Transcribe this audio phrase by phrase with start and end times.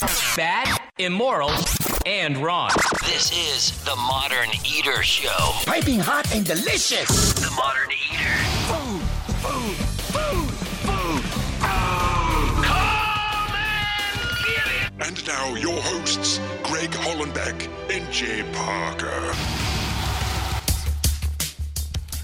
[0.00, 1.50] Bad, immoral,
[2.04, 2.68] and wrong.
[3.06, 5.52] This is the Modern Eater Show.
[5.64, 7.32] Piping hot and delicious.
[7.32, 8.36] The Modern Eater.
[8.68, 9.00] Food,
[9.40, 9.76] food,
[10.12, 10.50] food,
[10.84, 11.22] food.
[12.62, 14.92] Come and get it.
[15.08, 19.32] And now your hosts, Greg Hollenbeck and Jay Parker.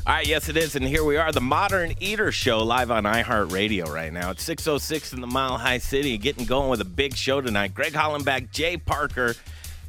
[0.04, 0.74] All right, yes, it is.
[0.74, 4.30] And here we are, the Modern Eater Show, live on iHeartRadio right now.
[4.30, 7.72] It's 6.06 in the Mile High City, getting going with a big show tonight.
[7.72, 9.36] Greg Hollenbeck, Jay Parker,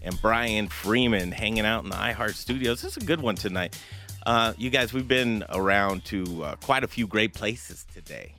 [0.04, 2.82] and Brian Freeman hanging out in the iHeart studios.
[2.84, 3.76] This is a good one tonight.
[4.24, 8.36] Uh, you guys, we've been around to uh, quite a few great places today.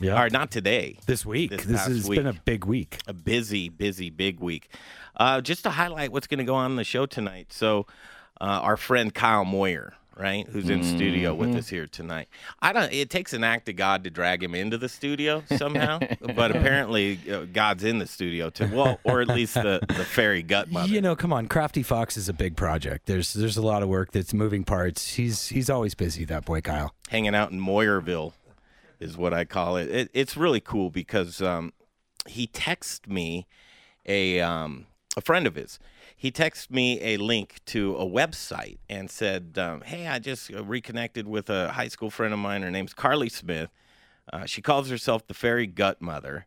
[0.00, 0.22] Yeah.
[0.22, 0.96] Or not today.
[1.04, 1.50] This week.
[1.50, 2.18] This This, has week.
[2.20, 3.00] been a big week.
[3.06, 4.70] a busy, busy, big week.
[5.14, 7.52] Uh, just to highlight what's going to go on in the show tonight.
[7.52, 7.86] So,
[8.40, 12.28] uh, our friend Kyle Moyer, right, who's in studio with us here tonight.
[12.60, 12.92] I don't.
[12.92, 16.00] It takes an act of God to drag him into the studio somehow,
[16.34, 18.68] but apparently uh, God's in the studio too.
[18.72, 20.88] Well, or at least the the fairy gut mother.
[20.88, 23.06] You know, come on, Crafty Fox is a big project.
[23.06, 25.14] There's there's a lot of work that's moving parts.
[25.14, 26.92] He's he's always busy, that boy Kyle.
[27.08, 28.32] hanging out in Moyerville
[29.00, 29.88] is what I call it.
[29.88, 31.72] it it's really cool because um,
[32.26, 33.46] he texted me
[34.06, 35.78] a um, a friend of his.
[36.20, 40.64] He texted me a link to a website and said, um, "Hey, I just uh,
[40.64, 42.62] reconnected with a high school friend of mine.
[42.62, 43.70] Her name's Carley Smith.
[44.32, 46.46] Uh, she calls herself the Fairy Gut Mother."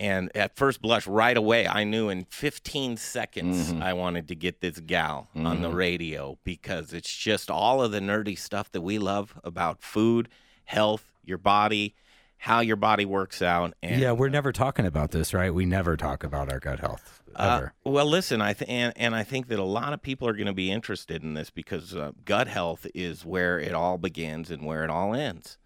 [0.00, 4.60] And at first blush, right away, I knew in 15 seconds I wanted to get
[4.60, 8.98] this gal on the radio because it's just all of the nerdy stuff that we
[8.98, 10.28] love about food,
[10.64, 11.94] health, your body,
[12.38, 13.74] how your body works out.
[13.80, 15.54] And yeah, we're never talking about this, right?
[15.54, 19.22] We never talk about our gut health uh, well, listen, I th- and, and I
[19.22, 22.12] think that a lot of people are going to be interested in this because uh,
[22.24, 25.58] gut health is where it all begins and where it all ends.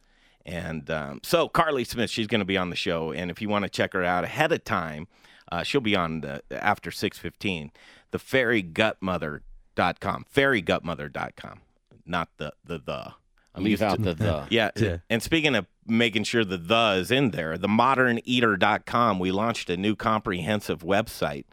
[0.44, 3.48] And um, so, Carley Smith, she's going to be on the show, and if you
[3.48, 5.08] want to check her out ahead of time,
[5.50, 7.72] uh, she'll be on the, after six fifteen.
[8.12, 11.60] The fairygutmother.com, fairygutmother.com,
[12.04, 13.12] not the the the.
[13.54, 14.46] I'm Leave used to- the the.
[14.50, 14.70] yeah.
[14.76, 14.98] Yeah.
[15.08, 19.76] And speaking of making sure the the is in there, the moderneater.com, we launched a
[19.76, 21.44] new comprehensive website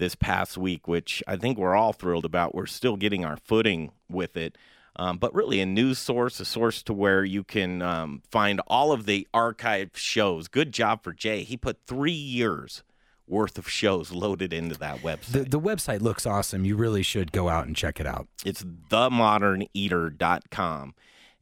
[0.00, 2.52] this past week, which I think we're all thrilled about.
[2.54, 4.58] We're still getting our footing with it.
[4.96, 8.90] Um, but really, a news source, a source to where you can um, find all
[8.90, 10.48] of the archived shows.
[10.48, 11.44] Good job for Jay.
[11.44, 12.82] He put three years
[13.28, 15.32] worth of shows loaded into that website.
[15.32, 16.64] The the website looks awesome.
[16.64, 18.26] You really should go out and check it out.
[18.44, 20.94] It's themoderneater.com.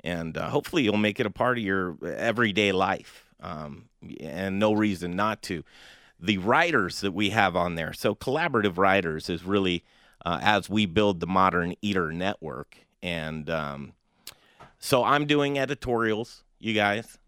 [0.05, 3.89] And uh, hopefully you'll make it a part of your everyday life um,
[4.21, 5.65] and no reason not to.
[6.21, 9.85] The writers that we have on there, so collaborative writers is really
[10.27, 12.77] uh, as we build the Modern Eater Network.
[13.03, 13.93] And um,
[14.79, 17.19] so I'm doing editorials, you guys,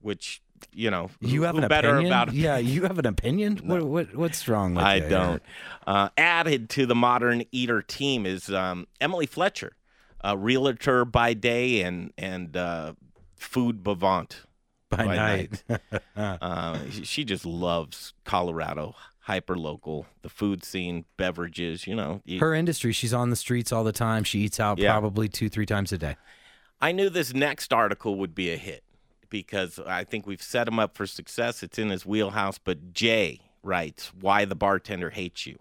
[0.00, 0.40] which,
[0.72, 2.12] you know, You have an better opinion?
[2.12, 3.56] about yeah, you have an opinion.
[3.64, 5.08] What, what what's wrong with I you?
[5.10, 5.42] don't.
[5.86, 9.76] Uh, added to the Modern Eater team is um, Emily Fletcher,
[10.22, 12.94] a realtor by day and and uh,
[13.36, 14.36] food bavant
[14.96, 15.62] by, night.
[16.16, 21.86] uh, she- she just loves Colorado, hyper local, the food scene, beverages.
[21.86, 24.24] You know, you- Her industry, she's on the streets all the time.
[24.24, 24.92] She eats out Yeah.
[24.92, 26.16] probably two, three times a day.
[26.80, 28.84] I knew this next article would be a hit
[29.30, 31.62] because I think we've set him up for success.
[31.62, 32.58] It's in his wheelhouse.
[32.58, 35.58] But Jay writes, "Why the bartender hates you."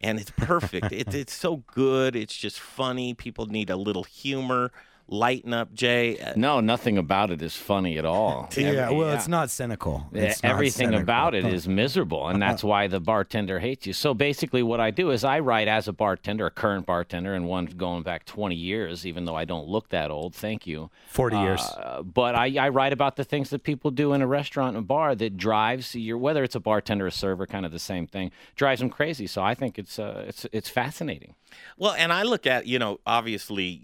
[0.00, 0.92] And it's perfect.
[0.92, 2.14] it, it's so good.
[2.16, 3.14] It's just funny.
[3.14, 4.72] People need a little humor.
[5.10, 6.18] Lighten up, Jay.
[6.18, 8.50] Uh, No, nothing about it is funny at all.
[8.58, 9.14] Yeah, well, yeah.
[9.14, 10.06] it's not cynical.
[10.12, 11.02] Yeah, It's not Everything cynical.
[11.02, 13.92] about it is miserable, and that's why the bartender hates you.
[13.94, 17.46] So basically, what I do is I write as a bartender, a current bartender, and
[17.48, 20.34] one going back 20 years, even though I don't look that old.
[20.34, 20.90] Thank you.
[21.08, 21.60] 40 years.
[21.62, 24.86] Uh, but I, I write about the things that people do in a restaurant and
[24.86, 28.06] bar that drives your whether it's a bartender or a server, kind of the same
[28.06, 29.26] thing, drives them crazy.
[29.26, 31.34] So I think it's uh, it's it's fascinating.
[31.78, 33.82] Well, and I look at, you know, obviously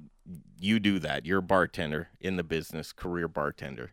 [0.59, 1.27] you do that.
[1.27, 3.93] You're a bartender in the business, career bartender.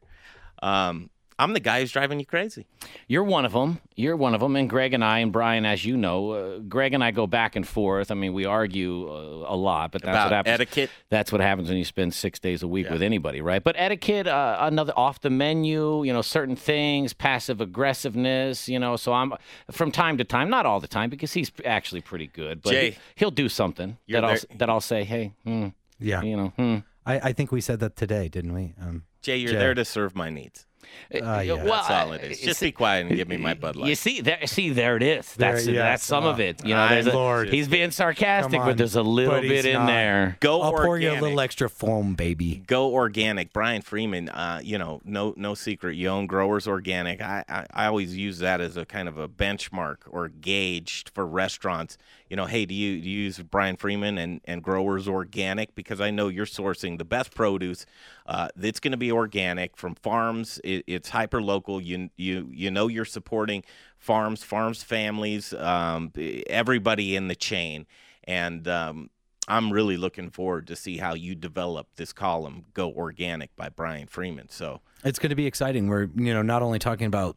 [0.61, 1.09] Um,
[1.39, 2.67] I'm the guy who's driving you crazy.
[3.07, 3.79] You're one of them.
[3.95, 4.55] You're one of them.
[4.55, 7.55] And Greg and I, and Brian, as you know, uh, Greg and I go back
[7.55, 8.11] and forth.
[8.11, 10.53] I mean, we argue uh, a lot, but that's About what happens.
[10.53, 10.91] etiquette.
[11.09, 13.63] That's what happens when you spend six days a week with anybody, right?
[13.63, 18.95] But etiquette, uh, another off the menu, you know, certain things, passive aggressiveness, you know.
[18.95, 19.33] So I'm
[19.71, 22.61] from time to time, not all the time, because he's actually pretty good.
[22.61, 22.97] But Jay.
[23.15, 25.69] he, will do something that I'll that I'll say, hey, hmm,
[26.01, 26.21] yeah.
[26.21, 26.77] you know, hmm.
[27.05, 28.73] I, I think we said that today, didn't we?
[28.81, 29.57] Um, Jay, you're Jay.
[29.57, 30.65] there to serve my needs.
[31.13, 31.53] Uh, yeah.
[31.53, 32.41] well, That's all it is.
[32.41, 33.97] uh, Just see- be quiet and give me my Bud You Light.
[33.97, 35.35] see there, see there it is.
[35.35, 36.65] There- That's yes, that's some of uh, it.
[36.65, 37.49] You know, I a, Lord.
[37.49, 39.85] he's being sarcastic, Come but there's a little but bit in not.
[39.87, 40.37] there.
[40.39, 42.63] Go I'll pour you a little extra foam, baby.
[42.65, 43.53] Go organic.
[43.53, 45.95] Brian Freeman, uh, you know, no no secret.
[45.95, 47.21] You own Growers Organic.
[47.21, 51.25] I, I, I always use that as a kind of a benchmark or gauge for
[51.27, 51.97] restaurants.
[52.31, 55.75] You know, hey, do you, do you use Brian Freeman and, and Growers Organic?
[55.75, 57.85] Because I know you're sourcing the best produce.
[58.25, 60.57] Uh, it's going to be organic from farms.
[60.63, 61.81] It, it's hyper local.
[61.81, 63.65] You you you know you're supporting
[63.99, 66.13] farms, farms families, um,
[66.47, 67.85] everybody in the chain,
[68.23, 69.09] and um,
[69.49, 74.07] I'm really looking forward to see how you develop this column, Go Organic by Brian
[74.07, 74.47] Freeman.
[74.47, 75.89] So It's going to be exciting.
[75.89, 77.35] We're you know not only talking about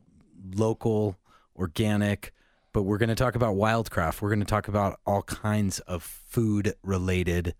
[0.54, 1.16] local,
[1.56, 2.32] organic,
[2.74, 4.20] but we're going to talk about wildcraft.
[4.20, 7.54] We're going to talk about all kinds of food related.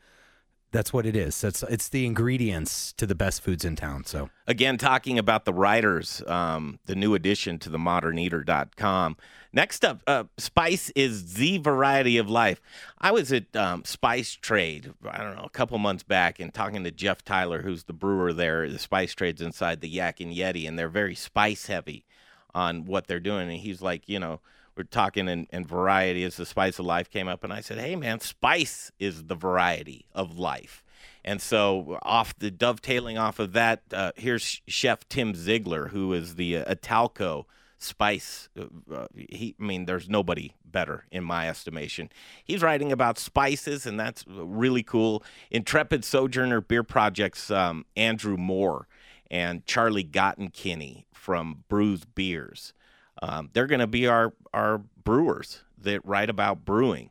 [0.73, 1.41] That's what it is.
[1.41, 4.05] That's it's the ingredients to the best foods in town.
[4.07, 9.17] So again, talking about the writers, um, the new addition to the moderneater.com.
[9.53, 12.61] Next up, uh, spice is the variety of life.
[12.99, 16.83] I was at um, Spice Trade, I don't know, a couple months back and talking
[16.83, 18.69] to Jeff Tyler, who's the brewer there.
[18.69, 22.05] The Spice Trade's inside the Yak and Yeti, and they're very spice heavy
[22.53, 23.49] on what they're doing.
[23.49, 24.41] And he's like, you know,
[24.77, 27.45] we're talking in, in variety as the spice of life came up.
[27.45, 30.83] And I said, hey, man, spice is the variety of life.
[31.25, 36.35] And so, off the dovetailing off of that, uh, here's Chef Tim Ziegler, who is
[36.35, 37.47] the uh, Italco
[37.79, 38.49] spice.
[38.59, 42.11] Uh, uh, he, I mean, there's nobody better in my estimation.
[42.45, 45.23] He's writing about spices, and that's really cool.
[45.51, 48.87] Intrepid Sojourner Beer Project's um, Andrew Moore
[49.31, 52.75] and Charlie Gottenkieny from Bruz Beers.
[53.23, 57.11] Um, they're going to be our our brewers that write about brewing,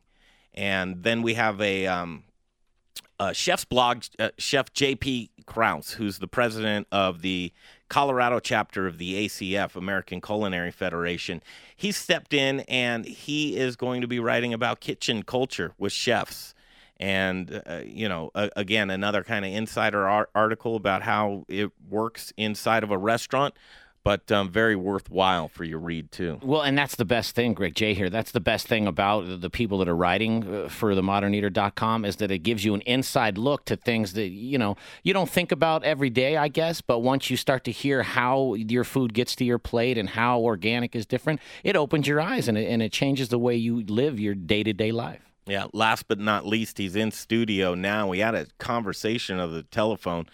[0.54, 2.24] and then we have a um,
[3.20, 7.54] uh, chef's blog, uh, Chef JP Kraus, who's the president of the
[7.88, 11.42] Colorado chapter of the ACF, American Culinary Federation.
[11.76, 16.54] He stepped in and he is going to be writing about kitchen culture with chefs.
[16.98, 22.34] And, uh, you know, again, another kind of insider ar- article about how it works
[22.38, 23.54] inside of a restaurant,
[24.04, 26.40] but um, very worthwhile for your read, too.
[26.42, 28.10] Well, and that's the best thing, Greg Jay here.
[28.10, 32.18] That's the best thing about the people that are writing uh, for the moderneater.com is
[32.18, 35.52] that it gives you an inside look to things that, you know, you don't think
[35.52, 39.36] about every day, I guess, but once you start to hear how your food gets
[39.38, 42.82] to your plate and how organic is different, it opens your eyes and it, and
[42.82, 45.22] it changes the way you live your day-to-day life.
[45.46, 48.08] Yeah, last but not least, he's in studio now.
[48.08, 50.28] We had a conversation of the telephone.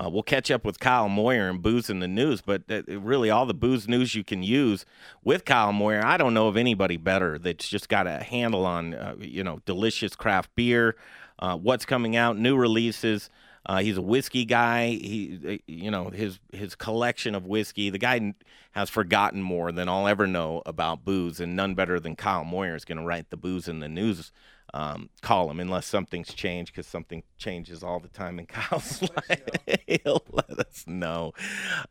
[0.00, 3.28] Uh, we'll catch up with Kyle Moyer and Booze in the News, but uh, really
[3.28, 4.86] all the booze news you can use
[5.24, 6.02] with Kyle Moyer.
[6.02, 9.60] I don't know of anybody better that's just got a handle on, uh, you know,
[9.66, 10.96] delicious craft beer,
[11.38, 13.28] uh, what's coming out, new releases.
[13.66, 14.86] Uh, he's a whiskey guy.
[14.86, 17.90] He, uh, you know, his his collection of whiskey.
[17.90, 18.34] The guy
[18.70, 22.74] has forgotten more than I'll ever know about booze, and none better than Kyle Moyer
[22.74, 24.32] is going to write the booze in the news
[24.74, 29.42] um, column, unless something's changed, because something changes all the time in Kyle's life.
[29.86, 31.32] He'll let us know.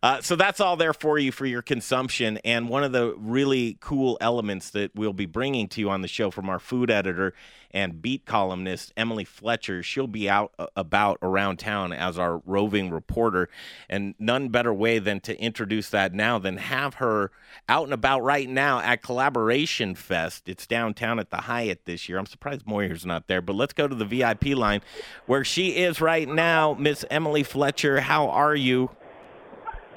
[0.01, 2.39] Uh, so that's all there for you for your consumption.
[2.43, 6.07] And one of the really cool elements that we'll be bringing to you on the
[6.07, 7.33] show from our food editor
[7.71, 9.83] and beat columnist Emily Fletcher.
[9.83, 13.49] She'll be out uh, about around town as our roving reporter,
[13.89, 17.31] and none better way than to introduce that now than have her
[17.67, 20.49] out and about right now at Collaboration Fest.
[20.49, 22.17] It's downtown at the Hyatt this year.
[22.17, 24.81] I'm surprised Moyer's not there, but let's go to the VIP line
[25.25, 26.75] where she is right now.
[26.79, 28.89] Miss Emily Fletcher, how are you?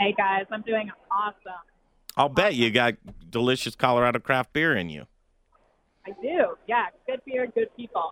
[0.01, 1.61] Hey guys, I'm doing awesome.
[2.17, 2.95] I'll bet you got
[3.31, 5.07] delicious Colorado craft beer in you.
[6.07, 6.57] I do.
[6.67, 8.11] Yeah, good beer, good people.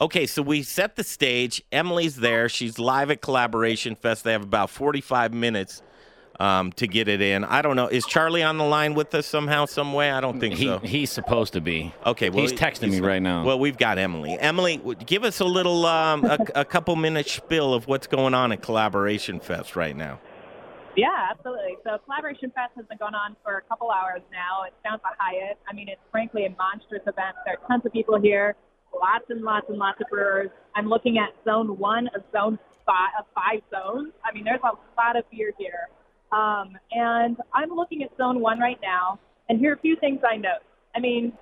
[0.00, 1.62] Okay, so we set the stage.
[1.70, 2.48] Emily's there.
[2.48, 4.24] She's live at Collaboration Fest.
[4.24, 5.82] They have about 45 minutes
[6.40, 7.44] um, to get it in.
[7.44, 7.88] I don't know.
[7.88, 10.10] Is Charlie on the line with us somehow, some way?
[10.10, 10.78] I don't think He, so.
[10.78, 11.94] he's supposed to be.
[12.04, 13.44] Okay, well, he's texting me right now.
[13.44, 14.38] Well, we've got Emily.
[14.38, 18.52] Emily, give us a little, um, a, a couple minutes spill of what's going on
[18.52, 20.20] at Collaboration Fest right now.
[20.96, 21.76] Yeah, absolutely.
[21.84, 24.62] So Collaboration Fest has been going on for a couple hours now.
[24.66, 25.58] It's down at the Hyatt.
[25.68, 27.36] I mean, it's frankly a monstrous event.
[27.44, 28.56] There are tons of people here,
[28.98, 30.48] lots and lots and lots of brewers.
[30.74, 34.12] I'm looking at zone one of zone five of five zones.
[34.24, 35.88] I mean, there's a lot of beer here.
[36.32, 40.20] Um, and I'm looking at zone one right now, and here are a few things
[40.28, 40.64] I note.
[40.94, 41.32] I mean,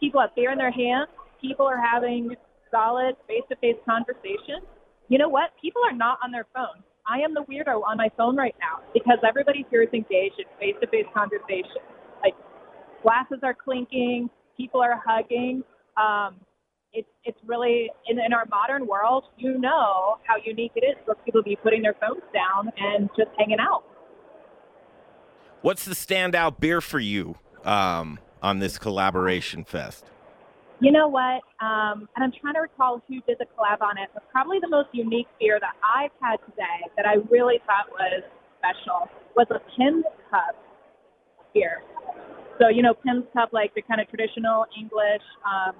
[0.00, 1.08] people have beer in their hands.
[1.40, 2.34] People are having
[2.70, 4.64] solid face-to-face conversations.
[5.08, 5.50] You know what?
[5.60, 6.84] People are not on their phones.
[7.06, 10.46] I am the weirdo on my phone right now because everybody here is engaged in
[10.58, 11.82] face-to-face conversation.
[12.22, 12.34] Like
[13.02, 15.62] glasses are clinking, people are hugging.
[15.96, 16.36] Um,
[16.92, 19.24] it's it's really in, in our modern world.
[19.36, 23.08] You know how unique it is for people to be putting their phones down and
[23.16, 23.84] just hanging out.
[25.62, 30.04] What's the standout beer for you um, on this collaboration fest?
[30.80, 31.38] You know what?
[31.62, 34.68] Um, and I'm trying to recall who did the collab on it, but probably the
[34.68, 38.24] most unique beer that I've had today that I really thought was
[38.58, 40.58] special was a Pimm's Cup
[41.54, 41.82] beer.
[42.58, 45.76] So, you know, Pimm's Cup, like the kind of traditional English um,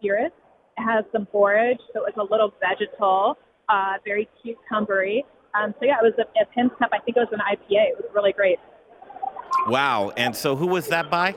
[0.00, 0.34] spirit,
[0.76, 5.22] it has some forage, so it's a little vegetal, uh, very cucumbery.
[5.54, 6.90] Um, so, yeah, it was a, a Pimm's Cup.
[6.92, 7.94] I think it was an IPA.
[7.94, 8.58] It was really great.
[9.68, 10.12] Wow.
[10.16, 11.34] And so who was that by?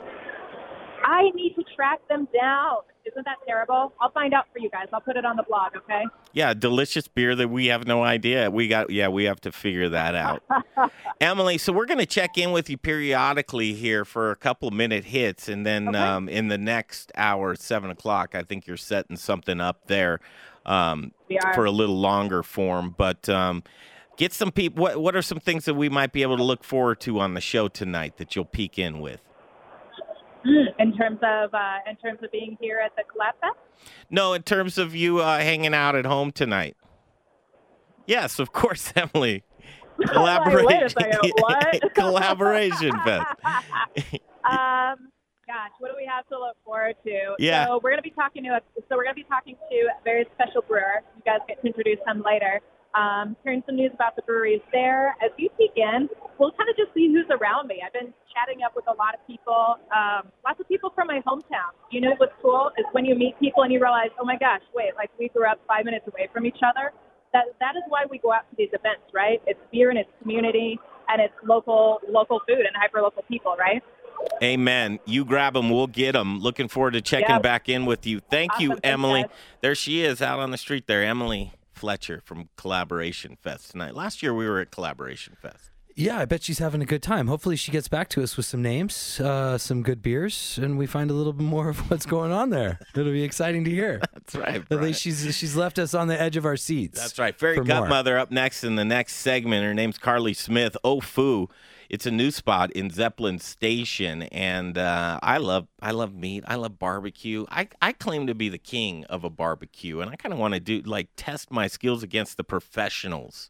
[1.06, 2.78] I need to track them down.
[3.06, 3.92] Isn't that terrible?
[4.00, 4.88] I'll find out for you guys.
[4.94, 6.04] I'll put it on the blog, okay?
[6.32, 8.50] Yeah, delicious beer that we have no idea.
[8.50, 10.42] We got yeah, we have to figure that out.
[11.20, 15.04] Emily, so we're going to check in with you periodically here for a couple minute
[15.04, 15.98] hits, and then Okay.
[15.98, 20.22] um, in the next hour, seven o'clock, I think you're setting something up there
[20.66, 21.12] um,
[21.54, 22.96] for a little longer form.
[22.98, 23.64] But um,
[24.18, 24.82] get some people.
[24.84, 27.34] What what are some things that we might be able to look forward to on
[27.34, 29.22] the show tonight that you'll peek in with?
[30.78, 33.58] in terms of uh, in terms of being here at the Collab Fest.
[34.10, 36.76] No, in terms of you uh, hanging out at home tonight.
[38.06, 39.44] Yes, of course, Emily.
[40.00, 40.90] Wait a Collaboration.
[40.90, 41.94] second, what?
[41.96, 43.26] Collaboration fest.
[44.44, 45.08] Um,
[45.48, 47.36] gosh, what do we have to look forward to?
[47.40, 47.68] Yeah.
[47.68, 49.76] So we're going to be talking to a, so we're going to be talking to
[49.76, 51.02] a very special brewer.
[51.16, 52.60] You guys get to introduce him later.
[52.94, 55.16] Um, hearing some news about the breweries there.
[55.24, 56.08] As you peek in,
[56.38, 57.82] we'll kind of just see who's around me.
[57.84, 61.20] I've been chatting up with a lot of people, um, lots of people from my
[61.26, 61.74] hometown.
[61.90, 64.62] You know what's cool is when you meet people and you realize, oh my gosh,
[64.76, 66.92] wait, like we grew up five minutes away from each other.
[67.34, 69.42] That that is why we go out to these events, right?
[69.48, 73.82] It's beer and it's community and it's local local food and hyper local people, right?
[74.44, 75.00] Amen.
[75.08, 76.40] You grab them, we'll get them.
[76.40, 77.42] Looking forward to checking Yep.
[77.42, 78.20] back in with you.
[78.20, 78.82] Thank you, Awesome.
[78.82, 79.22] Thanks, Emily.
[79.24, 79.32] guys.
[79.62, 83.94] There she is out on the street there, Emily Fletcher from Collaboration Fest tonight.
[83.94, 85.72] Last year we were at Collaboration Fest.
[85.96, 87.28] Yeah, I bet she's having a good time.
[87.28, 90.86] Hopefully, she gets back to us with some names, uh, some good beers, and we
[90.86, 92.80] find a little bit more of what's going on there.
[92.96, 94.00] It'll be exciting to hear.
[94.14, 94.64] That's right.
[94.72, 97.02] At least she's she's left us on the edge of our seats.
[97.02, 97.38] That's right.
[97.38, 97.60] Fairy.
[97.60, 99.66] Godmother up next in the next segment.
[99.66, 100.78] Her name's Carley Smith.
[100.86, 101.50] Oh Foo.
[101.90, 106.44] It's a new spot in Zeppelin Station, and uh, I love I love meat.
[106.48, 107.46] I love barbecue.
[107.50, 110.54] I, I claim to be the king of a barbecue, and I kind of want
[110.54, 113.50] to do like test my skills against the professionals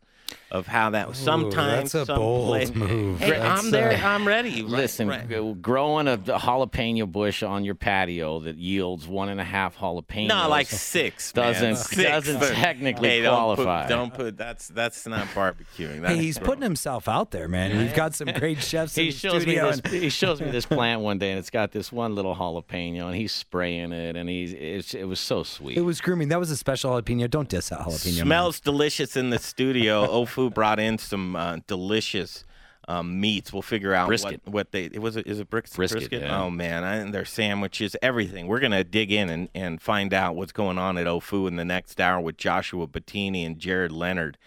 [0.51, 1.09] of how that.
[1.09, 1.17] was.
[1.17, 3.19] Sometimes that's a bold place- move.
[3.19, 3.91] Hey, That's, I'm there.
[3.93, 4.61] I'm ready.
[4.61, 5.61] Right, Listen, right.
[5.61, 10.27] growing a jalapeno bush on your patio that yields one and a half jalapenos.
[10.27, 11.33] No, like six.
[11.35, 11.53] man.
[11.53, 12.09] doesn't- Six.
[12.09, 13.87] doesn't technically hey, don't put- qualify.
[13.87, 16.05] Don't put, that's that's not barbecuing.
[16.07, 16.47] Hey, he's gross.
[16.47, 17.77] putting himself out there, man.
[17.77, 19.67] We've got some great chefs in he the shows me studio.
[19.71, 19.79] this.
[19.79, 23.05] and- He shows me this plant one day, and it's got this one little jalapeno,
[23.07, 25.77] and he's spraying it, and he's it's, it was so sweet.
[25.77, 26.29] It was grooming.
[26.29, 27.29] That was a special jalapeno.
[27.29, 28.17] Don't diss that jalapeno.
[28.17, 28.25] man.
[28.25, 30.03] Smells delicious in the studio.
[30.23, 32.45] Au Feu brought in some uh, delicious
[32.87, 33.53] um, meats.
[33.53, 35.15] We'll figure out what, what they it was.
[35.15, 35.75] It, is it brisket?
[35.75, 36.41] Brisket, yeah.
[36.41, 38.47] Oh man, I, and their sandwiches, everything.
[38.47, 41.55] We're gonna dig in and, and find out what's going on at Au Feu in
[41.55, 44.37] the next hour with Joshua Bottini and Jared Leonard.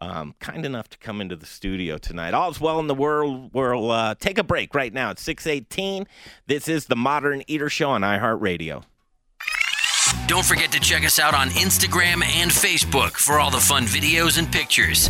[0.00, 2.34] Um, kind enough to come into the studio tonight.
[2.34, 3.50] All's well in the world.
[3.52, 6.06] We'll uh, take a break right now at six eighteen.
[6.46, 8.82] This is the Modern Eater Show on iHeartRadio.
[10.26, 14.38] Don't forget to check us out on Instagram and Facebook for all the fun videos
[14.38, 15.08] and pictures.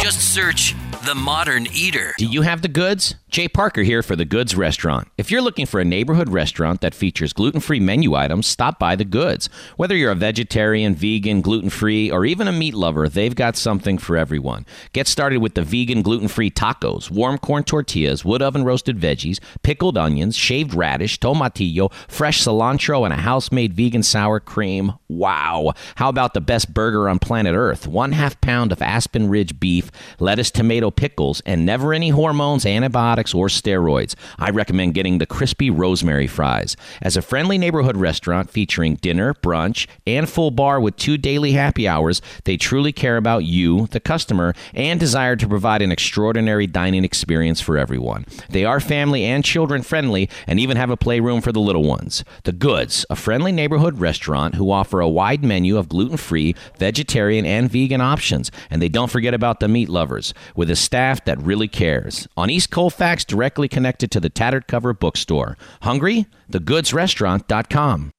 [0.00, 0.74] Just search
[1.04, 2.14] The Modern Eater.
[2.18, 3.14] Do you have the goods?
[3.30, 5.06] Jay Parker here for The Goods Restaurant.
[5.18, 8.96] If you're looking for a neighborhood restaurant that features gluten free menu items, stop by
[8.96, 9.50] The Goods.
[9.76, 13.98] Whether you're a vegetarian, vegan, gluten free, or even a meat lover, they've got something
[13.98, 14.64] for everyone.
[14.94, 19.40] Get started with the vegan, gluten free tacos, warm corn tortillas, wood oven roasted veggies,
[19.62, 24.94] pickled onions, shaved radish, tomatillo, fresh cilantro, and a house made vegan sour cream.
[25.08, 25.72] Wow.
[25.96, 27.86] How about the best burger on planet Earth?
[27.86, 33.34] One half pound of Aspen Ridge beef, lettuce, tomato, pickles, and never any hormones, antibiotics,
[33.34, 34.14] or steroids.
[34.38, 36.76] I recommend getting the crispy rosemary fries.
[37.02, 41.88] As a friendly neighborhood restaurant featuring dinner, brunch, and full bar with two daily happy
[41.88, 47.04] hours, they truly care about you, the customer, and desire to provide an extraordinary dining
[47.04, 48.26] experience for everyone.
[48.48, 52.24] They are family and children friendly and even have a playroom for the little ones.
[52.44, 57.46] The Goods, a friendly neighborhood restaurant who offer a wide menu of gluten free, vegetarian,
[57.46, 58.50] and vegan options.
[58.70, 62.28] And they don't forget about the meat lovers, with a staff that really cares.
[62.36, 65.56] On East Colfax, directly connected to the Tattered Cover bookstore.
[65.82, 66.26] Hungry?
[66.52, 68.12] TheGoodsRestaurant.com.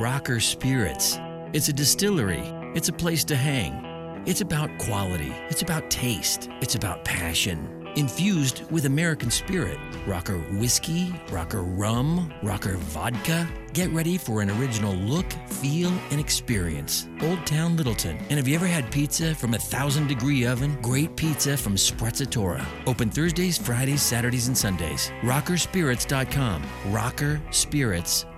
[0.00, 1.18] Rocker Spirits.
[1.52, 2.42] It's a distillery.
[2.74, 4.22] It's a place to hang.
[4.26, 5.32] It's about quality.
[5.48, 6.48] It's about taste.
[6.60, 7.79] It's about passion.
[7.96, 9.78] Infused with American spirit.
[10.06, 13.48] Rocker whiskey, rocker rum, rocker vodka.
[13.72, 17.08] Get ready for an original look, feel, and experience.
[17.22, 18.18] Old Town Littleton.
[18.30, 20.76] And have you ever had pizza from a thousand degree oven?
[20.82, 22.64] Great pizza from Sprezzatura.
[22.86, 25.10] Open Thursdays, Fridays, Saturdays, and Sundays.
[25.22, 26.62] Rockerspirits.com.
[26.90, 28.29] Rockerspirits.com.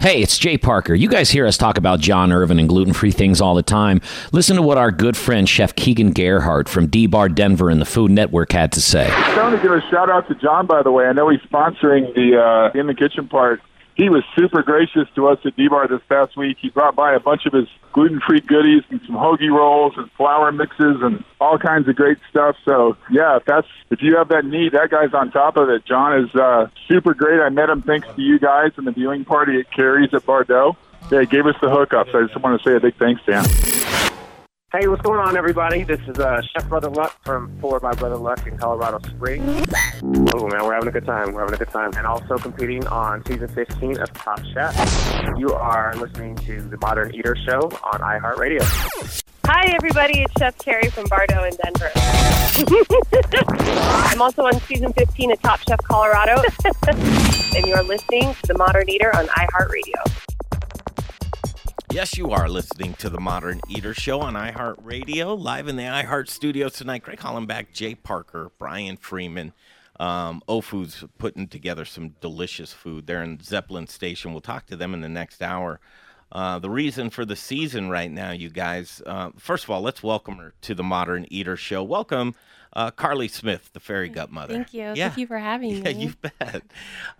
[0.00, 0.94] Hey, it's Jay Parker.
[0.94, 4.00] You guys hear us talk about John Irvin and gluten free things all the time.
[4.32, 7.86] Listen to what our good friend Chef Keegan Gerhard from D Bar Denver and the
[7.86, 9.08] Food Network had to say.
[9.10, 11.06] I want to give a shout out to John, by the way.
[11.06, 12.40] I know he's sponsoring the
[12.74, 13.60] uh, in the kitchen part.
[13.96, 16.56] He was super gracious to us at D-Bar this past week.
[16.60, 20.50] He brought by a bunch of his gluten-free goodies and some hoagie rolls and flour
[20.50, 22.56] mixes and all kinds of great stuff.
[22.64, 25.84] So yeah, if that's if you have that need, that guy's on top of it.
[25.84, 27.40] John is uh, super great.
[27.40, 30.42] I met him thanks to you guys and the viewing party at Carrie's at Bar
[30.44, 30.76] Dough.
[31.10, 32.08] They gave us the hookup.
[32.10, 33.44] So I just want to say a big thanks, Dan.
[34.76, 35.84] Hey, what's going on, everybody?
[35.84, 39.68] This is uh, Chef Brother Luck from Forward by Brother Luck in Colorado Springs.
[40.34, 41.32] Oh, man, we're having a good time.
[41.32, 41.92] We're having a good time.
[41.96, 44.74] And also competing on season 15 of Top Chef.
[45.38, 49.22] You are listening to the Modern Eater Show on iHeartRadio.
[49.46, 50.22] Hi, everybody.
[50.22, 51.92] It's Chef Carrie from Bar Dough in Denver.
[54.10, 56.42] I'm also on season 15 of Top Chef Colorado.
[56.88, 60.23] and you're listening to The Modern Eater on iHeartRadio.
[61.94, 66.28] Yes, you are listening to the Modern Eater Show on iHeartRadio, live in the iHeart
[66.28, 67.04] Studios tonight.
[67.04, 69.52] Greg Hollenbeck, Jay Parker, Brian Freeman.
[70.00, 73.06] Um, Au Feu's putting together some delicious food.
[73.06, 74.32] They're in Zeppelin Station.
[74.32, 75.78] We'll talk to them in the next hour.
[76.32, 79.00] Uh, the reason for the season right now, you guys.
[79.06, 81.84] Uh, first of all, let's welcome her to the Modern Eater Show.
[81.84, 82.34] Welcome,
[82.72, 84.54] uh, Carley Smith, the fairy gut mother.
[84.54, 84.80] Thank you.
[84.80, 85.10] Yeah.
[85.10, 86.06] Thank you for having Yeah, me.
[86.06, 86.62] you bet.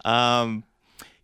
[0.05, 0.65] Um,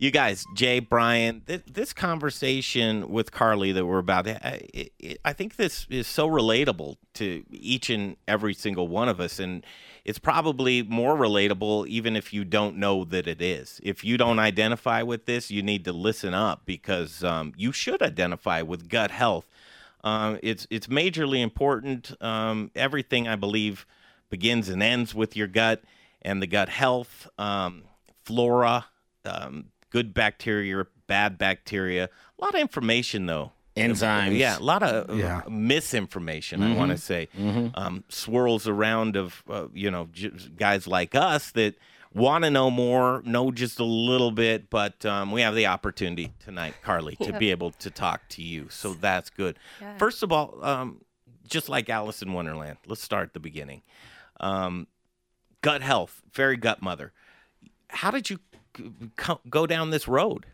[0.00, 5.20] you guys, Jay, Brian, th- this conversation with Carley that we're about, I, it, it,
[5.26, 9.38] I think this is so relatable to each and every single one of us.
[9.38, 9.62] And
[10.06, 13.78] it's probably more relatable even if you don't know that it is.
[13.82, 18.00] If you don't identify with this, you need to listen up because um, you should
[18.00, 19.44] identify with gut health.
[20.02, 22.16] Um, it's it's majorly important.
[22.22, 23.84] Um, everything I believe
[24.30, 25.82] begins and ends with your gut
[26.22, 27.82] and the gut health, um,
[28.24, 28.86] flora,
[29.26, 32.04] um, good bacteria, bad bacteria.
[32.38, 33.52] A lot of information though.
[33.76, 34.36] Enzymes.
[34.36, 35.42] Yeah, a lot of uh, Yeah.
[35.48, 36.62] misinformation.
[36.62, 37.70] I want to say Mhm.
[37.76, 41.76] um, swirls around of uh, you know j- guys like us that
[42.12, 46.32] want to know more, know just a little bit, but um, we have the opportunity
[46.40, 47.38] tonight, Carley, to Yeah.
[47.38, 48.66] be able to talk to you.
[48.70, 49.56] So that's good.
[49.80, 49.96] Yeah.
[49.96, 51.02] First of all, um,
[51.48, 53.82] just like Alice in Wonderland, let's start at the beginning.
[54.40, 54.88] Um,
[55.62, 57.12] gut health, fairy gut mother.
[57.88, 58.49] How did you g- co-
[59.48, 60.46] go down this road?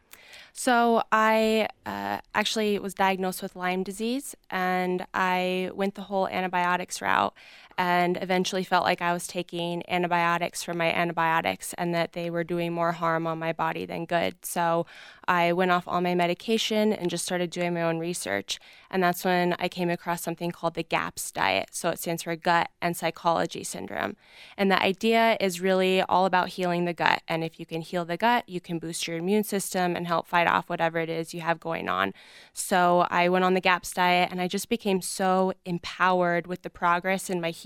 [0.52, 7.02] So I uh, actually was diagnosed with Lyme disease, and I went the whole antibiotics
[7.02, 7.35] route,
[7.78, 12.44] and eventually felt like I was taking antibiotics for my antibiotics, and that they were
[12.44, 14.44] doing more harm on my body than good.
[14.44, 14.86] So
[15.28, 18.58] I went off all my medication and just started doing my own research,
[18.90, 21.68] and that's when I came across something called the GAPS diet.
[21.72, 24.16] So it stands for Gut and Psychology Syndrome,
[24.56, 27.22] and the idea is really all about healing the gut.
[27.28, 30.26] And if you can heal the gut, you can boost your immune system and help
[30.26, 32.14] fight off whatever it is you have going on.
[32.54, 36.70] So I went on the GAPS diet and I just became so empowered with the
[36.70, 37.65] progress in my healing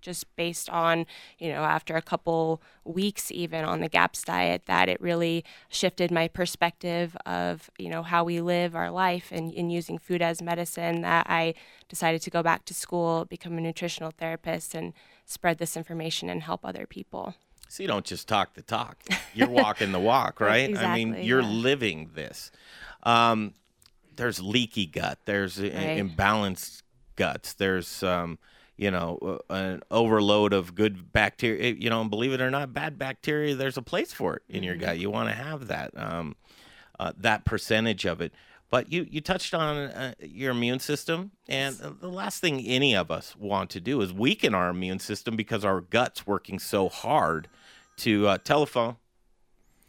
[0.00, 1.06] just based on,
[1.38, 6.10] you know, after a couple weeks even on the GAPS diet that it really shifted
[6.10, 10.40] my perspective of, you know, how we live our life and, and using food as
[10.40, 11.54] medicine that I
[11.88, 14.92] decided to go back to school, become a nutritional therapist and
[15.26, 17.34] spread this information and help other people.
[17.68, 18.98] So you don't just talk the talk.
[19.32, 20.76] You're walking the walk, right?
[20.76, 21.48] I mean, you're yeah.
[21.48, 22.50] living this.
[23.04, 23.54] Um,
[24.16, 25.18] there's leaky gut.
[25.24, 25.72] There's Right.
[25.72, 26.82] imbalanced
[27.16, 27.52] guts.
[27.54, 28.38] There's um,
[28.80, 31.74] you know, uh, an overload of good bacteria.
[31.74, 33.54] You know, and believe it or not, bad bacteria.
[33.54, 34.84] There's a place for it in your Mm-hmm.
[34.84, 34.98] gut.
[34.98, 36.34] You want to have that um,
[36.98, 38.32] uh, that percentage of it.
[38.70, 43.10] But you you touched on uh, your immune system, and the last thing any of
[43.10, 47.48] us want to do is weaken our immune system because our guts working so hard
[47.98, 48.96] to uh, telephone.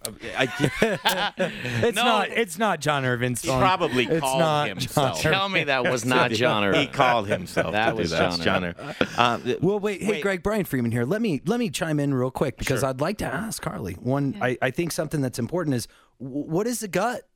[0.05, 1.31] Uh, I,
[1.83, 2.03] It's No.
[2.03, 2.29] not.
[2.29, 5.21] It's not John Irvin's He probably It's called not himself.
[5.21, 6.81] John Tell me that was not John Irvin.
[6.81, 7.71] He called himself.
[7.73, 8.39] That to do was that.
[8.41, 8.85] John Irvin.
[8.87, 9.07] Irvin.
[9.17, 11.05] Um, Well, wait, hey, Greg, Brian Freeman here.
[11.05, 12.89] Let me let me chime in real quick because Sure.
[12.89, 13.93] I'd like to ask Carley.
[13.93, 15.87] One, I, I think something that's important is
[16.17, 17.27] what is the gut?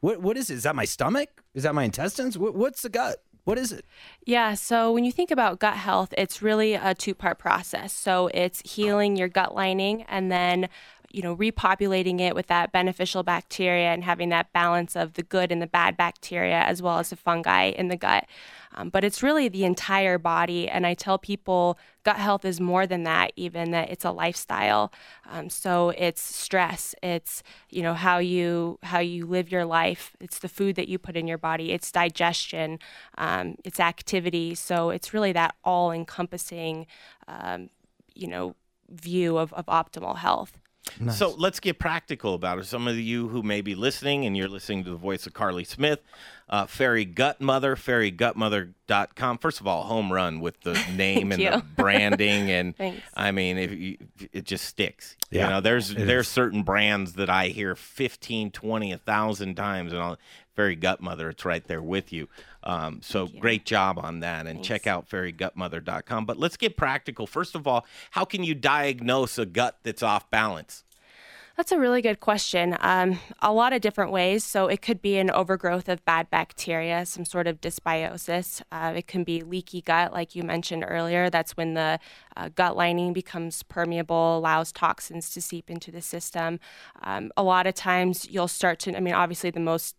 [0.00, 0.54] What what is it?
[0.54, 1.42] Is that my stomach?
[1.54, 2.38] Is that my intestines?
[2.38, 3.22] What, what's the gut?
[3.44, 3.84] What is it?
[4.24, 7.92] Yeah, so when you think about gut health, it's really a two part process.
[7.92, 10.68] So it's healing your gut lining and then
[11.12, 15.52] you know, repopulating it with that beneficial bacteria and having that balance of the good
[15.52, 18.26] and the bad bacteria as well as the fungi in the gut.
[18.74, 20.68] Um, but it's really the entire body.
[20.68, 24.90] And I tell people gut health is more than that, even that it's a lifestyle.
[25.28, 30.38] Um, so it's stress, it's you know how you how you live your life, it's
[30.38, 32.78] the food that you put in your body, it's digestion,
[33.18, 34.54] um, it's activity.
[34.54, 36.86] So it's really that all encompassing,
[37.28, 37.68] um,
[38.14, 38.56] you know,
[38.88, 40.58] view of, of optimal health.
[41.10, 42.66] So let's get practical about it.
[42.66, 45.64] Some of you who may be listening and you're listening to the voice of Carley
[45.64, 46.00] Smith,
[46.48, 49.38] uh, Fairy Gut Mother, fairygutmother.com.
[49.38, 51.50] First of all, home run with the name and you.
[51.50, 52.50] the branding.
[52.50, 52.74] And
[53.16, 53.96] I mean, if you,
[54.32, 55.16] it just sticks.
[55.30, 56.32] Yeah, you know, there's there's is.
[56.32, 59.92] certain brands that I hear 15, 20, 1,000 times.
[59.92, 60.18] And I'll,
[60.54, 62.28] Fairy Gut Mother, it's right there with you.
[62.64, 64.46] Um, so great job on that.
[64.46, 66.26] And check out fairygutmother.com.
[66.26, 67.26] But let's get practical.
[67.26, 70.84] First of all, how can you diagnose a gut that's off balance?
[71.56, 72.78] That's a really good question.
[72.80, 74.42] Um, a lot of different ways.
[74.42, 78.62] So it could be an overgrowth of bad bacteria, some sort of dysbiosis.
[78.72, 81.28] Uh, it can be leaky gut, like you mentioned earlier.
[81.28, 81.98] That's when the
[82.36, 86.58] uh, gut lining becomes permeable, allows toxins to seep into the system.
[87.02, 89.94] Um, a lot of times you'll start to, I mean, obviously the most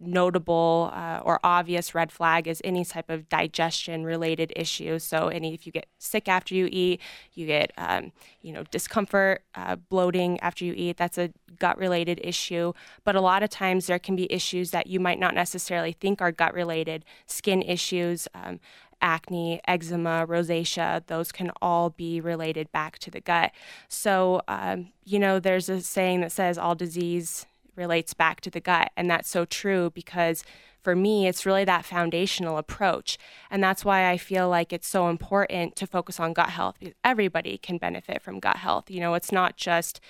[0.00, 4.98] notable uh, or obvious red flag is any type of digestion related issue.
[4.98, 7.00] So any if you get sick after you eat,
[7.34, 10.96] you get um, you know discomfort, uh, bloating after you eat.
[10.96, 12.72] That's a gut related issue.
[13.04, 16.22] But a lot of times there can be issues that you might not necessarily think
[16.22, 18.26] are gut related, skin issues.
[18.34, 18.60] Um,
[19.02, 23.50] acne, eczema, rosacea, those can all be related back to the gut.
[23.88, 28.60] So, um, you know, there's a saying that says all disease relates back to the
[28.60, 28.90] gut.
[28.96, 30.44] And that's so true because
[30.82, 33.18] for me, it's really that foundational approach.
[33.50, 36.94] And that's why I feel like it's so important to focus on gut health because
[37.04, 38.90] everybody can benefit from gut health.
[38.90, 40.00] You know, it's not just,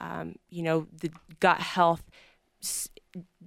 [0.00, 2.04] um, you know, the gut health
[2.62, 2.90] s-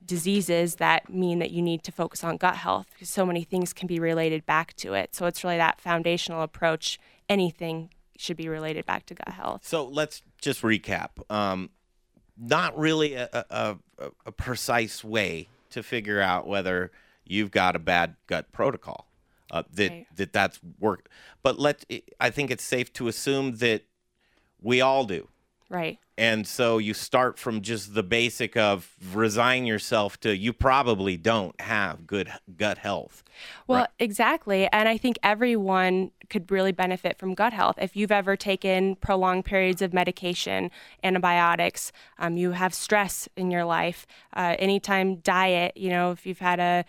[0.06, 3.74] diseases that mean that you need to focus on gut health because so many things
[3.74, 5.14] can be related back to it.
[5.14, 7.00] So it's really that foundational approach.
[7.30, 9.68] Anything should be related back to gut health.
[9.68, 11.10] So let's just recap.
[11.30, 11.70] Um,
[12.38, 13.78] not really a, a,
[14.26, 16.92] a, precise way to figure out whether
[17.26, 19.08] you've got a bad gut protocol.
[19.52, 20.08] Uh, that Right.
[20.16, 21.10] that that's work,
[21.44, 21.84] but let
[22.22, 23.84] I think it's safe to assume that
[24.62, 25.28] we all do.
[25.70, 26.00] Right.
[26.22, 31.60] And so you start from just the basic of resign yourself to you probably don't
[31.60, 33.24] have good gut health.
[33.66, 34.68] Well, exactly.
[34.72, 37.76] And I think everyone could really benefit from gut health.
[37.80, 40.70] If you've ever taken prolonged periods of medication,
[41.04, 44.06] antibiotics, um, you have stress in your life,
[44.36, 46.86] uh, anytime diet, you know, if you've had a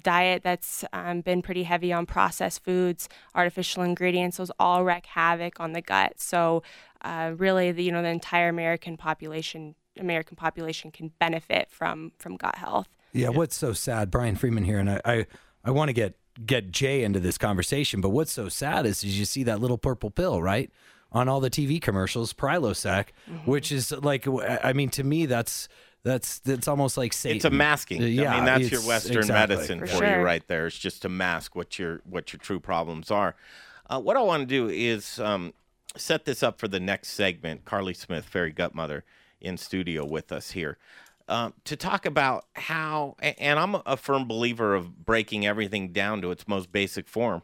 [0.00, 5.58] diet that's um, been pretty heavy on processed foods, artificial ingredients, those all wreak havoc
[5.58, 6.20] on the gut.
[6.20, 6.62] So,
[7.02, 9.74] uh, really, the, you know, the entire American population.
[9.98, 12.88] American population can benefit from from gut health.
[13.12, 15.26] Yeah, what's so sad, Brian Freeman here, and I, I,
[15.64, 19.18] I want to get get Jay into this conversation, but what's so sad is, is
[19.18, 20.70] you see that little purple pill, right,
[21.10, 23.08] on all the TV commercials, Prilosec,
[23.44, 24.28] which is like,
[24.64, 25.68] I mean, to me, that's
[26.02, 27.36] that's that's almost like Satan.
[27.36, 28.02] It's a masking.
[28.02, 29.56] Uh, Yeah, I mean that's your Western exactly.
[29.56, 30.66] medicine For for, you right there.
[30.66, 33.34] It's just to mask what your what your true problems are.
[33.88, 35.52] Uh, what I want to do is um,
[35.96, 37.64] set this up for the next segment.
[37.64, 39.04] Carley Smith, Fairy Gut Mother,
[39.40, 40.78] in studio with us here.
[41.28, 46.32] Um, to talk about how, and I'm a firm believer of breaking everything down to
[46.32, 47.42] its most basic form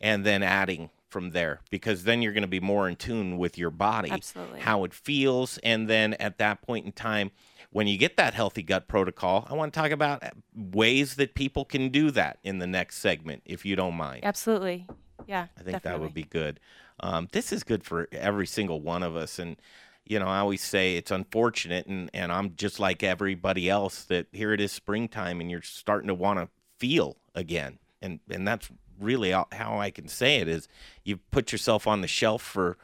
[0.00, 3.56] and then adding from there because then you're going to be more in tune with
[3.56, 4.60] your body, Absolutely.
[4.60, 5.58] how it feels.
[5.58, 7.30] And then at that point in time,
[7.70, 10.22] when you get that healthy gut protocol, I want to talk about
[10.54, 14.24] ways that people can do that in the next segment, if you don't mind.
[14.24, 14.86] Absolutely.
[15.26, 15.46] Yeah.
[15.58, 16.60] I think that would be good.
[17.00, 19.38] Um, this is good for every single one of us.
[19.38, 19.56] And,
[20.04, 24.26] you know, I always say it's unfortunate, and, and I'm just like everybody else, that
[24.32, 27.78] here it is springtime and you're starting to want to feel again.
[28.00, 30.68] And, and that's really how I can say it is
[31.04, 32.76] you've put yourself on the shelf for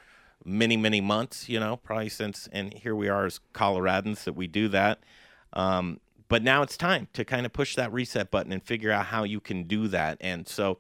[0.44, 4.46] many, many months, you know, probably since, and here we are as Coloradans that we
[4.46, 5.00] do that.
[5.52, 9.06] Um, but now it's time to kind of push that reset button and figure out
[9.06, 10.18] how you can do that.
[10.20, 10.78] And so,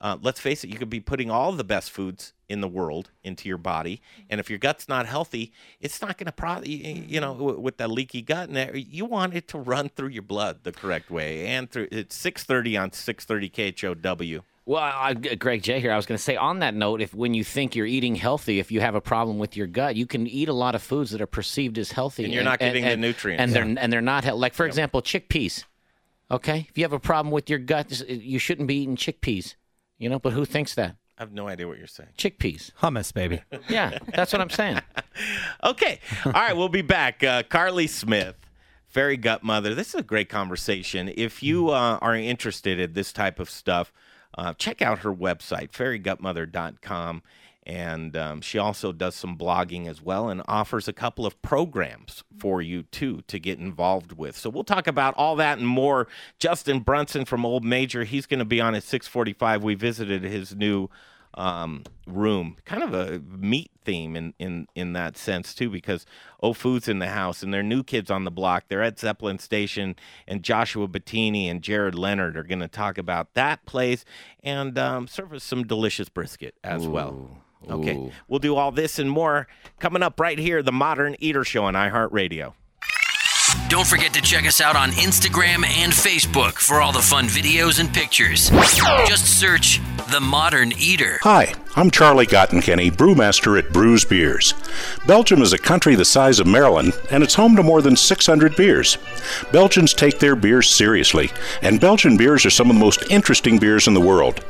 [0.00, 3.10] uh, let's face it, you could be putting all the best foods in the world
[3.24, 6.60] into your body, and if your gut's not healthy, it's not going to pro.
[6.62, 10.08] You know, w- with that leaky gut, and that, you want it to run through
[10.08, 14.42] your blood the correct way, and through it's six thirty on six thirty KHOW.
[14.68, 15.92] Well, I, Greg J here.
[15.92, 18.58] I was going to say on that note, if when you think you're eating healthy,
[18.58, 21.12] if you have a problem with your gut, you can eat a lot of foods
[21.12, 23.40] that are perceived as healthy, And you're not getting the nutrients.
[23.42, 24.40] and they're and they're not healthy.
[24.40, 25.64] Like for example, chickpeas.
[26.30, 29.54] Okay, if you have a problem with your gut, you shouldn't be eating chickpeas.
[29.98, 30.96] You know, but who thinks that?
[31.18, 32.10] I have no idea what you're saying.
[32.18, 32.72] Chickpeas.
[32.82, 33.42] Hummus, baby.
[33.68, 34.80] Yeah, that's what I'm saying.
[35.64, 35.98] Okay.
[36.26, 37.24] All right, we'll be back.
[37.24, 38.36] Uh, Carley Smith,
[38.86, 39.74] Fairy Gut Mother.
[39.74, 41.10] This is a great conversation.
[41.16, 43.94] If you uh, are interested in this type of stuff,
[44.36, 47.22] uh, check out her website, fairygutmother.com.
[47.66, 52.22] And um, she also does some blogging as well and offers a couple of programs
[52.38, 54.36] for you too to get involved with.
[54.36, 56.06] So we'll talk about all that and more.
[56.38, 59.64] Justin Brunson from Old Major, he's going to be on at 645.
[59.64, 60.88] We visited his new
[61.34, 66.06] um, room, kind of a meat theme in, in, in that sense too, because
[66.42, 68.64] Oh Food's in the house and they're new kids on the block.
[68.68, 73.34] They're at Zeppelin Station, and Joshua Bottini and Jared Leonard are going to talk about
[73.34, 74.04] that place
[74.42, 77.42] and um, serve us some delicious brisket as well.
[77.68, 78.12] Okay, Ooh.
[78.28, 81.74] we'll do all this and more coming up right here, the Modern Eater Show on
[81.74, 82.54] iHeartRadio.
[83.68, 87.80] Don't forget to check us out on Instagram and Facebook for all the fun videos
[87.80, 88.50] and pictures.
[89.06, 91.18] Just search The Modern Eater.
[91.22, 94.54] Hi, I'm Charlie Gottenkieny, brewmaster at Bruz Beers.
[95.06, 98.54] Belgium is a country the size of Maryland, and it's home to more than 600
[98.54, 98.98] beers.
[99.50, 101.30] Belgians take their beers seriously,
[101.62, 104.44] and Belgian beers are some of the most interesting beers in the world.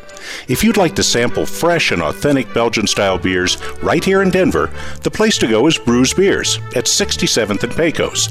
[0.48, 4.70] If you'd like to sample fresh and authentic Belgian style beers right here in Denver,
[5.02, 8.28] the place to go is Bruz Beers at 67th and Pecos.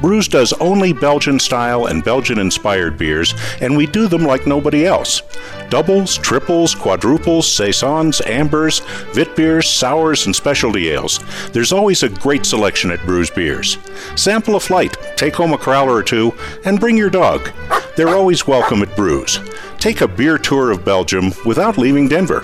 [0.00, 4.86] Bruz does only Belgian style and Belgian inspired beers, and we do them like nobody
[4.86, 5.22] else.
[5.68, 8.80] Doubles, triples, quadruples, saisons, ambers,
[9.12, 11.20] vit beers, sours, and specialty ales.
[11.52, 13.78] There's always a great selection at Bruz Beers.
[14.14, 16.32] Sample a flight, take home a crowler or two,
[16.64, 17.50] and bring your dog.
[17.96, 19.38] They're always welcome at Bruz.
[19.86, 22.40] Take a beer tour of Belgium without leaving Denver.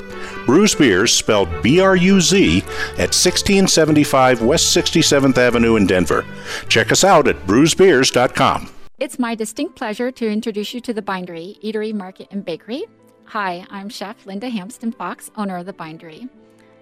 [0.46, 2.58] Bruz Beers, spelled B R U Z,
[2.92, 6.24] at 1675 West 67th Avenue in Denver.
[6.68, 8.70] Check us out at bruzbeers.com.
[9.00, 12.84] It's my distinct pleasure to introduce you to the Bindery, Eatery, Market, and Bakery.
[13.24, 16.28] Hi, I'm Chef Linda Hampsten Fox, owner of the Bindery.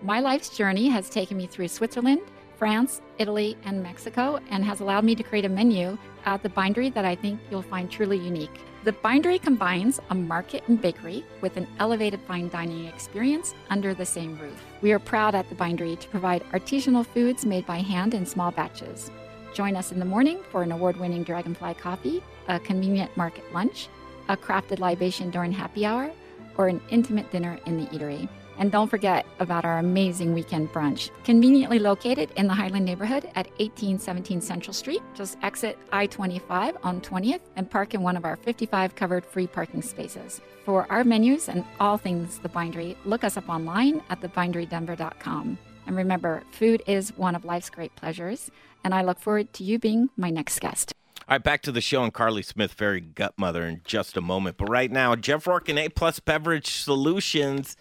[0.02, 2.20] My life's journey has taken me through Switzerland,
[2.58, 5.96] France, Italy, and Mexico, and has allowed me to create a menu
[6.26, 8.60] at the Bindery that I think you'll find truly unique.
[8.82, 14.06] The Bindery combines a market and bakery with an elevated fine dining experience under the
[14.06, 14.58] same roof.
[14.80, 18.50] We are proud at the Bindery to provide artisanal foods made by hand in small
[18.50, 19.10] batches.
[19.52, 23.88] Join us in the morning for an award winning Dragonfly coffee, a convenient market lunch,
[24.30, 26.10] a crafted libation during happy hour,
[26.56, 28.30] or an intimate dinner in the eatery.
[28.60, 33.48] And don't forget about our amazing weekend brunch, conveniently located in the Highland neighborhood at
[33.58, 35.00] 1817 Central Street.
[35.14, 39.46] Just exit I 25 on 20th and park in one of our 55 covered free
[39.46, 40.42] parking spaces.
[40.66, 45.58] For our menus and all things The Bindery, look us up online at thebinderydenver.com.
[45.86, 48.50] And remember, food is one of life's great pleasures,
[48.84, 50.92] and I look forward to you being my next guest.
[51.30, 54.20] All right, back to the show and Carley Smith, Fairy Gut Mother, in just a
[54.20, 54.58] moment.
[54.58, 57.76] But right now, Jeff Rourke and A Plus Beverage Solutions.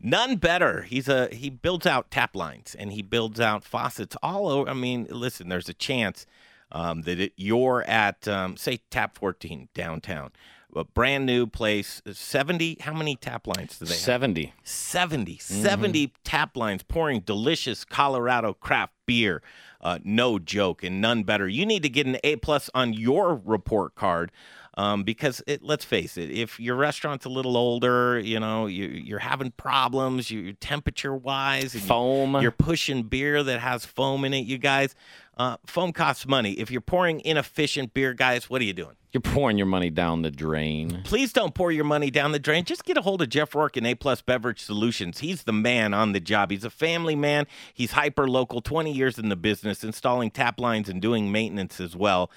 [0.00, 0.82] None better.
[0.82, 4.70] He's a he builds out tap lines and he builds out faucets all over.
[4.70, 6.26] I mean, listen, there's a chance
[6.72, 10.30] um, that it, you're at um, say Tap 14 downtown,
[10.74, 12.02] a brand new place.
[12.12, 12.76] Seventy.
[12.80, 14.00] How many tap lines do they have?
[14.00, 14.52] 70.
[14.64, 15.38] 70.
[15.38, 19.42] 70 tap lines pouring delicious Colorado craft beer.
[19.80, 21.46] Uh, no joke, and none better.
[21.46, 24.32] You need to get an A plus on your report card.
[24.78, 28.86] Um, because it, let's face it, if your restaurant's a little older, you know, you,
[28.88, 32.38] you're having problems, you, temperature wise, Foam.
[32.42, 34.44] you're pushing beer that has foam in it.
[34.44, 34.94] You guys,
[35.38, 36.52] uh, foam costs money.
[36.52, 38.96] If you're pouring inefficient beer, guys, what are you doing?
[39.12, 41.00] You're pouring your money down the drain.
[41.04, 42.66] Please don't pour your money down the drain.
[42.66, 45.20] Just get a hold of Jeff Rourke and A Plus Beverage Solutions.
[45.20, 46.50] He's the man on the job.
[46.50, 47.46] He's a family man.
[47.72, 51.96] He's hyper local, 20 years in the business, installing tap lines and doing maintenance as
[51.96, 52.30] well.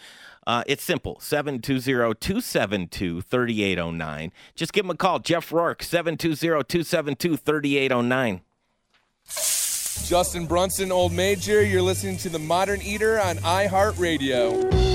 [0.47, 4.32] Uh, it's simple 720 272 3809.
[4.56, 5.19] Just give him a call.
[5.19, 8.41] Jeff Rourke, 720 272 3809.
[10.06, 11.63] Justin Brunson, Old Major.
[11.63, 14.89] You're listening to The Modern Eater on iHeartRadio.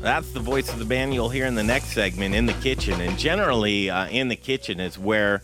[0.00, 3.00] That's the voice of the band you'll hear in the next segment in the kitchen.
[3.00, 5.42] And generally, uh, in the kitchen is where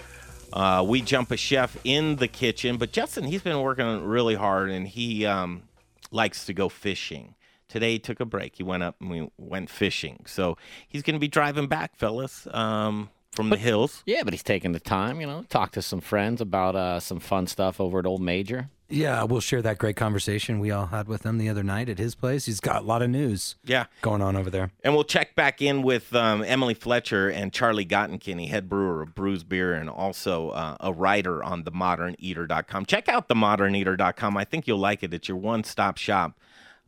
[0.52, 2.76] uh, we jump a chef in the kitchen.
[2.76, 5.64] But Justin, he's been working really hard and he um,
[6.12, 7.34] likes to go fishing.
[7.72, 8.56] Today he took a break.
[8.56, 10.24] He went up and we went fishing.
[10.26, 14.02] So he's going to be driving back, fellas, um, from the hills.
[14.04, 17.18] Yeah, but he's taking the time, you know, talk to some friends about uh, some
[17.18, 18.68] fun stuff over at Old Major.
[18.90, 21.96] Yeah, we'll share that great conversation we all had with him the other night at
[21.96, 22.44] his place.
[22.44, 23.86] He's got a lot of news Yeah.
[24.02, 24.70] going on over there.
[24.84, 29.14] And we'll check back in with um, Emily Fletcher and Charlie Gottenkieny, head brewer of
[29.14, 32.84] Bruz Beer, and also uh, a writer on themoderneater.com.
[32.84, 34.36] Check out themoderneater.com.
[34.36, 35.14] I think you'll like it.
[35.14, 36.38] It's your one stop shop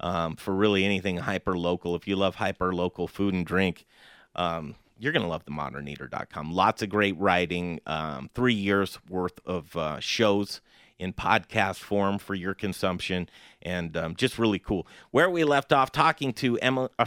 [0.00, 1.94] um, for really anything hyper local.
[1.94, 3.86] If you love hyper local food and drink,
[4.34, 6.52] um, you're going to love the themoderneater.com.
[6.52, 10.60] Lots of great writing, um, three years worth of uh, shows
[10.98, 13.28] in podcast form for your consumption,
[13.62, 14.86] and um, just really cool.
[15.10, 16.90] Where we left off talking to Emma.
[16.98, 17.06] Uh,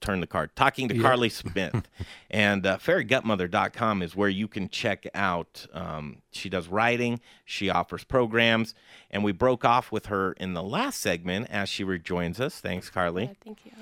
[0.00, 0.54] turn the card.
[0.54, 1.02] Talking to Yeah.
[1.02, 1.82] Carley Smith.
[2.30, 5.66] and uh, fairygutmother.com is where you can check out.
[5.72, 8.74] Um, she does writing, she offers programs,
[9.10, 12.60] and we broke off with her in the last segment as she rejoins us.
[12.60, 13.30] Thanks, Carley.
[13.44, 13.72] thank you.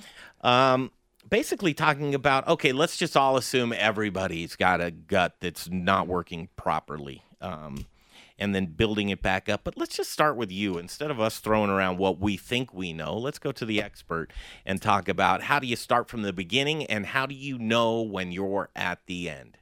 [0.48, 0.90] Um,
[1.28, 6.48] basically, talking about okay, let's just all assume everybody's got a gut that's not working
[6.56, 7.22] properly.
[7.40, 7.86] Um,
[8.40, 9.60] and then building it back up.
[9.62, 10.78] But let's just start with you.
[10.78, 14.32] Instead of us throwing around what we think we know, let's go to the expert
[14.64, 18.00] and talk about how do you start from the beginning and how do you know
[18.00, 19.58] when you're at the end?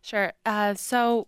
[0.00, 0.32] Sure.
[0.46, 1.26] Uh, so,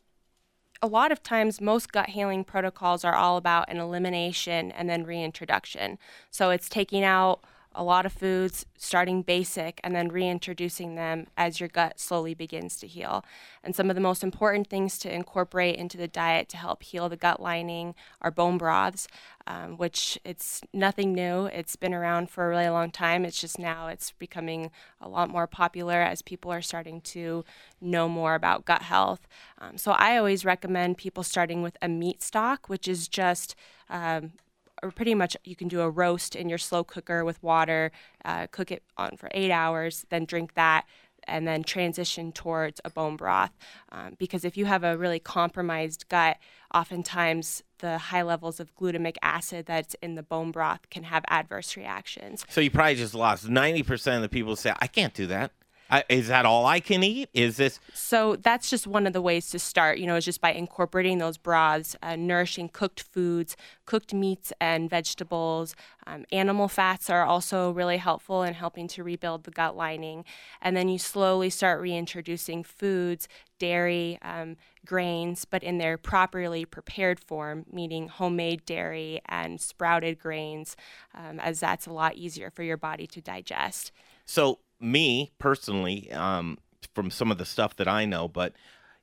[0.84, 5.04] a lot of times, most gut healing protocols are all about an elimination and then
[5.04, 5.98] reintroduction.
[6.30, 11.60] So, it's taking out a lot of foods, starting basic, and then reintroducing them as
[11.60, 13.24] your gut slowly begins to heal.
[13.62, 17.08] And some of the most important things to incorporate into the diet to help heal
[17.08, 19.08] the gut lining are bone broths,
[19.46, 21.46] um, which it's nothing new.
[21.46, 23.24] It's been around for a really long time.
[23.24, 27.44] It's just now it's becoming a lot more popular as people are starting to
[27.80, 29.26] know more about gut health.
[29.58, 33.54] Um, so I always recommend people starting with a meat stock, which is just
[33.88, 34.32] um,
[34.82, 37.92] or pretty much you can do a roast in your slow cooker with water,
[38.24, 40.84] uh, cook it on for eight hours, then drink that,
[41.28, 43.52] and then transition towards a bone broth.
[43.90, 46.38] Um, because if you have a really compromised gut,
[46.74, 51.76] oftentimes the high levels of glutamic acid that's in the bone broth can have adverse
[51.76, 52.44] reactions.
[52.48, 55.52] So you probably just lost 90% of the people say, I can't do that.
[55.92, 57.28] I, is that all I can eat?
[57.34, 60.40] Is this So that's just one of the ways to start, you know, is just
[60.40, 65.76] by incorporating those broths, uh, nourishing cooked foods, cooked meats and vegetables.
[66.06, 70.24] Um, animal fats are also really helpful in helping to rebuild the gut lining.
[70.62, 73.28] And then you slowly start reintroducing foods,
[73.58, 80.74] dairy, um, grains, but in their properly prepared form, meaning homemade dairy and sprouted grains,
[81.14, 83.92] um, as that's a lot easier for your body to digest.
[84.24, 86.58] So me personally, um,
[86.94, 88.52] from some of the stuff that I know, but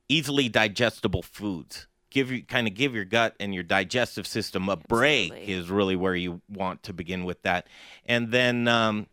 [0.08, 1.88] easily digestible foods.
[2.10, 5.96] Give you kind of give your gut and your digestive system a break is really
[5.96, 7.68] where you want to begin with that.
[8.06, 9.06] And then um,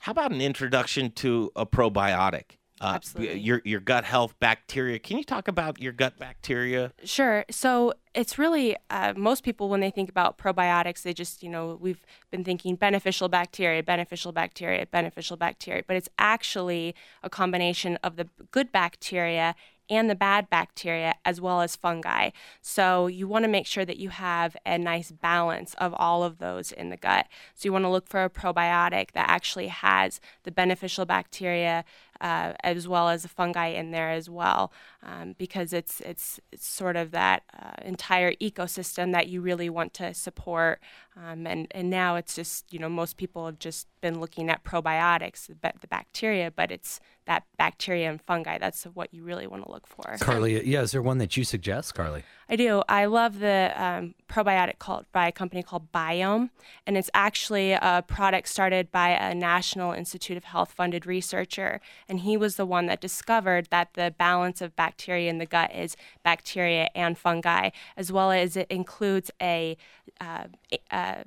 [0.00, 2.58] how about an introduction to a probiotic?
[2.82, 3.38] Uh, Absolutely.
[3.38, 4.98] Your your gut health bacteria.
[4.98, 6.92] Can you talk about your gut bacteria?
[7.04, 7.44] Sure.
[7.48, 11.78] So it's really uh, most people when they think about probiotics, they just you know
[11.80, 18.16] we've been thinking beneficial bacteria, beneficial bacteria, beneficial bacteria, but it's actually a combination of
[18.16, 19.54] the good bacteria
[19.92, 22.30] and the bad bacteria as well as fungi.
[22.62, 26.38] So you want to make sure that you have a nice balance of all of
[26.38, 27.26] those in the gut.
[27.54, 31.84] So you want to look for a probiotic that actually has the beneficial bacteria
[32.22, 36.66] uh, as well as the fungi in there as well, um, because it's, it's it's
[36.66, 40.80] sort of that uh, entire ecosystem that you really want to support.
[41.16, 44.62] Um, and and now it's just you know most people have just been looking at
[44.62, 48.58] probiotics, the, the bacteria, but it's that bacteria and fungi.
[48.58, 50.16] That's what you really want to look for.
[50.20, 52.24] Carley, yeah, is there one that you suggest, Carley?
[52.48, 52.82] I do.
[52.88, 56.50] I love the um, probiotic called by a company called BIOHM,
[56.86, 62.20] and it's actually a product started by a National Institute of Health funded researcher, and
[62.20, 65.96] he was the one that discovered that the balance of bacteria in the gut is
[66.24, 69.76] bacteria and fungi, as well as it includes a
[70.20, 70.44] uh,
[70.90, 71.22] uh,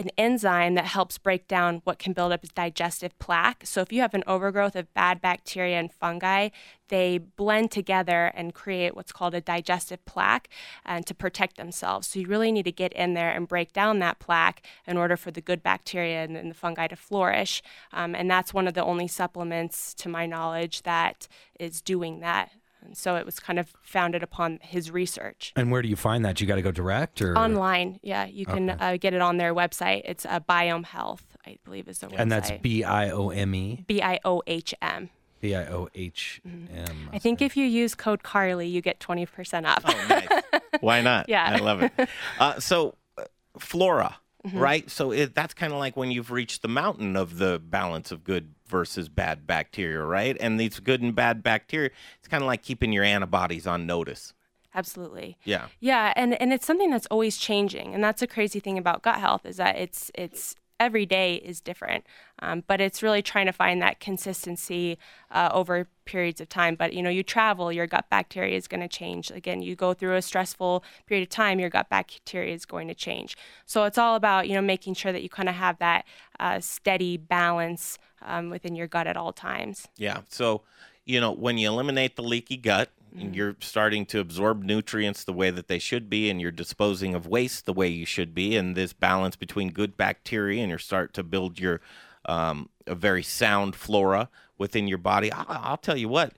[0.00, 3.66] an enzyme that helps break down what can build up as digestive plaque.
[3.66, 6.48] So if you have an overgrowth of bad bacteria and fungi,
[6.88, 10.48] they blend together and create what's called a digestive plaque
[10.86, 12.08] and to protect themselves.
[12.08, 15.18] So you really need to get in there and break down that plaque in order
[15.18, 17.62] for the good bacteria and, and the fungi to flourish.
[17.92, 22.50] Um, and that's one of the only supplements, to my knowledge, that is doing that.
[22.82, 25.52] And so it was kind of founded upon his research.
[25.56, 26.40] And where do you find that?
[26.40, 29.54] You got to go direct or Online, yeah, you can uh, get it on their
[29.54, 30.02] website.
[30.04, 32.18] It's uh, BIOHM Health, I believe, is the website.
[32.18, 33.84] And that's B I O M E.
[33.86, 35.10] B I O H M.
[35.40, 37.10] B I O H M.
[37.12, 39.84] I think if you use code Carley, you get twenty percent off.
[40.80, 41.28] Why not?
[41.28, 41.44] Yeah.
[41.54, 41.92] I love it.
[42.38, 43.24] Uh, so, uh,
[43.58, 44.16] flora,
[44.46, 44.58] Mhm.
[44.60, 44.90] right?
[44.90, 48.24] So it, that's kind of like when you've reached the mountain of the balance of
[48.24, 50.36] good versus bad bacteria, right?
[50.40, 54.32] And these good and bad bacteria, it's kind of like keeping your antibodies on notice.
[54.74, 55.36] Absolutely.
[55.44, 55.66] Yeah.
[55.80, 59.16] Yeah, and and it's something that's always changing, and that's a crazy thing about gut
[59.16, 62.06] health is that it's it's every day is different.
[62.40, 64.98] Um, but it's really trying to find that consistency
[65.30, 66.74] uh, over periods of time.
[66.74, 69.30] But you know, you travel, your gut bacteria is going to change.
[69.30, 72.94] Again, you go through a stressful period of time, your gut bacteria is going to
[72.94, 73.36] change.
[73.66, 76.06] So it's all about you know making sure that you kind of have that
[76.40, 79.86] uh, steady balance um, within your gut at all times.
[79.96, 80.22] Yeah.
[80.28, 80.62] So,
[81.04, 83.34] you know, when you eliminate the leaky gut, Mm-hmm.
[83.34, 87.26] you're starting to absorb nutrients the way that they should be, and you're disposing of
[87.26, 91.12] waste the way you should be, and this balance between good bacteria, and you start
[91.14, 91.80] to build your
[92.26, 94.28] um, a very sound flora
[94.58, 95.32] within your body.
[95.32, 96.32] I- I'll tell you what,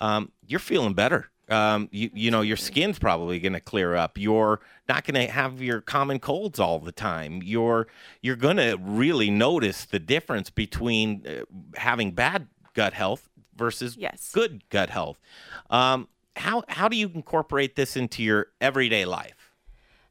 [0.00, 1.28] um, you're feeling better.
[1.50, 4.16] Um, you you know your skin's probably going to clear up.
[4.16, 7.42] You're not going to have your common colds all the time.
[7.42, 7.86] You're
[8.22, 11.44] you're going to really notice the difference between uh,
[11.76, 14.30] having bad gut health versus Yes.
[14.32, 15.18] good gut health.
[15.68, 19.54] Um, how how do you incorporate this into your everyday life?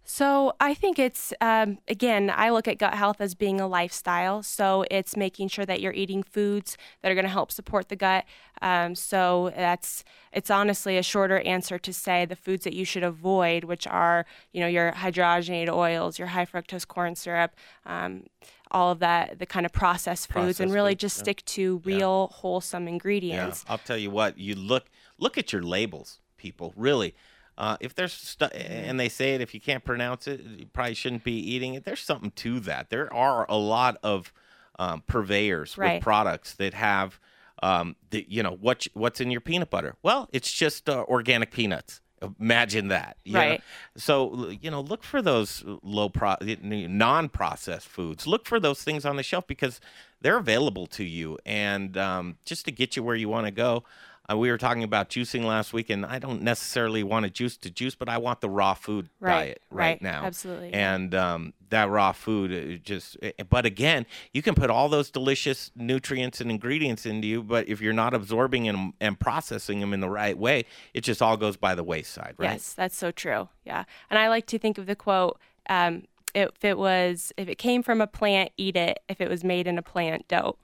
[0.05, 4.43] So I think it's um, again, I look at gut health as being a lifestyle.
[4.43, 7.95] So it's making sure that you're eating foods that are going to help support the
[7.95, 8.25] gut.
[8.61, 10.03] Um, so that's
[10.33, 14.25] it's honestly a shorter answer to say the foods that you should avoid, which are
[14.51, 17.55] you know your hydrogenated oils, your high fructose corn syrup.
[17.85, 18.25] Um,
[18.71, 21.23] all of that, the kind of processed foods, and really foods, just yeah.
[21.23, 23.63] stick to real, wholesome ingredients.
[23.65, 24.37] Yeah, I'll tell you what.
[24.37, 24.87] You look
[25.17, 26.73] look at your labels, people.
[26.75, 27.13] Really,
[27.57, 30.93] uh, if there's stu- and they say it, if you can't pronounce it, you probably
[30.95, 31.85] shouldn't be eating it.
[31.85, 32.89] There's something to that.
[32.89, 34.33] There are a lot of
[34.79, 35.95] um, purveyors Right.
[35.95, 37.19] with products that have,
[37.61, 39.95] um, the, you know, what what's in your peanut butter.
[40.01, 42.01] Well, it's just uh, organic peanuts.
[42.39, 43.39] Imagine that, you know?
[43.39, 43.61] Right.
[43.97, 48.25] So you know, look for those low pro, non-processed foods.
[48.25, 49.79] Look for those things on the shelf because
[50.21, 53.83] they're available to you, and um, just to get you where you want to go.
[54.31, 57.57] Uh, we were talking about juicing last week, and I don't necessarily want to juice
[57.57, 60.23] to juice, but I want the raw food Right, diet right, right, now.
[60.23, 60.73] absolutely.
[60.73, 65.11] And um, that raw food uh, just, uh, but again, you can put all those
[65.11, 69.93] delicious nutrients and ingredients into you, but if you're not absorbing them and processing them
[69.93, 72.51] in the right way, it just all goes by the wayside, right?
[72.51, 73.49] Yes, that's so true.
[73.65, 73.83] Yeah.
[74.09, 75.37] And I like to think of the quote
[75.69, 76.03] um,
[76.33, 78.99] if it was, if it came from a plant, eat it.
[79.09, 80.55] If it was made in a plant, don't.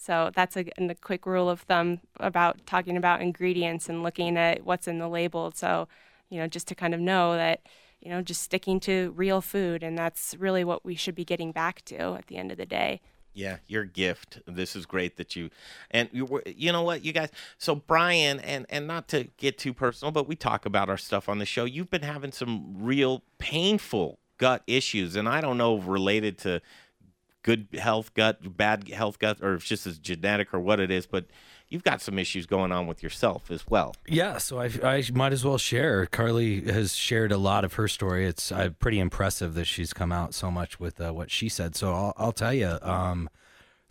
[0.00, 4.64] So that's a, a quick rule of thumb about talking about ingredients and looking at
[4.64, 5.50] what's in the label.
[5.54, 5.88] So,
[6.30, 7.62] you know, just to kind of know that,
[8.00, 9.82] you know, just sticking to real food.
[9.82, 12.64] And that's really what we should be getting back to at the end of the
[12.64, 13.00] day.
[13.34, 14.40] Yeah, your gift.
[14.46, 15.50] This is great that you,
[15.90, 17.30] and you, you know what, you guys.
[17.56, 21.28] So Brian, and and not to get too personal, but we talk about our stuff
[21.28, 21.64] on the show.
[21.64, 26.62] You've been having some real painful gut issues, and I don't know related to
[27.42, 30.90] good health gut, bad health gut, or if it's just as genetic or what it
[30.90, 31.26] is, but
[31.68, 33.94] you've got some issues going on with yourself as well.
[34.06, 36.06] Yeah, so I, I might as well share.
[36.06, 38.26] Carley has shared a lot of her story.
[38.26, 41.76] It's uh, pretty impressive that she's come out so much with uh, what she said.
[41.76, 42.78] So I'll, I'll tell you.
[42.82, 43.28] Um,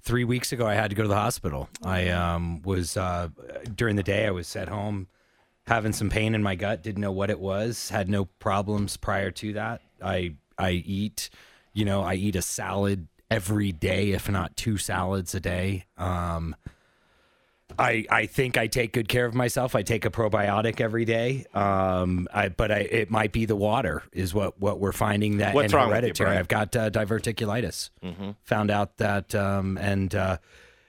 [0.02, 1.70] three weeks ago, I had to go to the hospital.
[1.84, 3.30] I um, was uh,
[3.76, 4.26] during the day.
[4.26, 5.08] I was at home
[5.68, 6.82] having some pain in my gut.
[6.82, 7.90] Didn't know what it was.
[7.90, 9.82] Had no problems prior to that.
[10.02, 11.30] I I eat,
[11.74, 15.86] you know, I eat a salad every day, if not two salads a day.
[15.98, 16.56] Um,
[17.78, 19.76] I I think I take good care of myself.
[19.76, 21.46] I take a probiotic every day.
[21.54, 25.54] Um, I but I it might be the water is what what we're finding that
[25.54, 26.28] What's wrong with you, hereditary.
[26.28, 26.40] Brian?
[26.40, 27.90] I've got uh, diverticulitis.
[28.04, 28.36] Mhm.
[28.44, 30.38] Found out that um, and uh,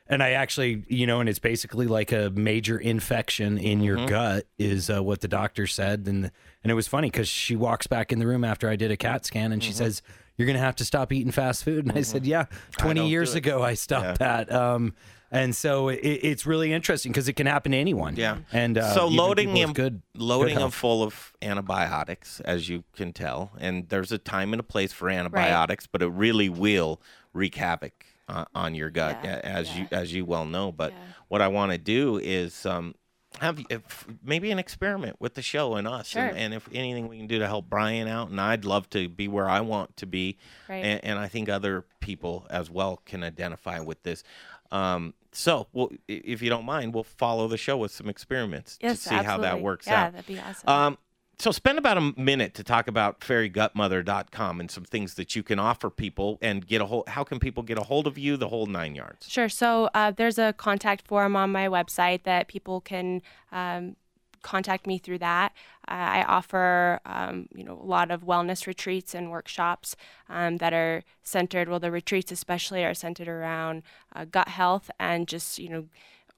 [0.06, 4.08] and I actually you know and it's basically like a major infection in your Mhm.
[4.08, 6.30] gut is uh, what the doctor said and
[6.62, 8.96] and it was funny because she walks back in the room after I did a
[8.96, 10.00] CAT scan and she says
[10.38, 11.84] you're gonna have to stop eating fast food.
[11.86, 12.46] And I said yeah
[12.78, 14.50] 20 years ago I stopped that.
[14.50, 14.94] Um,
[15.30, 18.16] and so it, it's really interesting because it can happen to anyone.
[18.16, 18.38] Yeah.
[18.50, 23.12] And uh, so loading him, good, loading good them full of antibiotics, as you can
[23.12, 27.02] tell, and there's a time and a place for antibiotics, but it really will
[27.34, 30.72] wreak havoc uh, on your gut, a- as you as you well know.
[30.72, 30.94] But
[31.28, 32.94] what I want to do is um,
[33.40, 36.22] have if, maybe an experiment with the show and us, Sure.
[36.22, 39.08] and, and if anything we can do to help Brian out, and I'd love to
[39.08, 40.84] be where I want to be, Right.
[40.84, 44.24] and, and I think other people as well can identify with this.
[44.72, 49.02] Um, so, well, if you don't mind, we'll follow the show with some experiments Yes,
[49.02, 49.62] to see how that absolutely.
[49.62, 50.12] works Yeah, out.
[50.12, 50.68] that'd be awesome.
[50.68, 50.98] Um,
[51.38, 55.58] so spend about a minute to talk about fairygutmother.com and some things that you can
[55.58, 57.08] offer people and get a hold.
[57.08, 58.36] How can people get a hold of you?
[58.36, 59.28] The whole nine yards.
[59.28, 59.48] Sure.
[59.48, 63.22] So uh, there's a contact form on my website that people can
[63.52, 63.94] um,
[64.42, 65.52] contact me through that.
[65.86, 69.94] Uh, I offer, um, you know, a lot of wellness retreats and workshops
[70.28, 71.68] um, that are centered.
[71.68, 73.82] Well, the retreats especially are centered around
[74.14, 75.86] uh, gut health and just, you know,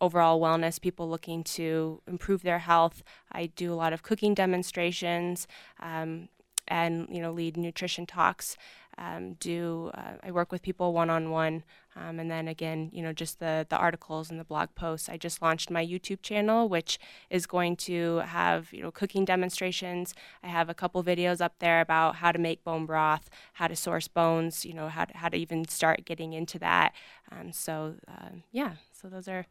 [0.01, 0.81] overall wellness.
[0.81, 3.03] People looking to improve their health.
[3.33, 5.47] I do a lot of cooking demonstrations.
[5.81, 6.29] Um,
[6.71, 8.57] and you know lead nutrition talks.
[8.99, 11.65] Um, do uh, I work with people one on one,
[11.97, 15.09] and then again, you know, just the the articles and the blog posts.
[15.09, 16.99] I just launched my YouTube channel, which
[17.31, 20.15] is going to have you know cooking demonstrations.
[20.43, 23.77] I have a couple videos up there about how to make bone broth, how to
[23.77, 26.93] source bones, you know, how to, how to even start getting into that.
[27.33, 29.47] Um, so uh, yeah, so those are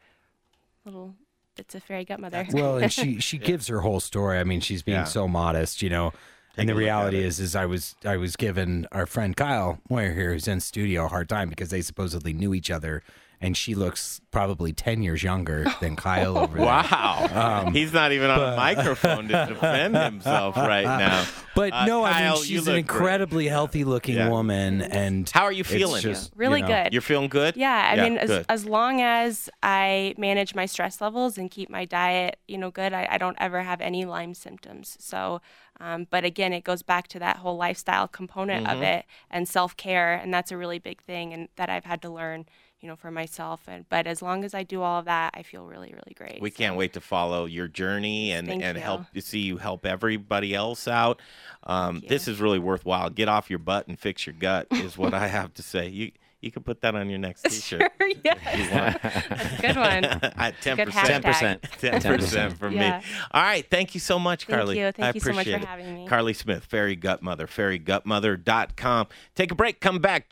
[0.89, 1.15] little
[1.55, 2.45] bits of fairy gut mother.
[2.51, 4.39] Well, and she she gives her whole story.
[4.39, 5.03] I mean, she's being Yeah.
[5.05, 6.11] so modest, you know.
[6.55, 10.13] Take and the reality is, is I was I was given our friend Kyle Moyer
[10.13, 13.03] here, who's in studio, a hard time because they supposedly knew each other,
[13.41, 16.65] and she looks probably ten years younger than Kyle over there.
[16.65, 17.63] Wow.
[17.65, 21.25] Um, He's not even on but- a microphone to defend himself right now.
[21.55, 22.99] But Uh, no, I mean she's an look great.
[22.99, 24.29] incredibly healthy looking Yeah.
[24.29, 26.01] woman, and How are you feeling?
[26.01, 26.93] just, Really you know- good.
[26.93, 27.57] You're feeling good?
[27.57, 31.85] Yeah, I mean, as, as long as I manage my stress levels and keep my
[31.85, 34.95] diet, you know, good, I, I don't ever have any Lyme symptoms.
[34.99, 35.41] So,
[35.81, 38.99] um, but again, it goes back to that whole lifestyle component of Mhm.
[38.99, 42.09] it and self care, and that's a really big thing, and that I've had to
[42.09, 42.45] learn,
[42.81, 43.61] you know, for myself.
[43.67, 46.41] And but as long as I do all of that, I feel really, really great.
[46.41, 48.83] We can't wait to follow your journey and, Thank and you.
[48.83, 51.21] help see you help everybody else out.
[51.63, 53.09] Um, this is really worthwhile.
[53.09, 55.89] Get off your butt and fix your gut is what I have to say.
[55.89, 56.11] You
[56.41, 57.81] you can put that on your next T-shirt.
[57.99, 58.33] Sure, yeah.
[58.53, 59.01] if you want.
[59.29, 60.03] That's a good one.
[60.37, 61.61] At ten Good percent.
[61.61, 61.61] 10%.
[62.01, 62.99] 10% from Yeah.
[62.99, 63.05] me.
[63.31, 63.65] All right.
[63.69, 64.79] Thank you so much, Thank Carley.
[64.79, 64.91] you.
[64.91, 65.67] Thank I you so much for appreciate it.
[65.67, 66.07] having me.
[66.07, 69.07] Carley Smith, Fairy Gut Mother, fairygutmother.com.
[69.35, 69.79] Take a break.
[69.81, 70.29] Come back.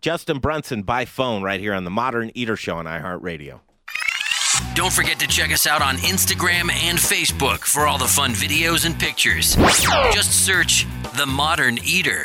[0.00, 3.60] Justin Brunson by phone right here on the Modern Eater Show on iHeartRadio.
[4.74, 8.84] Don't forget to check us out on Instagram and Facebook for all the fun videos
[8.86, 9.56] and pictures.
[10.12, 10.86] Just search
[11.16, 12.24] The Modern Eater.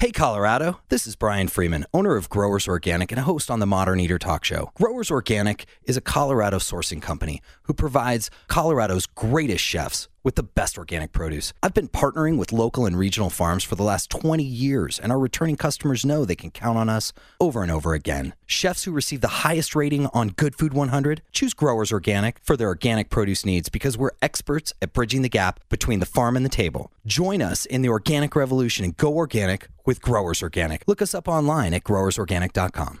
[0.00, 0.78] Hey, Colorado.
[0.90, 4.16] This is Brian Freeman, owner of Growers Organic and a host on the Modern Eater
[4.16, 4.70] Talk Show.
[4.76, 10.76] Growers Organic is a Colorado sourcing company who provides Colorado's greatest chefs with the best
[10.76, 11.54] organic produce.
[11.62, 15.18] I've been partnering with local and regional farms for the last 20 years, and our
[15.18, 18.34] returning customers know they can count on us over and over again.
[18.44, 22.68] Chefs who receive the highest rating on Good Food 100 choose Growers Organic for their
[22.68, 26.50] organic produce needs because we're experts at bridging the gap between the farm and the
[26.50, 26.92] table.
[27.06, 30.82] Join us in the organic revolution and go organic with Growers Organic.
[30.86, 33.00] Look us up online at growersorganic.com.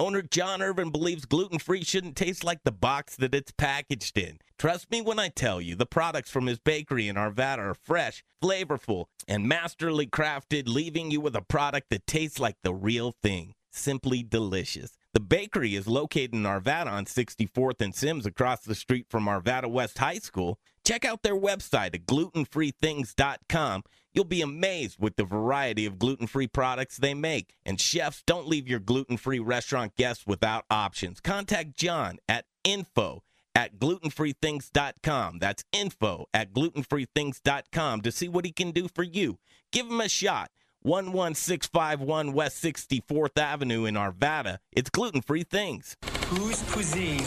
[0.00, 4.38] Owner John Irvin believes gluten free shouldn't taste like the box that it's packaged in.
[4.58, 8.24] Trust me when I tell you, the products from his bakery in Arvada are fresh,
[8.42, 13.52] flavorful, and masterly crafted, leaving you with a product that tastes like the real thing.
[13.72, 14.96] Simply delicious.
[15.12, 19.70] The bakery is located in Arvada on 64th and Sims across the street from Arvada
[19.70, 20.58] West High School.
[20.82, 23.82] Check out their website at glutenfreethings.com.
[24.12, 27.54] You'll be amazed with the variety of gluten free products they make.
[27.64, 31.20] And chefs, don't leave your gluten free restaurant guests without options.
[31.20, 33.22] Contact John at info
[33.54, 35.38] at glutenfreethings.com.
[35.38, 39.38] That's info at glutenfreethings.com to see what he can do for you.
[39.72, 40.50] Give him a shot.
[40.82, 44.58] 11651 West 64th Avenue in Arvada.
[44.72, 45.96] It's gluten free things.
[46.28, 47.24] Whose cuisine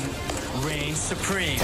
[0.64, 1.60] reigns supreme?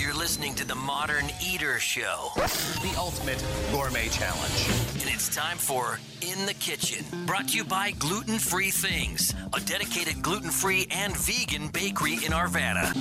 [0.00, 4.66] You're listening to The Modern Eater Show, the ultimate gourmet challenge.
[4.94, 9.60] And it's time for In the Kitchen, brought to you by Gluten Free Things, a
[9.60, 12.94] dedicated gluten free and vegan bakery in Arvada.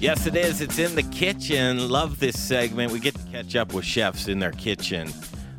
[0.00, 0.60] Yes, it is.
[0.60, 1.88] It's in the kitchen.
[1.88, 2.90] Love this segment.
[2.90, 5.12] We get to catch up with chefs in their kitchen.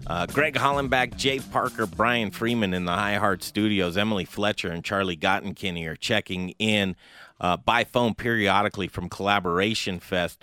[0.06, 5.16] Uh, Greg Hollenbeck, Jay Parker, Brian Freeman in the iHeart Studios, Emily Fletcher and Charlie
[5.16, 6.98] Gottenkieny are checking in
[7.42, 10.42] uh, by phone periodically from Collaboration Fest.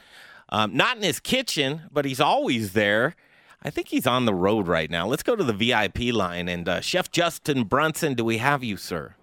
[0.51, 3.14] Um, not in his kitchen, but he's always there.
[3.62, 5.07] I think he's on the road right now.
[5.07, 6.49] Let's go to the VIP line.
[6.49, 9.14] And uh, Chef Justin Brunson, do we have you, sir?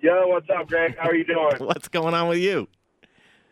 [0.00, 0.96] Yo, what's up, Greg?
[0.98, 1.56] How are you doing?
[1.66, 2.68] What's going on with you?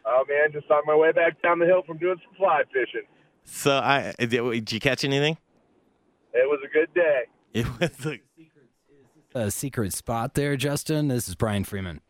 [0.07, 3.07] Oh man, just on my way back down the hill from doing some fly fishing.
[3.45, 5.37] So, I did, did you catch anything?
[6.33, 7.23] It was a good day.
[7.53, 8.07] It was
[9.35, 11.09] a A secret spot there, Justin.
[11.09, 12.01] This is Brian Freeman.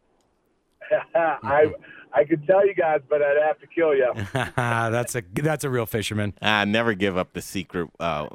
[1.43, 1.73] I
[2.13, 4.13] I could tell you guys, but I'd have to kill you.
[4.33, 6.35] that's a that's a real fisherman.
[6.41, 8.29] I never give up the secret uh,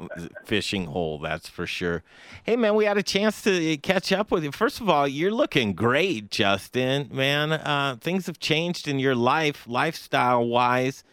[0.44, 1.18] fishing hole.
[1.18, 2.02] That's for sure.
[2.44, 4.52] Hey man, we had a chance to catch up with you.
[4.52, 7.08] First of all, you're looking great, Justin.
[7.12, 11.04] Man, uh, things have changed in your life, lifestyle wise.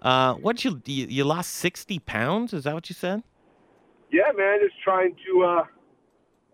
[0.00, 2.52] Uh, what you, you you lost sixty pounds?
[2.52, 3.22] Is that what you said?
[4.10, 5.44] Yeah, man, just trying to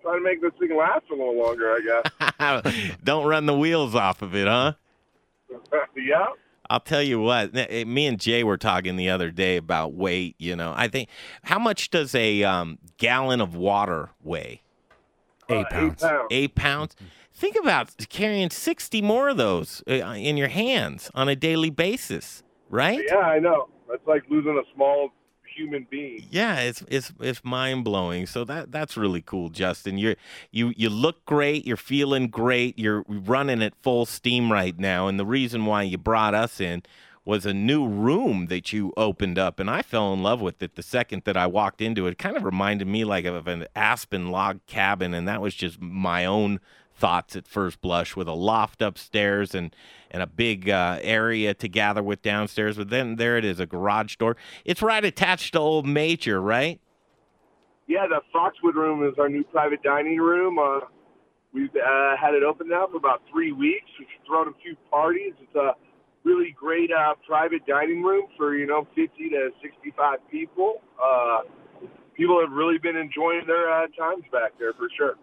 [0.05, 2.03] uh trying to make this thing last a little longer, I
[2.71, 2.97] guess.
[3.05, 4.75] Don't run the wheels off of it, huh?
[5.97, 6.27] yeah.
[6.71, 7.51] I'll tell you what.
[7.55, 10.35] eh, Me and Jay were talking the other day about weight.
[10.39, 11.09] You know, I think
[11.43, 14.63] how much does a um, gallon of water weigh?
[15.51, 16.03] Eight pounds.
[16.03, 16.29] Uh, pounds.
[16.31, 16.97] Eight pounds.
[17.35, 22.43] Think about carrying sixty more of those uh, in your hands on a daily basis,
[22.71, 23.03] right?
[23.09, 23.69] Yeah, I know.
[23.89, 25.11] That's like losing a small
[25.55, 26.27] human being.
[26.31, 28.27] Yeah, it's it's it's mind blowing.
[28.27, 29.99] So that that's really cool, Justin.
[29.99, 30.17] You
[30.51, 31.67] you you look great.
[31.67, 32.79] You're feeling great.
[32.79, 35.09] You're running at full steam right now.
[35.09, 36.83] And the reason why you brought us in
[37.25, 40.75] was a new room that you opened up, and I fell in love with it
[40.75, 42.13] the second that I walked into it.
[42.13, 45.81] It kind of reminded me like of an aspen log cabin, and that was just
[45.81, 46.61] my own
[46.97, 49.75] thoughts at first blush with a loft upstairs and
[50.11, 53.67] and a big uh, area to gather with downstairs but then there it is a
[53.67, 56.81] garage door it's right attached to old major right
[57.87, 60.59] Yeah, the Foxwood room is our new private dining room.
[60.59, 60.81] Uh,
[61.53, 63.91] we've uh, had it open now for about three weeks.
[63.99, 65.35] We've thrown a few parties.
[65.43, 65.73] It's a
[66.25, 70.81] really great uh, private dining room for you know 50 to 65 people.
[71.03, 71.41] Uh,
[72.17, 75.15] people have really been enjoying their uh, times back there for sure.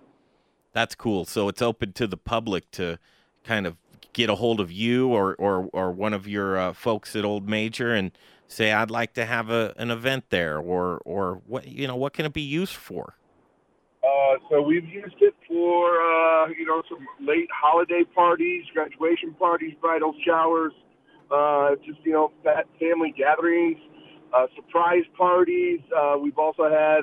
[0.73, 2.97] That's cool so it's open to the public to
[3.43, 3.77] kind of
[4.13, 7.47] get a hold of you or or, or one of your uh, folks at old
[7.49, 8.11] major and
[8.47, 12.13] say i'd like to have a, an event there or or what you know what
[12.13, 13.15] can it be used for
[14.03, 19.73] Uh, so we've used it for uh, you know some late holiday parties, graduation parties,
[19.79, 20.73] bridal showers,
[21.29, 23.77] uh, just you know fa- family gatherings,
[24.33, 25.79] uh, surprise parties.
[25.95, 27.01] Uh, we've also had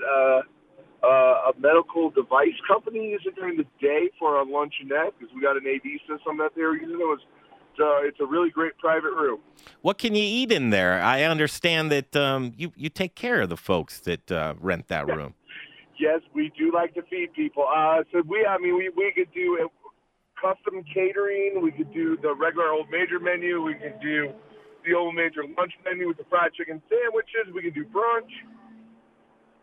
[1.03, 5.41] uh, a medical device company use it during the day for a luncheonette because we
[5.41, 7.01] got an AV system that they were using.
[7.01, 7.21] It was
[7.81, 9.39] uh, it's a really great private room.
[9.83, 13.49] what can you eat in there i understand that um, you you take care of
[13.49, 15.33] the folks that uh, rent that room
[15.99, 17.67] Yes, we do like to feed people.
[17.67, 19.67] Uh, so we, I mean, we, we could do a
[20.41, 21.61] custom catering.
[21.61, 23.63] We could do the regular old major menu.
[23.63, 24.31] We could do
[24.87, 27.53] the old major lunch menu with the fried chicken sandwiches.
[27.53, 28.31] We could do brunch,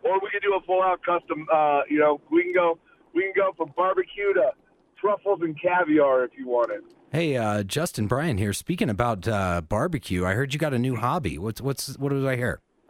[0.05, 1.47] or we could do a full out custom.
[1.51, 2.77] Uh, you know, we can go,
[3.13, 4.51] we can go from barbecue to
[4.99, 6.81] truffles and caviar if you want it.
[7.11, 8.53] Hey, uh, Justin Bryan here.
[8.53, 11.37] Speaking about uh, barbecue, I heard you got a new hobby.
[11.37, 12.61] What's what's what did I hear?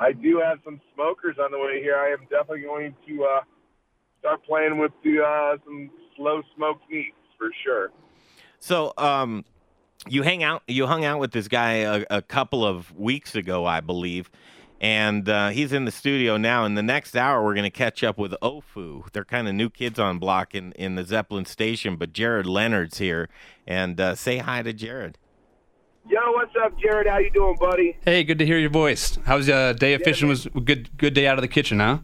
[0.00, 1.96] I do have some smokers on the way here.
[1.96, 3.40] I am definitely going to uh,
[4.20, 7.90] start playing with the uh, some slow smoked meats for sure.
[8.58, 9.44] So, um,
[10.08, 13.64] you hang out, you hung out with this guy a, a couple of weeks ago,
[13.64, 14.30] I believe,
[14.80, 16.64] and uh, he's in the studio now.
[16.64, 19.04] In the next hour, we're going to catch up with Au Feu.
[19.12, 22.98] They're kind of new kids on block in, in the Zeppelin station, but Jared Leonard's
[22.98, 23.28] here,
[23.66, 25.18] and uh, say hi to Jared.
[26.08, 27.08] Yo, what's up, Jared?
[27.08, 27.98] How you doing, buddy?
[28.04, 29.18] Hey, good to hear your voice.
[29.24, 30.28] How's uh, day of fishing?
[30.28, 31.98] Was good good day out of the kitchen, huh?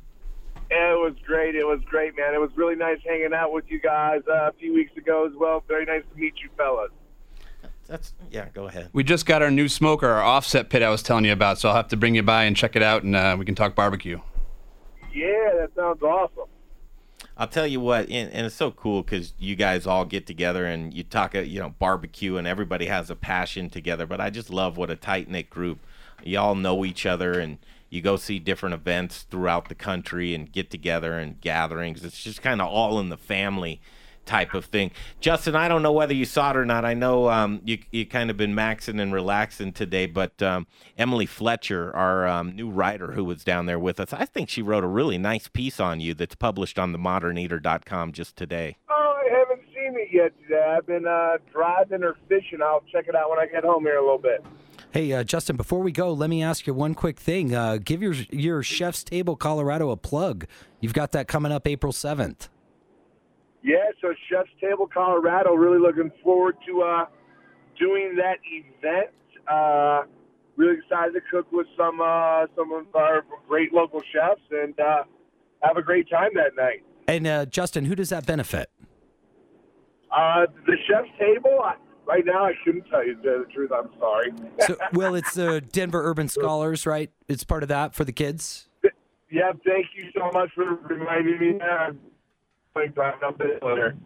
[0.71, 1.55] It was great.
[1.55, 2.35] It was great, man.
[2.35, 5.33] It was really nice hanging out with you guys uh, a few weeks ago as
[5.37, 5.63] well.
[5.69, 6.91] Very nice to meet you, fellas.
[7.93, 8.49] That's yeah.
[8.55, 8.89] Go ahead.
[8.95, 11.69] We just got our new smoker, our offset pit I was telling you about, so
[11.69, 13.75] I'll have to bring you by and check it out, and uh, we can talk
[13.75, 14.19] barbecue.
[15.13, 16.49] Yeah, that sounds awesome.
[17.37, 20.65] I'll tell you what, and, and it's so cool because you guys all get together
[20.65, 24.07] and you talk, uh, you know, barbecue, and everybody has a passion together.
[24.07, 25.79] But I just love what a tight knit group.
[26.25, 27.59] You all know each other, and
[27.91, 32.07] you go see different events throughout the country and get together and gatherings.
[32.07, 33.83] It's just kind of all in the family
[34.25, 34.91] type of thing.
[35.21, 36.85] Justin, I don't know whether you saw it or not.
[36.85, 40.67] I know um, you you kind of been maxing and relaxing today, but um,
[40.97, 44.63] Emily Fletcher, our um, new writer who was down there with us, I think she
[44.63, 48.77] wrote a really nice piece on you that's published on themoderneater.com just today.
[48.91, 50.75] Oh, I haven't seen it yet today.
[50.77, 52.61] I've been uh, driving or fishing.
[52.63, 54.45] I'll check it out when I get home here a little bit.
[54.93, 57.55] Hey, uh, Justin, before we go, let me ask you one quick thing.
[57.55, 60.47] Uh, give your your Chef's Table Colorado a plug.
[60.81, 62.49] You've got that coming up April 7th.
[63.63, 67.07] Yeah, so Chef's Table Colorado, really looking forward to uh,
[67.79, 69.11] doing that event.
[69.49, 70.03] Uh,
[70.57, 75.05] really excited to cook with some uh, some of our great local chefs and uh,
[75.63, 76.83] have a great time that night.
[77.07, 78.71] And uh, Justin, who does that benefit?
[80.11, 83.71] Uh, the Chef's Table, I, right now, I couldn't tell you the truth.
[83.73, 84.33] I'm sorry.
[84.67, 87.11] So, well, it's the Denver Urban Scholars, right?
[87.29, 88.69] It's part of that for the kids.
[89.31, 91.95] yeah, thank you so much for reminding me that.
[92.75, 93.97] Thanks, I'm later.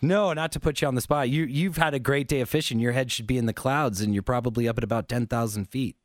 [0.00, 1.28] No, not to put you on the spot.
[1.28, 2.78] You you've had a great day of fishing.
[2.78, 5.66] Your head should be in the clouds, and you're probably up at about ten thousand
[5.66, 5.96] feet.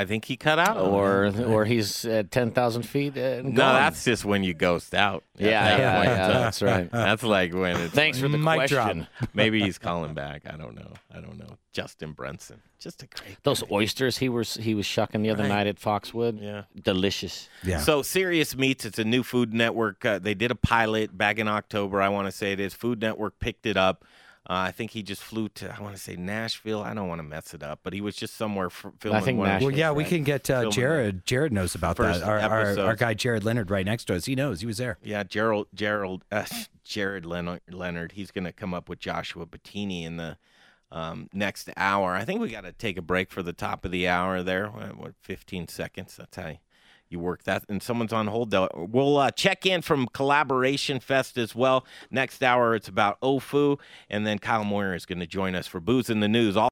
[0.00, 0.76] I think he cut out.
[0.76, 3.16] Or or he's at ten thousand feet.
[3.16, 5.24] And no, that's just when you ghost out.
[5.36, 6.90] Yeah, that yeah, yeah, that's right.
[6.92, 8.86] That's like when it's Thanks for the Mic drop.
[8.86, 9.06] question.
[9.34, 10.42] Maybe he's calling back.
[10.52, 10.92] I don't know.
[11.14, 11.56] I don't know.
[11.72, 13.36] Justin Brunson, just a great.
[13.44, 15.48] Those oysters he was he was shucking the other Right.
[15.48, 16.40] night at Foxwood.
[16.40, 17.48] Yeah, delicious.
[17.62, 17.78] Yeah.
[17.78, 20.04] So Serious Meats, it's a new Food Network.
[20.04, 22.02] Uh, they did a pilot back in October.
[22.02, 22.74] I want to say it is.
[22.74, 24.04] Food Network picked it up.
[24.50, 25.76] Uh, I think he just flew to.
[25.76, 26.82] I want to say Nashville.
[26.82, 29.22] I don't want to mess it up, but he was just somewhere f- filming.
[29.22, 31.26] think one of Well, yeah, we can get uh, Jared.
[31.26, 32.22] Jared knows about that.
[32.22, 34.24] Our, our, our guy Jared Leonard right next to us.
[34.24, 34.60] He knows.
[34.60, 34.96] He was there.
[35.02, 36.46] Yeah, Gerald, Gerald, uh,
[36.82, 38.12] Jared Leonard, Leonard.
[38.12, 40.38] He's going to come up with Joshua Bottini in the
[40.90, 42.14] um, next hour.
[42.14, 44.68] I think we got to take a break for the top of the hour there.
[44.68, 46.16] What, what, 15 seconds?
[46.16, 46.58] That's how you
[47.16, 47.64] work that.
[47.68, 48.50] And someone's on hold.
[48.50, 48.68] Though.
[48.74, 51.86] We'll uh, check in from Collaboration Fest as well.
[52.10, 53.78] Next hour, it's about Au Feu.
[54.10, 56.56] And then Kyle Moyer is going to join us for Booze in the News.
[56.56, 56.68] All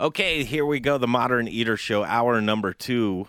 [0.00, 0.98] Okay, here we go.
[0.98, 3.28] The Modern Eater Show, hour number two.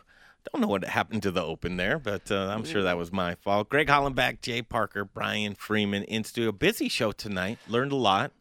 [0.52, 3.36] Don't know what happened to the open there, but uh, I'm sure that was my
[3.36, 3.70] fault.
[3.70, 6.52] Greg Hollenbeck, Jay Parker, Brian Freeman in studio.
[6.52, 7.60] Busy show tonight.
[7.68, 8.32] Learned a lot.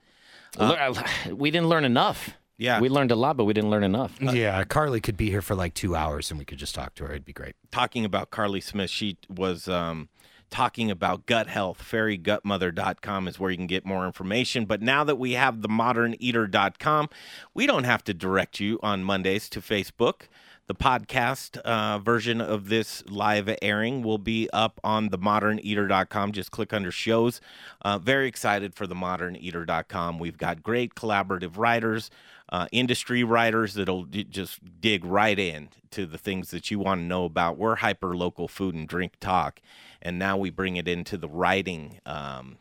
[0.58, 0.94] Lear-
[1.34, 2.30] we didn't learn enough.
[2.58, 2.80] Yeah.
[2.80, 4.16] we learned a lot, but we didn't learn enough.
[4.20, 7.04] yeah, Carley could be here for like two hours, and we could just talk to
[7.04, 7.10] her.
[7.10, 7.54] It'd be great.
[7.70, 8.88] talking about Carley Smith.
[8.90, 10.08] She was um,
[10.48, 11.82] talking about gut health.
[11.82, 14.64] Fairygutmother.com is where you can get more information.
[14.64, 17.08] But now that we have the moderneater.com,
[17.54, 20.22] we don't have to direct you on Mondays to Facebook.
[20.68, 26.32] The podcast uh, version of this live airing will be up on the moderneater.com.
[26.32, 27.40] Just click under shows.
[27.82, 30.18] Uh, very excited for the moderneater.com.
[30.18, 32.10] We've got great collaborative writers,
[32.56, 37.00] uh, industry writers that'll d- just dig right in to the things that you want
[37.00, 37.58] to know about.
[37.58, 39.60] We're hyper local food and drink talk,
[40.00, 42.56] and now we bring it into the writing um,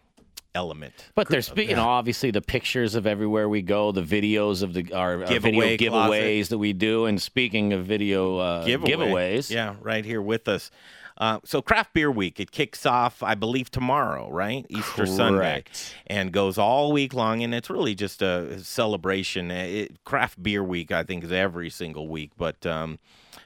[0.54, 0.94] element.
[1.16, 4.92] But there's, you know, obviously the pictures of everywhere we go, the videos of the
[4.94, 6.12] our, our Giveaway video closet.
[6.14, 7.06] giveaways that we do.
[7.06, 8.92] And speaking of video uh, Giveaway.
[8.92, 10.72] giveaways, Yeah, right here with us.
[11.18, 14.66] Uh, so Craft Beer Week, it kicks off, I believe, tomorrow, right?
[14.70, 15.64] Easter Sunday,
[16.08, 19.50] and goes all week long, and it's really just a celebration.
[19.50, 23.00] It, Craft Beer Week, I think, is every single week, but um,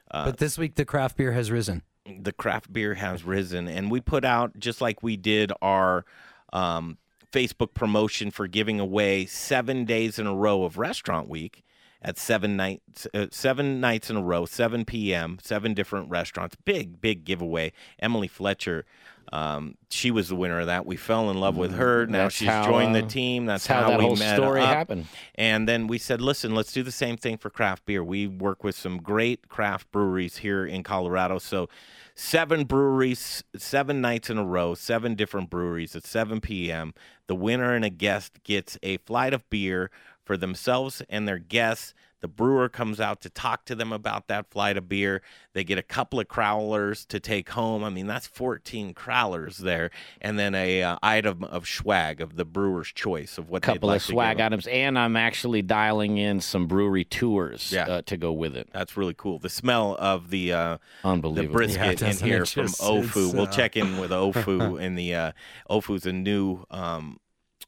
[0.09, 1.83] uh, but this week, the craft beer has risen.
[2.21, 6.05] the craft beer has risen and we put out just like we did our
[6.51, 6.97] um,
[7.31, 11.63] facebook promotion for giving away seven days in a row of restaurant week
[12.01, 17.01] at seven nights uh, seven nights in a row 7 p.m seven different restaurants big
[17.01, 18.85] big giveaway emily fletcher
[19.31, 20.85] um, she was the winner of that.
[20.85, 22.07] We fell in love with her.
[22.07, 23.45] Now That's she's how, joined the uh, team.
[23.45, 24.69] That's, that's how that we whole met story up.
[24.69, 25.05] happened.
[25.35, 28.03] And then we said, listen, let's do the same thing for craft beer.
[28.03, 31.37] We work with some great craft breweries here in Colorado.
[31.37, 31.69] So,
[32.15, 36.93] seven breweries, seven nights in a row, seven different breweries at 7 p.m.
[37.27, 39.91] The winner and a guest gets a flight of beer
[40.29, 41.95] for themselves and their guests.
[42.21, 45.23] The brewer comes out to talk to them about that flight of beer.
[45.53, 47.83] They get a couple of crowlers to take home.
[47.83, 49.89] I mean, that's 14 crowlers there,
[50.21, 53.93] and then a uh, item of swag of the brewer's choice of what couple they'd
[53.93, 57.87] like of swag items, and I'm actually dialing in some brewery tours Yeah.
[57.87, 58.69] uh, to go with it.
[58.71, 59.39] That's really cool.
[59.39, 61.53] The smell of the uh, the Unbelievable.
[61.53, 63.25] brisket Yeah, in here it from just- Au Feu.
[63.27, 65.31] it's, we'll uh, check in with Au Feu and the uh,
[65.71, 67.17] Au Feu's a new um,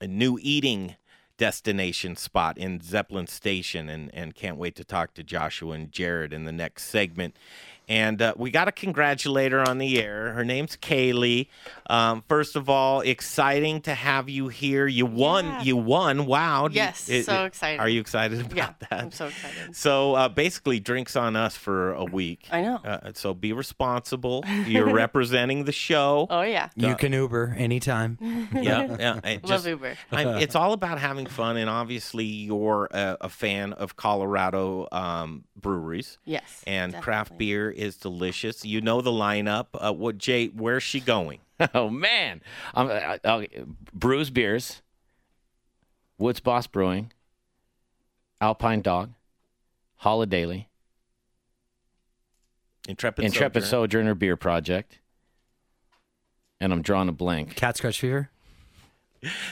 [0.02, 0.96] a new eating
[1.42, 6.34] destination spot in Zeppelin Station, and and can't wait to talk to Joshua and Jared
[6.34, 7.36] in the next segment.
[7.92, 10.32] And uh, we got to congratulate her on the air.
[10.32, 11.48] Her name's Kaylee.
[11.90, 14.88] Um, first of all, exciting to have you here.
[14.88, 15.66] You won.
[15.66, 16.26] You won.
[16.26, 16.70] Wow.
[16.70, 17.82] Do you- Yes, so excited.
[17.82, 18.94] Are you excited about Yeah, that?
[19.02, 19.76] I'm so excited.
[19.76, 22.48] So uh, basically, drinks on us for a week.
[22.50, 22.78] I know.
[22.78, 24.46] Uh, so be responsible.
[24.68, 26.28] You're representing the show.
[26.30, 26.70] Oh yeah.
[26.78, 28.18] You can Uber anytime.
[28.54, 29.20] yeah, yeah.
[29.26, 29.96] It Love Uber.
[30.14, 35.44] I- it's all about having fun, and obviously, you're a, a fan of Colorado um,
[35.60, 36.18] breweries.
[36.24, 38.64] Yes, and craft beer is delicious.
[38.64, 39.68] You know the lineup.
[39.74, 40.48] Uh, what Jay?
[40.48, 41.40] Where's she going?
[41.74, 42.42] oh man,
[42.74, 43.44] um, uh, uh,
[43.98, 44.82] Bruz Beers,
[46.18, 47.12] Woods Boss Brewing,
[48.40, 49.12] Alpine Dog,
[50.04, 50.68] Holidaily,
[52.88, 53.88] Intrepid, Intrepid Sojourner.
[53.88, 55.00] Sojourner Beer Project,
[56.60, 57.56] and I'm drawing a blank.
[57.56, 58.30] Cat scratch fever.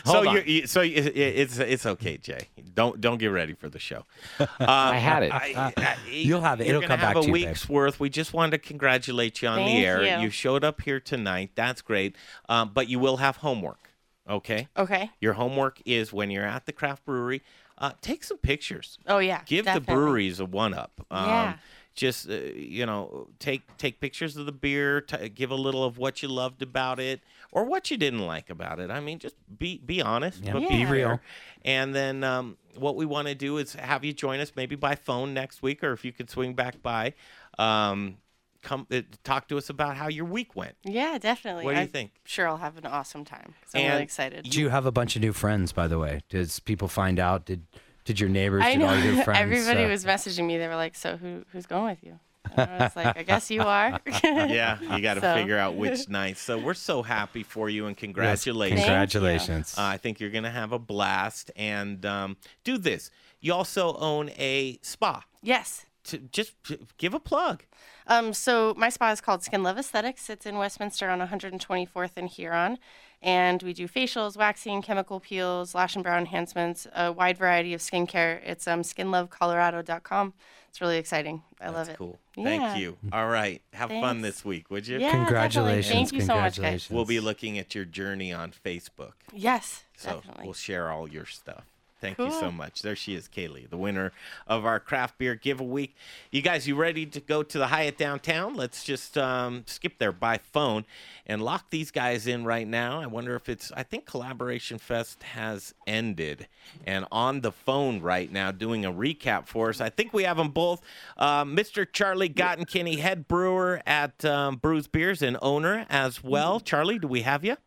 [0.05, 0.33] So on.
[0.33, 2.47] you're, you, so you- it's it's okay, Jay.
[2.73, 4.03] Don't don't get ready for the show.
[4.39, 5.31] Um, I had it.
[5.33, 6.67] I- I- You'll have it.
[6.67, 7.47] You're It'll gonna come back have to a you, babe.
[7.49, 7.99] week's worth.
[7.99, 10.21] We just wanted to congratulate you on Thank the air.
[10.21, 10.29] you.
[10.29, 11.51] showed up here tonight.
[11.55, 12.15] That's great.
[12.47, 13.91] Um, but you will have homework.
[14.29, 14.67] Okay.
[14.77, 15.09] Okay.
[15.19, 17.41] Your homework is when you're at the craft brewery,
[17.77, 18.97] uh, take some pictures.
[19.07, 19.41] Oh yeah.
[19.45, 19.93] Give definitely.
[19.93, 21.05] the breweries a one up.
[21.11, 21.53] Um, Yeah.
[21.95, 25.01] Just uh, you know, take take pictures of the beer.
[25.01, 27.19] T- give a little of what you loved about it
[27.51, 28.91] or what you didn't like about it.
[28.91, 31.19] I mean, just be be honest, Yeah, but be real.
[31.65, 34.95] And then um, what we want to do is have you join us maybe by
[34.95, 37.13] phone next week, or if you could swing back by,
[37.57, 38.17] um,
[38.61, 40.75] come uh, talk to us about how your week went.
[40.83, 41.65] Yeah, definitely.
[41.65, 42.11] What do you I'm think?
[42.25, 43.55] Sure, I'll have an awesome time.
[43.61, 44.43] 'cause I'm And really excited.
[44.49, 46.21] Do you have a bunch of new friends, by the way?
[46.29, 47.45] Does people find out?
[47.45, 47.65] Did
[48.05, 48.63] did your neighbors?
[48.65, 49.39] I did know all your friends?
[49.39, 50.57] everybody uh, was messaging me.
[50.57, 52.19] They were like, "So who who's going with you?"
[52.57, 55.75] And I was like, "I guess you are." yeah, you got to So- figure out
[55.75, 56.37] which night.
[56.37, 58.81] So we're so happy for you and congratulations.
[58.81, 59.75] congratulations.
[59.77, 61.51] Uh, I think you're going to have a blast.
[61.55, 63.11] And um, do this.
[63.41, 65.23] You also own a spa.
[65.41, 65.85] Yes.
[66.05, 67.63] To just to give a plug.
[68.07, 70.29] Um, so my spa is called Skin Love Aesthetics.
[70.29, 72.79] It's in Westminster on 124th and Huron,
[73.21, 77.81] and we do facials, waxing, chemical peels, lash and brow enhancements, a wide variety of
[77.81, 78.39] skincare.
[78.45, 80.33] It's um, skinlovecolorado.com.
[80.69, 81.41] It's really exciting.
[81.59, 81.97] I love it.
[81.97, 82.19] Cool.
[82.37, 82.43] Yeah.
[82.43, 82.97] Thank you.
[83.11, 83.61] All right.
[83.73, 84.99] Have fun this week, would you?
[84.99, 86.05] Yeah, Congratulations, definitely.
[86.05, 86.89] Thank you so much, guys.
[86.89, 89.13] We'll be looking at your journey on Facebook.
[89.33, 90.45] Yes, So definitely.
[90.45, 91.65] we'll share all your stuff.
[92.01, 92.81] Thank you so much.
[92.81, 94.11] There she is, Kaylee, the winner
[94.47, 95.95] of our craft beer give a week.
[96.31, 98.55] You guys, you ready to go to the Hyatt downtown?
[98.55, 100.85] Let's just um, skip there by phone
[101.25, 103.01] and lock these guys in right now.
[103.01, 103.71] I wonder if it's.
[103.73, 106.47] I think Collaboration Fest has ended,
[106.87, 109.81] and on the phone right now, doing a recap for us.
[109.81, 110.81] I think we have them both.
[111.17, 111.85] Uh, Mr.
[111.91, 116.59] Charlie Gottenkieny, head brewer at um, Bruz Beers and owner as well.
[116.59, 117.57] Charlie, do we have you?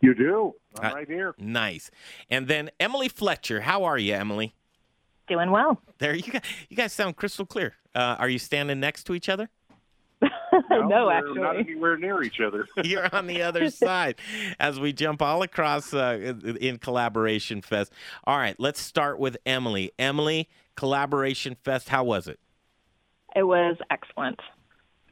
[0.00, 0.54] You do.
[0.80, 1.34] I'm Uh, right here.
[1.38, 1.90] Nice.
[2.30, 3.62] And then Emily Fletcher.
[3.62, 4.54] How are you, Emily?
[5.28, 5.80] Doing well.
[5.98, 7.74] There you guys, you guys sound crystal clear.
[7.94, 9.50] Uh, are you standing next to each other?
[10.70, 11.40] no, we're actually.
[11.40, 12.66] not anywhere near each other.
[12.84, 14.16] You're on the other side
[14.58, 17.92] as we jump all across uh, in Collaboration Fest.
[18.24, 19.92] All right, let's start with Emily.
[19.98, 22.38] Emily, Collaboration Fest, how was it?
[23.36, 24.40] It was excellent.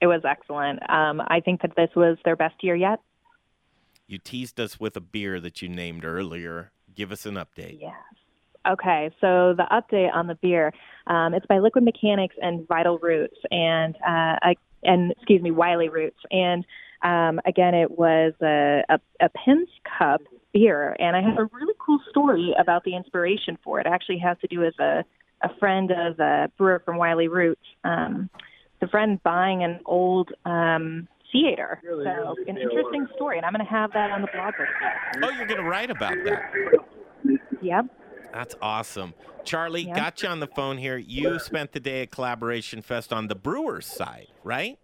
[0.01, 0.81] It was excellent.
[0.91, 3.01] Um, I think that this was their best year yet.
[4.07, 6.71] You teased us with a beer that you named earlier.
[6.95, 7.79] Give us an update.
[7.81, 7.95] Yes.
[8.67, 10.73] Okay, so the update on the beer,
[11.07, 15.89] um, it's by Liquid Mechanics and Vital Roots, and uh, I, and excuse me, Wiley
[15.89, 16.65] Roots, and
[17.03, 19.29] um, again, it was a, a, a
[19.99, 20.21] Cup
[20.53, 23.87] beer, and I have a really cool story about the inspiration for it.
[23.87, 25.05] It actually has to do with a
[25.43, 27.61] a friend of a brewer from Wiley Roots.
[27.85, 28.31] Um,
[28.81, 31.09] the friend buying an old um,
[31.43, 31.81] theater.
[31.85, 35.25] So an interesting story, and I'm going to have that on the blog this week.
[35.25, 36.53] Oh, you're going to write about that.
[37.63, 37.87] Yep.
[38.33, 39.15] That's awesome.
[39.45, 39.95] Charlie, Yeah.
[39.95, 40.97] got you on the phone here.
[40.97, 44.79] You spent the day at Collaboration Fest on the Brewers side, right?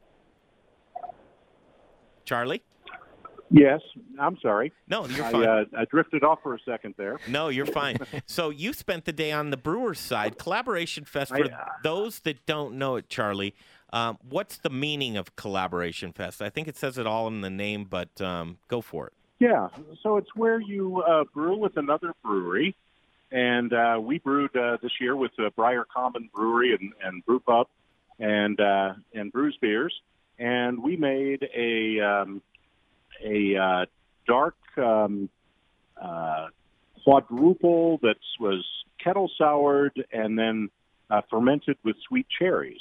[2.25, 2.63] Charlie?
[3.51, 3.81] Yes,
[4.19, 4.73] I'm sorry.
[4.89, 5.45] No, you're I, fine.
[5.47, 7.21] Uh, I drifted off for a second there.
[7.29, 7.99] No, you're fine.
[8.27, 10.39] so you spent the day on the Brewers side.
[10.39, 11.51] Collaboration Fest, I- for
[11.85, 13.55] those that don't know it, Charlie,
[13.93, 16.41] um, what's the meaning of Collaboration Fest?
[16.41, 19.13] I think it says it all in the name, but um, go for it.
[19.39, 19.69] Yeah,
[20.03, 22.77] so it's where you uh, brew with another brewery,
[23.33, 27.41] and uh, we brewed uh, this year with uh, Briar Common Brewery and, and Brew
[27.41, 27.67] Pub
[28.19, 29.95] and uh, and Bruz Beers,
[30.39, 32.41] and we made a um,
[33.25, 33.87] a uh,
[34.27, 35.29] dark um,
[36.01, 36.49] uh,
[37.05, 38.65] quadruple that was
[39.03, 40.71] kettle soured and then
[41.11, 42.81] uh, fermented with sweet cherries.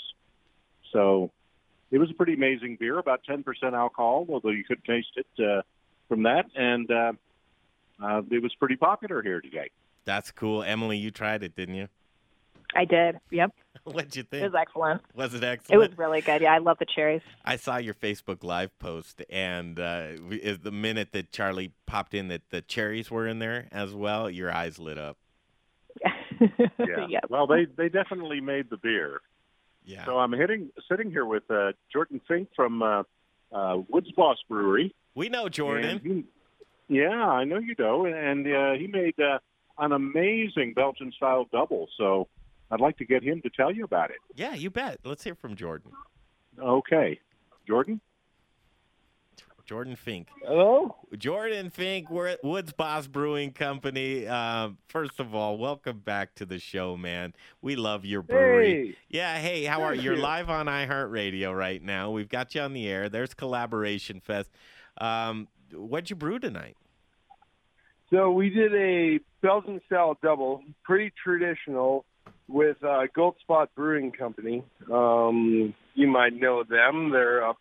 [0.91, 1.31] So
[1.91, 5.61] it was a pretty amazing beer, about 10% alcohol, although you could taste it uh,
[6.07, 6.45] from that.
[6.55, 7.13] And uh,
[8.03, 9.69] uh, it was pretty popular here today.
[10.05, 10.63] That's cool.
[10.63, 11.87] Emily, you tried it, didn't you?
[12.75, 13.19] I did.
[13.31, 13.51] Yep.
[13.83, 14.43] What'd you think?
[14.43, 15.01] It was excellent.
[15.13, 15.83] Was it excellent?
[15.83, 16.41] It was really good.
[16.41, 17.21] Yeah, I love the cherries.
[17.43, 20.09] I saw your Facebook Live post, and uh,
[20.61, 24.51] the minute that Charlie popped in that the cherries were in there as well, your
[24.51, 25.17] eyes lit up.
[26.79, 27.19] Yeah.
[27.29, 29.21] Well, they they definitely made the beer.
[29.85, 30.05] Yeah.
[30.05, 33.03] So I'm hitting sitting here with uh, Jordan Fink from uh,
[33.51, 34.93] uh, Woods Boss Brewery.
[35.15, 35.99] We know Jordan.
[36.03, 36.25] He-
[36.97, 39.39] yeah, I know you do, and uh, he made uh,
[39.79, 41.87] an amazing Belgian style double.
[41.97, 42.27] So
[42.69, 44.17] I'd like to get him to tell you about it.
[44.35, 44.99] Yeah, you bet.
[45.05, 45.91] Let's hear from Jordan.
[46.59, 47.19] Okay,
[47.67, 48.01] Jordan.
[49.71, 50.27] Jordan Fink.
[50.45, 50.97] Hello?
[51.17, 54.27] Jordan Fink, we're at Woods Boss Brewing Company.
[54.27, 57.33] Um, first of all, welcome back to the show, man.
[57.61, 58.87] We love your brewery.
[58.87, 58.97] Hey.
[59.07, 60.01] Yeah, hey, how are you?
[60.01, 62.11] You're live on iHeartRadio right now.
[62.11, 63.07] We've got you on the air.
[63.07, 64.49] There's Collaboration Fest.
[64.97, 66.75] Um, what'd you brew tonight?
[68.09, 72.03] So we did a Belgian style double, pretty traditional,
[72.49, 74.65] with uh, Gold Spot Brewing Company.
[74.91, 77.11] Um, you might know them.
[77.11, 77.55] They're up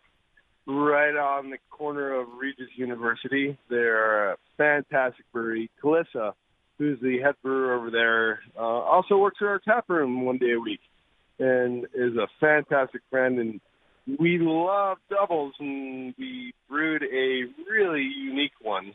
[0.71, 3.57] right on the corner of Regis University.
[3.69, 5.69] They're a fantastic brewery.
[5.83, 6.33] Calissa,
[6.77, 10.53] who's the head brewer over there, uh, also works at our tap room one day
[10.53, 10.81] a week
[11.39, 13.39] and is a fantastic friend.
[13.39, 13.61] And
[14.19, 18.93] we love doubles, and we brewed a really unique one.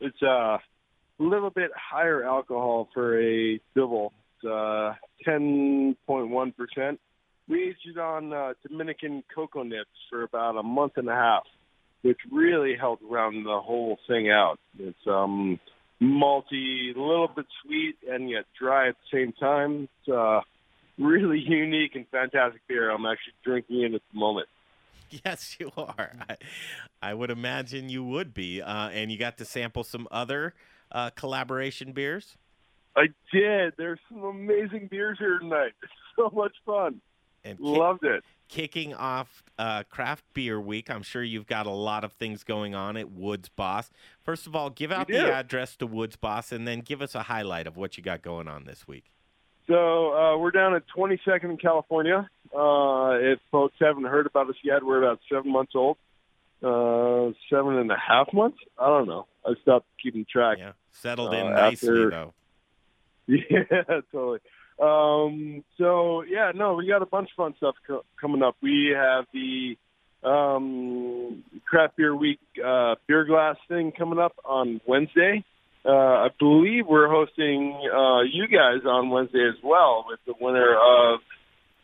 [0.00, 0.58] It's a
[1.18, 4.12] little bit higher alcohol for a double.
[4.42, 4.94] It's uh,
[5.28, 6.98] 10.1%.
[7.50, 11.42] We aged it on uh, Dominican cocoa nibs for about a month and a half,
[12.02, 14.60] which really helped round the whole thing out.
[14.78, 15.58] It's um,
[16.00, 19.88] malty, a little bit sweet, and yet dry at the same time.
[20.06, 20.42] It's uh,
[20.96, 22.88] really unique and fantastic beer.
[22.88, 24.46] I'm actually drinking it at the moment.
[25.24, 26.12] Yes, you are.
[26.28, 26.36] I,
[27.02, 28.62] I would imagine you would be.
[28.62, 30.54] Uh, and you got to sample some other
[30.92, 32.36] uh, collaboration beers?
[32.96, 33.74] I did.
[33.76, 35.72] There's some amazing beers here tonight.
[35.82, 37.00] It's so much fun.
[37.44, 38.22] And Loved it.
[38.48, 42.74] Kicking off uh, Craft Beer Week, I'm sure you've got a lot of things going
[42.74, 43.90] on at Woods Boss.
[44.18, 45.30] First of all, give out We the do.
[45.30, 48.48] address to Woods Boss and then give us a highlight of what you got going
[48.48, 49.04] on this week.
[49.68, 52.28] So uh, we're down at 22nd in California.
[52.52, 55.96] Uh, if folks haven't heard about us yet, we're about seven months old.
[56.62, 58.58] Uh, seven and a half months?
[58.78, 59.26] I don't know.
[59.46, 60.58] I stopped keeping track.
[60.58, 62.34] Yeah, settled in Uh, nicely, after- though.
[63.28, 64.40] Yeah, totally.
[64.80, 68.56] Um, so yeah, no, we got a bunch of fun stuff co- coming up.
[68.62, 69.76] We have the
[70.22, 75.44] um, craft beer week uh, beer glass thing coming up on Wednesday.
[75.84, 80.74] Uh, I believe we're hosting uh, you guys on Wednesday as well with the winner
[80.76, 81.20] of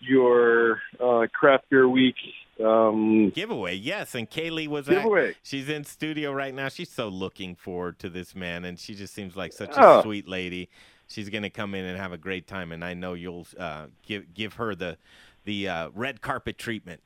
[0.01, 2.16] your uh, craft beer week.
[2.62, 4.14] Um, Giveaway, yes.
[4.14, 5.30] And Kaylee was Giveaway.
[5.30, 6.68] At, she's in studio right now.
[6.68, 10.01] She's so looking forward to this man, and she just seems like such Oh.
[10.01, 10.68] a sweet lady.
[11.09, 14.33] She's gonna come in and have a great time, and I know you'll uh, give
[14.35, 14.97] give her the
[15.45, 17.01] the uh, red carpet treatment.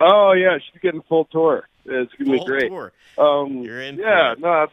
[0.00, 1.68] Oh yeah, she's getting full tour.
[1.84, 2.68] It's gonna Full be great.
[2.68, 2.92] tour.
[3.16, 4.66] Um, You're in Yeah, no,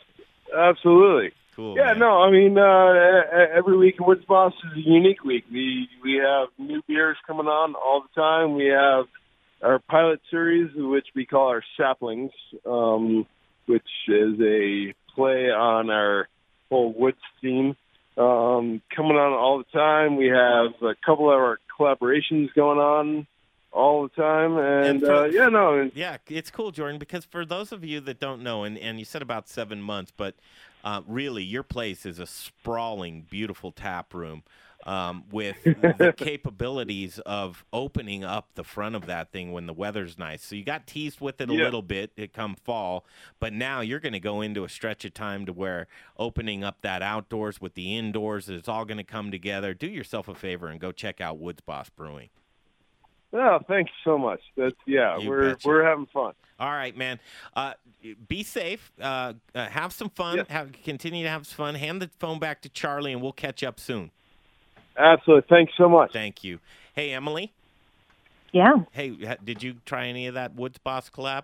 [0.55, 1.31] absolutely.
[1.55, 1.77] Cool.
[1.77, 1.99] Yeah, man.
[1.99, 5.45] no, I mean, uh, every week in Woodsboss is a unique week.
[5.51, 8.55] We we have new beers coming on all the time.
[8.55, 9.05] We have
[9.61, 12.31] our pilot series, which we call our saplings,
[12.65, 13.25] um,
[13.67, 16.27] which is a play on our
[16.69, 17.77] whole woods theme.
[18.17, 20.15] Um, coming on all the time.
[20.15, 23.27] We have a couple of our collaborations going on
[23.71, 27.45] all the time, and, for- uh, yeah, no, and Yeah, it's cool, Jordan, because for
[27.45, 30.35] those of you that don't know, and, and you said about seven months, but
[30.85, 34.43] uh, really, your place is a sprawling, beautiful tap room
[34.85, 40.17] um, with the capabilities of opening up the front of that thing when the weather's
[40.19, 40.43] nice.
[40.43, 41.63] So you got teased with it a Yeah.
[41.63, 43.05] little bit it come fall,
[43.39, 46.81] but now you're going to go into a stretch of time to where opening up
[46.81, 49.73] that outdoors with the indoors, it's all going to come together.
[49.73, 52.29] Do yourself a favor and go check out Woodsboss Brewing.
[53.33, 54.41] oh, thanks so much.
[54.55, 55.67] That's yeah, You we're betcha.
[55.67, 56.33] we're having fun.
[56.57, 57.19] All right, man.
[57.53, 57.73] Uh,
[58.29, 58.91] be safe.
[59.01, 60.45] Uh, uh, have some fun.
[60.47, 61.75] Have continue to have some fun.
[61.75, 64.11] Hand the phone back to Charlie, and we'll catch up soon.
[64.97, 65.45] Absolutely.
[65.49, 66.11] Thanks so much.
[66.13, 66.59] Thank you.
[66.93, 67.53] Hey, Emily.
[68.51, 68.75] Yeah.
[68.91, 71.43] Hey, did you try any of that Woodsboss collab?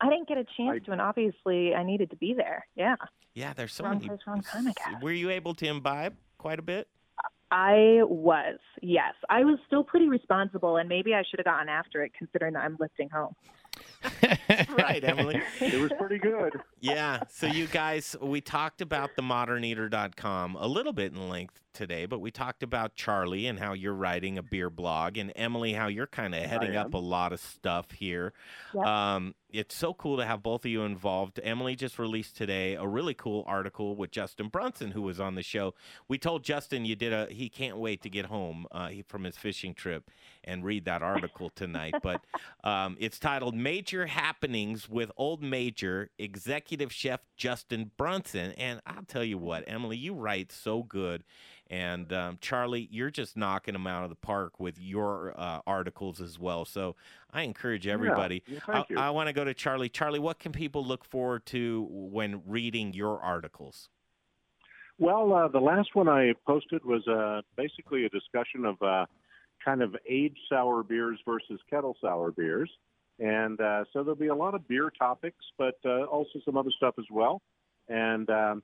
[0.00, 2.66] I didn't get a chance to, and obviously I needed to be there.
[2.74, 2.96] Yeah.
[3.34, 4.08] Yeah, there's so Wrong many.
[4.08, 5.02] place, wrong time, I guess.
[5.02, 6.88] Were you able to imbibe quite a bit?
[7.50, 9.14] I was, yes.
[9.28, 12.64] I was still pretty responsible, and maybe I should have gotten after it considering that
[12.64, 13.34] I'm lifting home.
[14.78, 15.40] right, Emily.
[15.60, 16.54] It was pretty good.
[16.80, 17.20] Yeah.
[17.28, 22.20] So you guys, we talked about the moderneater.com a little bit in length today, but
[22.20, 26.06] we talked about Charlie and how you're writing a beer blog and Emily, how you're
[26.06, 28.32] kind of heading up a lot of stuff here.
[28.74, 28.86] Yep.
[28.86, 31.40] Um, it's so cool to have both of you involved.
[31.42, 35.42] Emily just released today a really cool article with Justin Brunson, who was on the
[35.42, 35.74] show.
[36.08, 39.36] We told Justin you did a, he can't wait to get home uh, from his
[39.36, 40.10] fishing trip
[40.44, 41.94] and read that article tonight.
[42.02, 42.22] but
[42.64, 48.52] um, it's titled Major Happenings with Old Major Executive Chef Justin Brunson.
[48.52, 51.24] And I'll tell you what, Emily, you write so good.
[51.68, 56.20] And um, Charlie, you're just knocking them out of the park with your uh, articles
[56.20, 56.64] as well.
[56.64, 56.94] So
[57.32, 58.42] I encourage everybody.
[58.46, 58.98] Yeah, thank you.
[58.98, 59.88] I, I want to go to Charlie.
[59.88, 63.88] Charlie, what can people look forward to when reading your articles?
[64.98, 69.06] Well, uh, the last one I posted was uh, basically a discussion of uh,
[69.62, 72.70] kind of aged sour beers versus kettle sour beers.
[73.18, 76.70] And uh, so there'll be a lot of beer topics, but uh, also some other
[76.76, 77.42] stuff as well.
[77.88, 78.62] And um,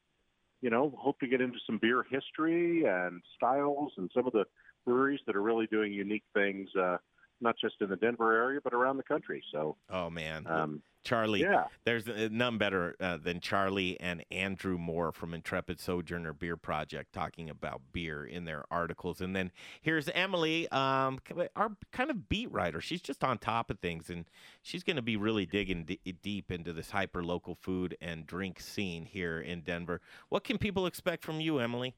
[0.63, 4.45] you know, hope to get into some beer history and styles and some of the
[4.87, 6.97] breweries that are really doing unique things, uh,
[7.43, 9.43] not just in the Denver area but around the country.
[9.53, 11.64] So, oh man, um, Charlie, Yeah.
[11.84, 17.51] there's none better uh, than Charlie and Andrew Moore from Intrepid Sojourner Beer Project talking
[17.51, 19.20] about beer in their articles.
[19.20, 21.18] And then here's Emily, um,
[21.57, 22.80] our kind of beat writer.
[22.80, 24.26] She's just on top of things, and
[24.62, 28.61] she's going to be really digging d- deep into this hyper local food and drink
[28.61, 30.01] scene here in Denver.
[30.28, 31.97] What can people expect from you, Emily?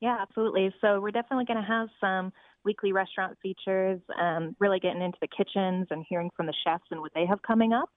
[0.00, 0.74] Yeah, absolutely.
[0.80, 2.32] So we're definitely going to have some
[2.64, 7.00] weekly restaurant features, um, really getting into the kitchens and hearing from the chefs and
[7.00, 7.88] what they have coming up.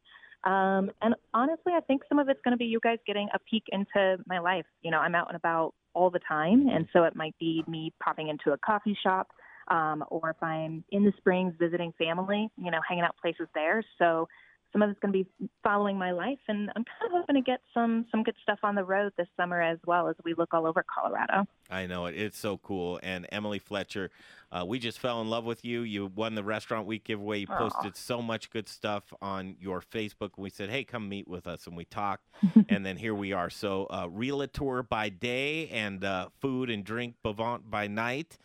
[0.44, 3.40] Um, and honestly, I think some of it's going to be you guys getting a
[3.50, 4.66] peek into my life.
[4.82, 7.94] You know, I'm out and about all the time, and so it might be me
[8.04, 9.30] popping into a coffee shop,
[9.70, 13.84] um, or if I'm in the Springs visiting family, you know, hanging out places there.
[13.98, 14.28] So
[14.76, 17.42] some of it's going to be following my life, and I'm kind of hoping to
[17.42, 20.54] get some some good stuff on the road this summer as well as we look
[20.54, 21.48] all over Colorado.
[21.70, 22.16] I know it.
[22.18, 23.00] It's so cool.
[23.02, 24.12] And Emily Fletcher,
[24.52, 25.84] uh, we just fell in love with you.
[25.84, 27.40] You won the Restaurant Week giveaway.
[27.40, 30.32] You posted so much good stuff on your Facebook.
[30.36, 31.68] We said, hey, come meet with us.
[31.68, 32.28] And we talked.
[32.70, 33.50] and then here we are.
[33.50, 38.38] So, uh, Realtor by day and uh, food and drink bavant by night.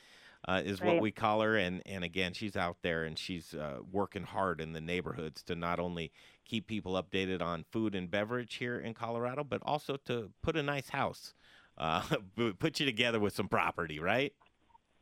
[0.51, 3.79] Uh, is what we call her, and and again, she's out there and she's uh,
[3.93, 6.11] working hard in the neighborhoods to not only
[6.45, 10.63] keep people updated on food and beverage here in Colorado, but also to put a
[10.63, 11.35] nice house,
[11.79, 12.03] uh,
[12.59, 14.33] put you together with some property, right?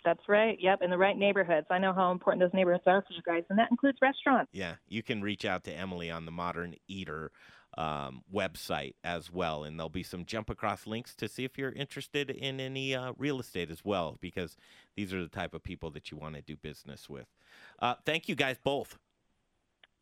[0.05, 0.59] That's right.
[0.61, 1.67] Yep, in the right neighborhoods.
[1.71, 4.51] I know how important those neighborhoods are for you guys, and that includes restaurants.
[4.53, 7.33] Yeah, you can reach out to Emily on the Modern Eater
[7.79, 11.73] um, website as well, and there'll be some jump across links to see if you're
[11.73, 14.57] interested in any uh, real estate as well, because
[14.97, 17.27] these are the type of people that you want to do business with.
[17.79, 18.99] Uh, thank you guys both.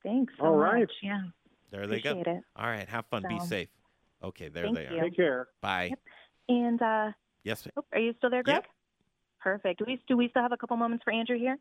[0.03, 0.81] Thanks so All right.
[0.81, 0.93] much.
[1.03, 1.21] Yeah.
[1.71, 2.23] There they go.
[2.27, 2.27] It.
[2.57, 3.25] All right, have fun.
[3.29, 3.69] Be safe.
[4.25, 4.99] Okay, there Thank they you.
[4.99, 5.03] are.
[5.05, 5.49] Take care.
[5.61, 5.93] Bye.
[6.49, 7.13] And uh,
[7.45, 7.69] Yes.
[7.77, 8.65] oh, are you still there, Greg?
[9.41, 9.81] Perfect.
[9.81, 11.59] Do we do we still have a couple moments for Andrew here?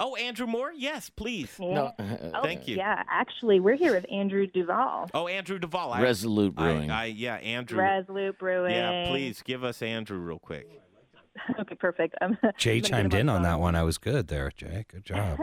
[0.00, 0.72] Oh, Andrew Moore.
[0.76, 1.50] Yes, please.
[1.58, 1.90] Yeah.
[1.98, 2.76] Oh, Thank you.
[2.76, 5.92] Yeah, actually, we're here with Andrew Duvall, Oh, Andrew Duvall.
[5.92, 6.90] I- Resolute I- Brewing.
[6.90, 7.78] I, yeah, Andrew.
[7.80, 8.72] Resolute Brewing.
[8.74, 10.68] Yeah, please give us Andrew real quick.
[11.60, 12.14] okay, perfect.
[12.20, 13.42] Um, Jay I'm chimed in on phone.
[13.44, 13.74] that one.
[13.74, 14.84] I was good there, Jay.
[14.88, 15.38] Good job.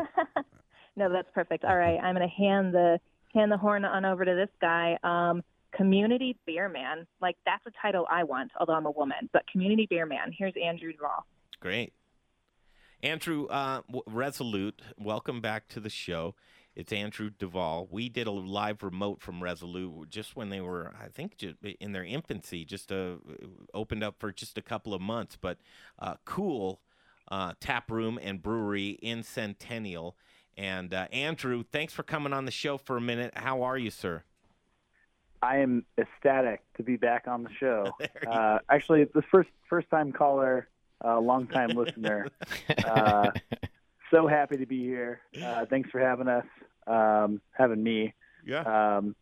[0.95, 1.65] no, that's perfect.
[1.65, 2.99] All right, I'm going to hand the
[3.33, 4.97] hand the horn on over to this guy.
[5.03, 5.43] Um,
[5.73, 9.29] community beer man, like that's a title I want, although I'm a woman.
[9.33, 10.31] But community beer man.
[10.37, 11.25] Here's Andrew Duvall.
[11.59, 11.91] Great.
[13.05, 16.33] Andrew uh, w- Resolute, welcome back to the show.
[16.75, 17.87] It's Andrew Duvall.
[17.91, 21.35] We did a live remote from Resolute just when they were, I think,
[21.79, 23.17] in their infancy, just uh,
[23.75, 25.37] opened up for just a couple of months.
[25.39, 25.59] But
[25.99, 26.81] uh, cool
[27.29, 30.17] uh, tap room and brewery in Centennial.
[30.57, 33.33] And uh, Andrew, thanks for coming on the show for a minute.
[33.35, 34.23] How are you, sir?
[35.43, 37.91] I am ecstatic to be back on the show.
[38.27, 40.67] Uh, actually, the first first time caller,
[41.03, 42.27] uh, long time listener.
[42.85, 43.31] Uh,
[44.11, 45.19] so happy to be here.
[45.43, 46.45] Uh, thanks for having us,
[46.87, 48.13] um, having me.
[48.45, 48.61] Yeah.
[48.97, 49.15] Um,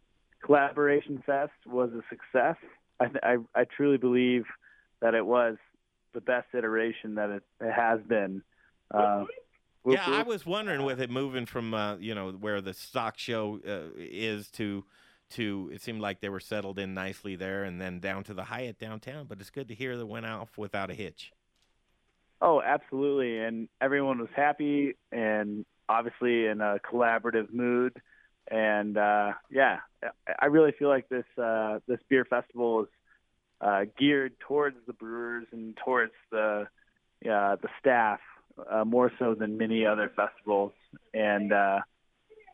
[0.43, 2.57] Collaboration Fest was a success.
[2.99, 4.43] I, th- I I truly believe
[5.01, 5.57] that it was
[6.13, 8.43] the best iteration that it, it has been.
[8.91, 9.25] Uh,
[9.83, 13.17] whoop, yeah, I was wondering with it moving from uh, you know where the stock
[13.17, 14.83] show uh, is to
[15.31, 18.43] to it seemed like they were settled in nicely there, and then down to the
[18.43, 19.25] Hyatt downtown.
[19.27, 21.31] But it's good to hear that went off without a hitch.
[22.45, 23.39] Oh, absolutely.
[23.39, 27.93] And everyone was happy and obviously in a collaborative mood.
[28.51, 29.77] And uh, yeah,
[30.41, 32.89] I- really feel like this uh, this beer festival is
[33.61, 36.67] uh, geared towards the brewers and towards the
[37.25, 38.19] uh, the staff
[38.69, 40.73] uh, more so than many other festivals.
[41.13, 41.79] And uh,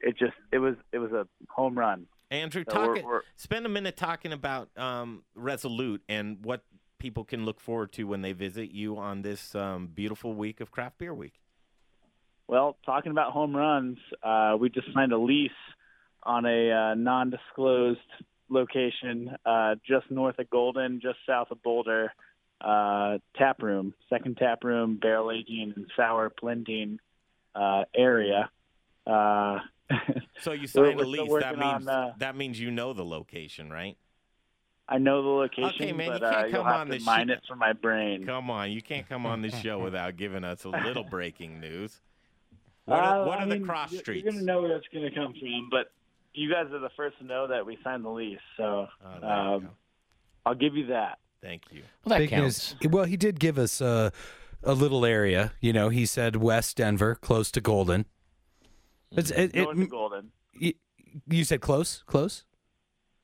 [0.01, 2.05] it just it was it was a home run.
[2.29, 6.61] Andrew, So we're- talk, we're- spend a minute talking about um, Resolute and what
[6.99, 10.71] people can look forward to when they visit you on this um, beautiful week of
[10.71, 11.33] Craft Beer Week.
[12.47, 15.51] Well, talking about home runs, uh, we just signed a lease
[16.23, 17.99] on a uh, non-disclosed
[18.49, 22.11] location uh, just north of Golden, just south of Boulder.
[22.61, 26.99] Uh, tap room, second tap room, barrel aging and sour blending
[27.55, 28.49] uh, area.
[29.07, 29.59] Uh,
[30.41, 31.31] So you signed a lease.
[31.39, 33.97] That on, means uh, that means you know the location, right?
[34.91, 36.93] I know the location, Okay, man, but you can't uh, you'll come have on to
[36.93, 37.37] this mine shit.
[37.37, 38.25] it from my brain.
[38.25, 42.01] Come on, you can't come on this show without giving us a little breaking news.
[42.85, 44.23] What Uh, are, what I are the mean, cross streets?
[44.23, 45.91] You're going to know where it's going to come from, but
[46.33, 49.69] you guys are the first to know that we signed the lease, so Oh, um,
[50.45, 51.19] I'll give you that.
[51.41, 51.83] Thank you.
[52.05, 52.75] Well, Big news.
[52.83, 54.11] Well, he did give us a,
[54.63, 55.53] a little area.
[55.61, 58.05] You know, he said West Denver, close to Golden.
[59.11, 60.31] It's, it, Going it, to Golden.
[60.59, 60.73] y-
[61.29, 62.43] You said close, close.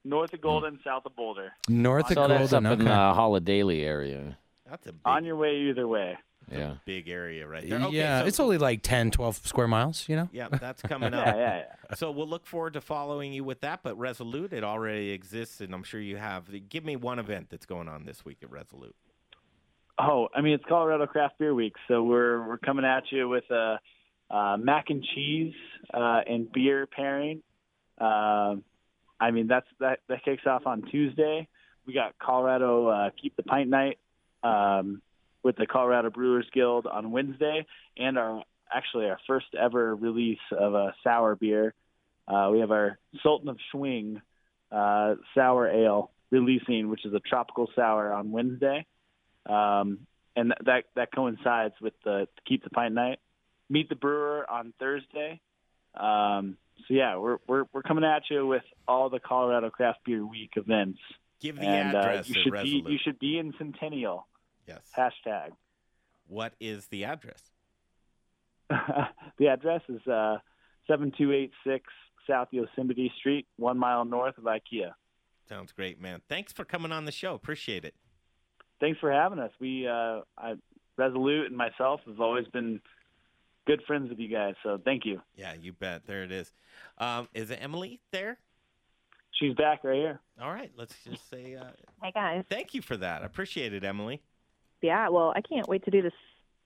[0.05, 1.51] North of Golden, south of Boulder.
[1.67, 2.65] North so of that's Golden.
[2.67, 4.37] up in the Holidaily area.
[4.69, 6.17] That's a big, On your way either way.
[6.51, 6.75] Yeah.
[6.85, 7.79] big area right there.
[7.81, 10.07] Okay, yeah, so- it's only like 10, 12 square miles.
[10.07, 10.29] You know.
[10.31, 11.35] Yeah, that's coming Yeah, up.
[11.35, 11.63] yeah,
[11.95, 13.79] So we'll look forward to following you with that.
[13.81, 16.45] But Resolute, it already exists, and I'm sure you have.
[16.69, 18.95] Give me one event that's going on this week at Resolute.
[19.97, 23.49] Oh, I mean it's Colorado Craft Beer Week, so we're we're coming at you with
[23.49, 23.79] a
[24.29, 25.53] uh, mac and cheese
[25.93, 27.41] uh, and beer pairing.
[27.99, 28.63] Um
[29.19, 31.47] I mean that's that that kicks off on Tuesday.
[31.85, 33.99] We got Colorado uh, Keep the Pint Night
[34.43, 35.01] um,
[35.43, 37.65] with the Colorado Brewers Guild on Wednesday,
[37.97, 38.43] and our
[38.73, 41.73] actually our first ever release of a sour beer.
[42.27, 44.21] Uh, we have our Sultan of Swing
[44.71, 48.85] uh, sour ale releasing, which is a tropical sour on Wednesday
[49.45, 49.99] um,
[50.35, 53.19] and th- that that coincides with the keep the pint night.
[53.69, 55.39] Meet the brewer on Thursday.
[55.95, 56.57] Um,
[56.87, 60.51] so yeah, we're we're we're coming at you with all the Colorado Craft Beer Week
[60.55, 60.99] events.
[61.41, 62.85] Give the and, address Uh, you should Resolute.
[62.85, 64.27] be you should be in Centennial.
[64.67, 64.91] Yes.
[64.97, 65.51] Hashtag.
[66.27, 67.51] What is the address?
[68.69, 70.37] the address is uh,
[70.87, 71.85] seven two eight six
[72.27, 74.91] South Yosemite Street, one mile north of IKEA.
[75.47, 76.21] Sounds great, man.
[76.27, 77.35] Thanks for coming on the show.
[77.35, 77.93] Appreciate it.
[78.79, 79.51] Thanks for having us.
[79.59, 80.55] We uh, I,
[80.97, 82.79] Resolute and myself have always been
[83.65, 85.21] good friends with you guys, so thank you.
[85.35, 86.05] Yeah, you bet.
[86.05, 86.51] There it is.
[86.97, 88.37] Um, is Emily there?
[89.39, 90.19] She's back right here.
[90.41, 90.71] All right.
[90.77, 91.65] Let's just say uh,
[92.01, 92.43] Hey guys.
[92.49, 93.21] thank you for that.
[93.21, 94.21] I appreciate it, Emily.
[94.81, 96.13] Yeah, well, I can't wait to do this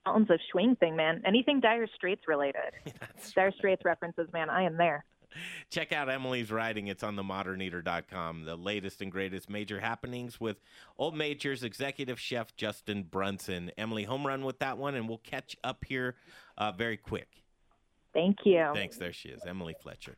[0.06, 1.22] Mountains of Swing thing, man.
[1.26, 2.72] Anything Dire Straits related.
[3.34, 4.48] dire Straits references, man.
[4.50, 5.04] I am there.
[5.70, 6.88] Check out Emily's writing.
[6.88, 8.44] It's on themoderneater.com.
[8.44, 10.60] The latest and greatest major happenings with
[10.98, 13.70] Old Major's executive chef Justin Brunson.
[13.78, 16.16] Emily, home run with that one, and we'll catch up here
[16.60, 17.28] uh, very quick.
[18.12, 18.70] Thank you.
[18.74, 18.96] Thanks.
[18.96, 20.16] There she is, Emily Fletcher.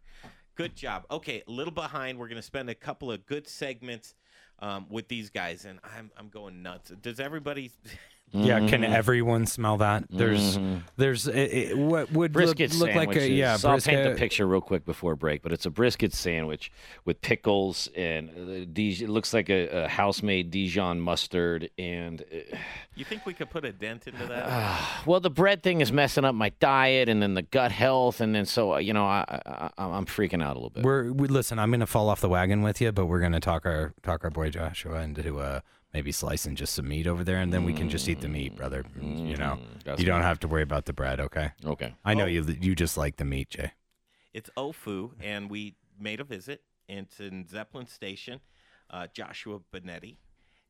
[0.55, 1.05] Good job.
[1.11, 2.19] Okay, a little behind.
[2.19, 4.15] We're going to spend a couple of good segments
[4.59, 6.91] um, with these guys, and I'm I'm going nuts.
[7.01, 7.71] Does everybody?
[8.33, 8.93] Yeah, can Mhm.
[8.95, 10.05] everyone smell that?
[10.11, 10.83] There's, Mhm.
[10.97, 14.15] there's it, it- what would look, brisket look like a yeah So I'll paint the
[14.19, 16.73] picture real quick before break, but it's a brisket sandwich
[17.05, 18.33] with pickles and uh,
[18.73, 22.23] Dij- it looks like a, a house-made Dijon mustard and.
[22.23, 22.57] Uh,
[22.95, 24.81] You think we could put a dent into that?
[25.07, 28.35] well, the bread thing is messing up my diet, and then the gut health, and
[28.35, 30.85] then so uh, you know I, I I'm freaking out a little bit.
[30.85, 31.59] We're we, listen.
[31.59, 34.31] I'm gonna fall off the wagon with you, but we're gonna talk our talk our
[34.31, 35.61] boy Joshua into uh,
[35.95, 38.57] maybe slicing just some meat over there, and then we can just eat the meat,
[38.57, 38.85] brother.
[39.01, 40.23] You know, That's you don't fine.
[40.23, 41.21] have to worry about the bread.
[41.21, 41.51] Okay.
[41.65, 41.95] Okay.
[42.05, 42.29] I know Oh.
[42.29, 42.45] you.
[42.61, 43.73] You just like the meat, Jay.
[44.33, 46.63] It's Au Feu, and we made a visit.
[46.89, 48.41] It's in Zeppelin Station.
[48.91, 50.17] Uh, Joshua Benetti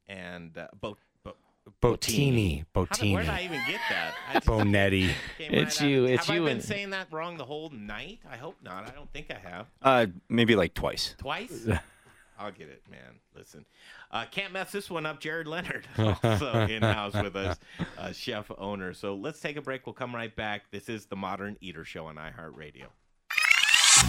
[0.07, 1.35] and uh, Bo, Bo,
[1.81, 2.65] Bottini.
[2.75, 3.35] How did- where did Bottini.
[3.35, 4.15] I even get that?
[4.29, 5.11] I just- Bonetti.
[5.39, 5.91] came It's right out.
[5.91, 8.21] you, it's have you I been and- saying that wrong the whole night?
[8.31, 8.89] I hope not.
[8.89, 9.67] I don't think I have.
[9.81, 11.15] Uh, maybe like twice.
[11.19, 11.67] Twice?
[12.39, 13.21] I'll get it, man.
[13.37, 13.65] Listen,
[14.11, 15.21] uh, can't mess this one up.
[15.21, 17.59] Jared Leonard, also in house with us,
[17.99, 18.95] uh, chef owner.
[18.95, 19.87] So let's take a break.
[19.87, 20.71] We'll come right back.
[20.71, 22.87] This is the Modern Eater Show on iHeartRadio.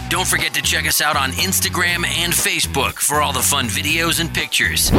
[0.08, 4.20] Don't forget to check us out on Instagram and Facebook for all the fun videos
[4.20, 4.90] and pictures.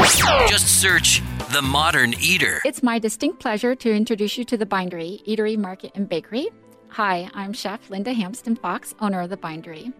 [0.47, 1.21] Just search
[1.51, 2.61] The Modern Eater.
[2.65, 6.49] It's my distinct pleasure to introduce you to the Bindery Eatery, Market, and Bakery.
[6.89, 9.91] Hi, I'm Chef Linda Hampsten Fox, owner of the Bindery.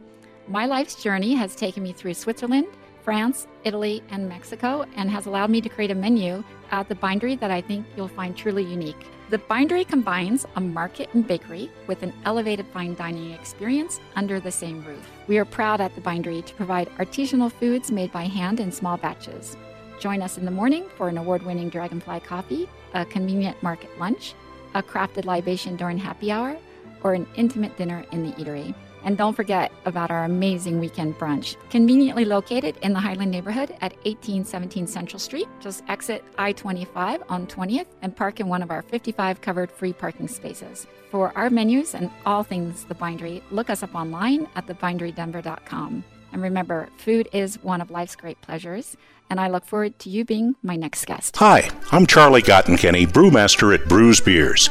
[0.48, 2.68] My life's journey has taken me through Switzerland,
[3.06, 7.36] France, Italy, and Mexico, and has allowed me to create a menu at the Bindery
[7.36, 9.06] that I think you'll find truly unique.
[9.30, 14.52] The Bindery combines a market and bakery with an elevated fine dining experience under the
[14.52, 15.08] same roof.
[15.28, 18.98] We are proud at the Bindery to provide artisanal foods made by hand in small
[18.98, 19.56] batches.
[20.00, 24.34] Join us in the morning for an award winning Dragonfly coffee, a convenient market lunch,
[24.74, 26.58] a crafted libation during happy hour,
[27.04, 28.74] or an intimate dinner in the eatery.
[29.06, 33.94] And don't forget about our amazing weekend brunch, conveniently located in the Highland neighborhood at
[34.04, 35.48] 1817 Central Street.
[35.62, 39.94] Just exit I 25 on 20th and park in one of our 55 covered free
[39.94, 40.88] parking spaces.
[41.12, 46.04] For our menus and all things The Bindery, look us up online at thebinderydenver.com.
[46.36, 48.98] And remember, food is one of life's great pleasures,
[49.30, 51.38] and I look forward to you being my next guest.
[51.38, 54.70] Hi, I'm Charlie Gottenkieny, brewmaster at Bruz Beers.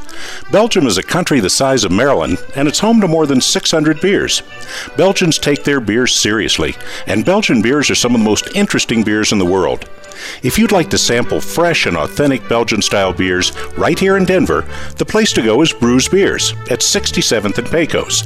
[0.53, 3.99] Belgium is a country the size of Maryland, and it's home to more than 600
[4.03, 4.43] beers.
[4.99, 6.74] Belgians take their beers seriously,
[7.07, 9.89] and Belgian beers are some of the most interesting beers in the world.
[10.43, 14.66] If you'd like to sample fresh and authentic Belgian style beers right here in Denver,
[14.97, 18.23] the place to go is Bruz Beers at 67th and Pecos.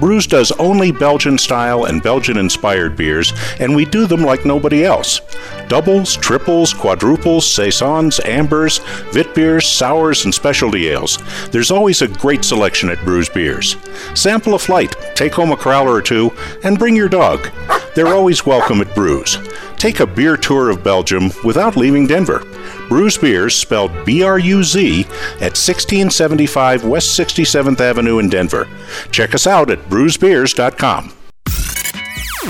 [0.00, 4.84] Bruz does only Belgian style and Belgian inspired beers, and we do them like nobody
[4.84, 5.20] else.
[5.68, 8.78] Doubles, triples, quadruples, saisons, ambers,
[9.12, 11.18] vit beers, sours, and specialty ales.
[11.50, 13.76] There's always a great selection at Bruz Beers.
[14.14, 16.32] Sample a flight, take home a crowler or two,
[16.64, 17.50] and bring your dog.
[17.98, 19.44] They're always welcome at Bruz.
[19.76, 22.42] Take a beer tour of Belgium without leaving Denver.
[22.88, 25.00] Bruz Beers, spelled B R U Z,
[25.40, 28.68] at 1675 West 67th Avenue in Denver.
[29.10, 31.12] Check us out at bruzbeers.com.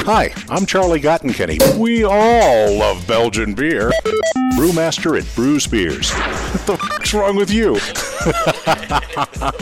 [0.05, 1.79] Hi, I'm Charlie Gottenkieny.
[1.79, 3.91] We all love Belgian beer.
[4.53, 6.11] Brewmaster at Bruz Beers.
[6.13, 7.79] What the fuck's wrong with you?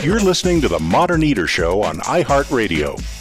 [0.05, 3.16] You're listening to the Modern Eater Show on iHeartRadio.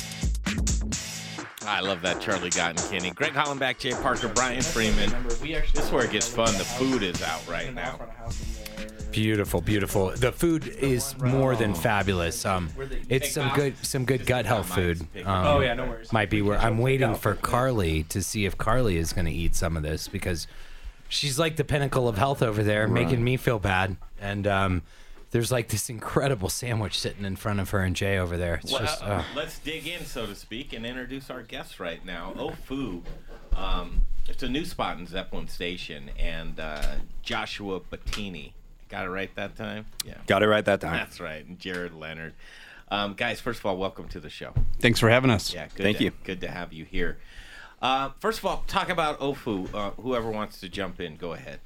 [1.67, 5.11] I love that Charlie Gotten Kenny Greg Hollenbeck, Jay Parker, Brian Freeman.
[5.41, 6.53] This is where it gets fun.
[6.59, 7.99] The food is out right now.
[9.11, 10.11] Beautiful, beautiful.
[10.11, 12.45] The food is more than fabulous.
[12.45, 12.69] Um,
[13.09, 15.01] it's some good, some good gut health food.
[15.25, 16.13] Um, Oh, yeah, no worries.
[16.13, 19.55] Might be where I'm waiting for Carley to see if Carley is going to eat
[19.55, 20.47] some of this because
[21.09, 23.97] she's like the pinnacle of health over there, making me feel bad.
[24.21, 24.83] And um,
[25.37, 28.55] there's like this incredible sandwich sitting in front of her and Jay over there.
[28.55, 31.79] It's Well, just, uh, uh, let's dig in, so to speak, and introduce our guests
[31.79, 32.33] right now.
[32.39, 33.03] Au Feu,
[33.55, 38.53] um, it's a new spot in Zeppelin Station, and uh, Joshua Bottini.
[38.89, 39.85] Got it right that time?
[40.07, 40.15] Yeah.
[40.27, 40.95] Got it right that time.
[40.95, 41.45] That's right.
[41.45, 42.33] And Jared Leonard.
[42.91, 44.55] Um, guys, first of all, welcome to the show.
[44.79, 45.53] Thanks for having us.
[45.53, 46.13] Yeah, good Thank to, you.
[46.25, 47.19] Good to have you here.
[47.83, 49.69] Uh, first of all, talk about Au Feu.
[49.75, 51.61] Uh, whoever wants to jump in, go ahead.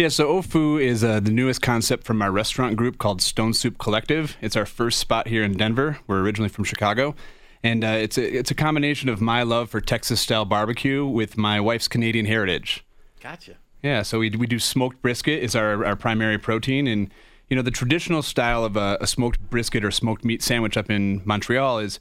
[0.00, 3.52] Yeah, so Au Feu is uh, the newest concept from our restaurant group called Stone
[3.52, 4.34] Soup Collective.
[4.40, 5.98] It's our first spot here in Denver.
[6.06, 7.14] We're originally from Chicago.
[7.62, 11.36] And uh, it's, a, it's a combination of my love for Texas style barbecue with
[11.36, 12.82] my wife's Canadian heritage.
[13.22, 13.56] Gotcha.
[13.82, 17.12] Yeah, so we, we do smoked brisket is our, our primary protein, and
[17.50, 20.90] you know the traditional style of a, a smoked brisket or smoked meat sandwich up
[20.90, 22.00] in Montreal is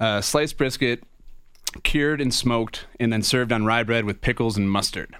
[0.00, 1.02] uh, sliced brisket,
[1.82, 5.16] cured and smoked, and then served on rye bread with pickles and mustard.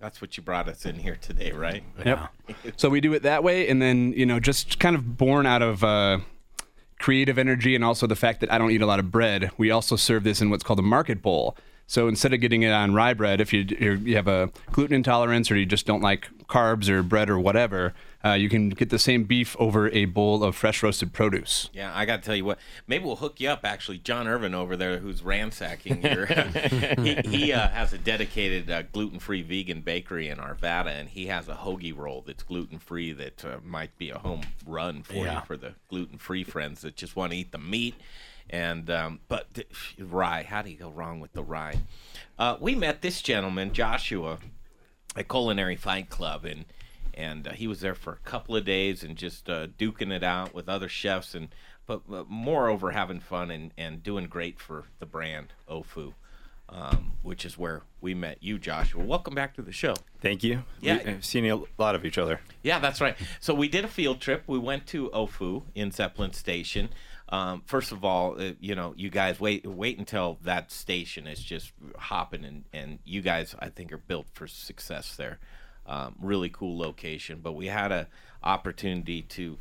[0.00, 1.82] That's what you brought us in here today, right?
[2.04, 2.28] Yep.
[2.76, 5.62] so we do it that way, and then you know just kind of born out
[5.62, 6.18] of uh,
[6.98, 9.50] creative energy and also the fact that I don't eat a lot of bread.
[9.56, 11.56] We also serve this in what's called a market bowl.
[11.86, 14.94] So instead of getting it on rye bread, if you you're, you have a gluten
[14.94, 17.94] intolerance or you just don't like carbs or bread or whatever,
[18.30, 21.70] uh, you can get the same beef over a bowl of fresh roasted produce.
[21.72, 22.58] Yeah, I got to tell you what.
[22.86, 23.60] Maybe we'll hook you up.
[23.64, 26.26] Actually, John Irvin over there, who's ransacking your,
[26.98, 31.48] he, he uh, has a dedicated uh, gluten-free vegan bakery in Arvada, and he has
[31.48, 35.40] a hoagie roll that's gluten-free that uh, might be a home run for Yeah.
[35.40, 37.94] you for the gluten-free friends that just want to eat the meat.
[38.48, 39.66] And um, but th-
[39.98, 41.80] rye, how do you go wrong with the rye?
[42.38, 44.38] Uh, we met this gentleman, Joshua,
[45.16, 46.64] at Culinary Fight Club, and
[47.16, 50.22] and uh, he was there for a couple of days and just uh, duking it
[50.22, 51.48] out with other chefs, and
[51.86, 56.14] but, but moreover having fun and, and doing great for the brand Au Feu,
[56.68, 59.02] um, which is where we met you, Joshua.
[59.04, 59.94] Welcome back to the show.
[60.20, 60.64] Thank you.
[60.80, 61.02] Yeah.
[61.04, 62.40] We- I've seen a lot of each other.
[62.62, 63.16] Yeah, that's right.
[63.40, 64.42] So we did a field trip.
[64.46, 66.88] We went to Au Feu in Zeppelin Station.
[67.28, 71.40] Um, first of all, uh, you know, you guys wait wait until that station is
[71.40, 75.40] just hopping, and, and you guys, I think, are built for success there.
[75.86, 77.40] Um, really cool location.
[77.42, 78.08] But we had a
[78.42, 79.58] opportunity to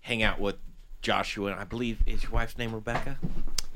[0.00, 0.56] hang out with
[1.02, 3.18] Joshua, and I believe is your wife's name Rebecca?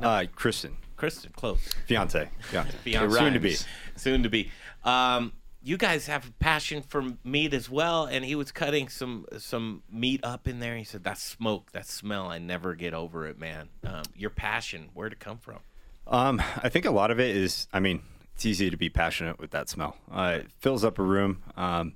[0.01, 0.77] Uh, Kristen.
[0.97, 1.61] Kristen, close.
[1.87, 2.29] Fiance.
[2.53, 2.65] Yeah.
[2.83, 3.19] Fiance.
[3.19, 3.57] Soon to be.
[3.97, 4.51] Soon to be.
[4.85, 9.27] Um, you guys have a passion for meat as well, and he was cutting some
[9.39, 10.77] some meat up in there.
[10.77, 14.89] He said, "That smoke, that smell, I never get over it, man." Um, your passion,
[14.95, 15.59] where'd it come from?
[16.07, 18.03] Um, I think a lot of it is, I mean,
[18.39, 19.97] it's easy to be passionate with that smell.
[20.13, 21.43] Uh, it fills up a room.
[21.57, 21.95] Um,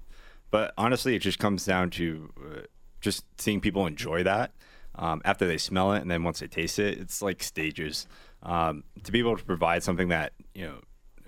[0.50, 2.60] but honestly, it just comes down to uh,
[3.00, 4.50] just seeing people enjoy that
[4.96, 6.02] um, after they smell it.
[6.02, 8.08] And then once they taste it, it's like stages.
[8.42, 10.80] Um, to be able to provide something that, you know,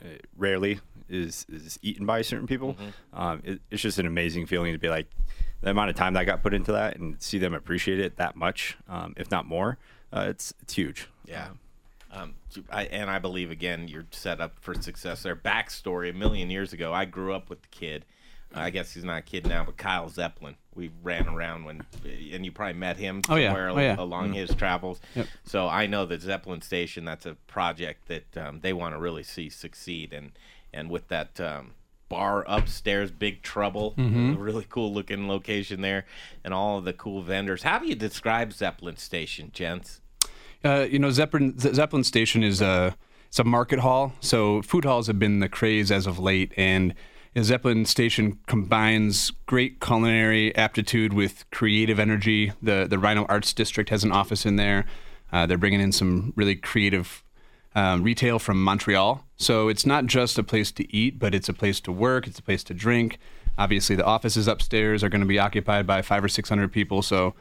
[0.03, 2.77] uh, rarely is, is eaten by certain people,
[3.13, 5.07] um, it, it's just an amazing feeling to be like,
[5.61, 8.35] the amount of time that got put into that and see them appreciate it that
[8.35, 9.79] much, um, if not more,
[10.13, 11.09] uh, it's, it's huge.
[11.25, 11.51] Yeah.
[12.15, 12.35] Um,
[12.71, 15.35] I, and I believe again you're set up for success there.
[15.37, 18.05] Backstory: a million years ago, I grew up with the kid.
[18.57, 20.55] I guess he's not a kid now, but Kyle Zeppelin.
[20.77, 21.83] We ran around when,
[22.33, 23.49] and you probably met him Oh, yeah.
[23.49, 23.97] somewhere Oh, yeah.
[23.99, 24.35] along Mm.
[24.37, 25.01] his travels.
[25.17, 25.27] Yep.
[25.43, 27.05] So I know that Zeppelin Station.
[27.05, 30.31] That's a project that um, they want to really see succeed, and
[30.73, 31.73] and with that um,
[32.09, 34.37] bar upstairs, Big Trouble, Mhm.
[34.37, 36.07] a really cool looking location there,
[36.45, 37.65] and all of the cool vendors.
[37.65, 40.01] How do you describe Zeppelin Station, gents?
[40.65, 42.97] Uh, you know, Zeppelin, Zeppelin Station is a
[43.29, 44.13] it's a market hall.
[44.21, 46.95] So food halls have been the craze as of late, and
[47.35, 52.53] you know, Zeppelin Station combines great culinary aptitude with creative energy.
[52.63, 54.87] The the RiNo Arts District has an office in there.
[55.33, 57.23] Uh, they're bringing in some really creative
[57.75, 59.25] um, retail from Montreal.
[59.37, 62.27] So it's not just a place to eat, but it's a place to work.
[62.27, 63.19] It's a place to drink.
[63.59, 67.03] Obviously, the offices upstairs are going to be occupied by five or six hundred people.
[67.03, 67.35] So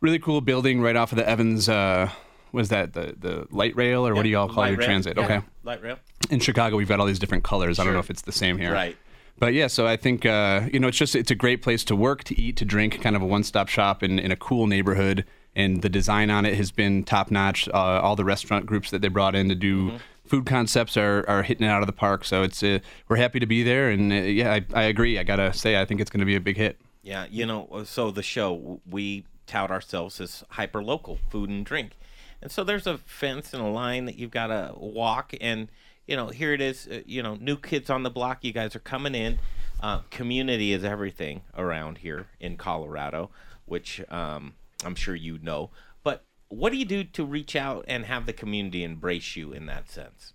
[0.00, 1.68] really cool building right off of the Evans.
[1.68, 2.10] Uh,
[2.52, 4.86] was that the the light rail or what do y'all call Light your rail.
[4.88, 5.16] transit?
[5.16, 5.40] Yeah, Okay.
[5.64, 5.98] light rail.
[6.30, 7.78] In Chicago, we've got all these different colors.
[7.78, 8.72] I don't know if it's the same here.
[8.72, 8.96] Right.
[9.38, 11.94] But yeah, so I think uh, you know it's just it's a great place to
[11.96, 15.24] work, to eat, to drink, kind of a one-stop shop in, in a cool neighborhood.
[15.54, 17.68] And the design on it has been top notch.
[17.68, 17.72] Uh,
[18.02, 19.96] all the restaurant groups that they brought in to do Mm-hmm.
[20.26, 22.24] food concepts are, are hitting it out of the park.
[22.24, 23.90] So it's uh, we're happy to be there.
[23.90, 25.18] And uh, yeah, I, I agree.
[25.18, 26.78] I gotta say, I think it's going to be a big hit.
[27.02, 31.92] Yeah, you know, so the show we tout ourselves as hyper local food and drink,
[32.40, 35.68] and so there's a fence and a line that you've got to walk, and
[36.06, 36.88] you know, here it is.
[36.90, 38.42] Uh, you know, new kids on the block.
[38.42, 39.38] You guys are coming in.
[39.80, 43.30] Uh, community is everything around here in Colorado,
[43.66, 44.54] which um,
[44.84, 45.70] I'm sure you know.
[46.02, 49.66] But what do you do to reach out and have the community embrace you in
[49.66, 50.32] that sense?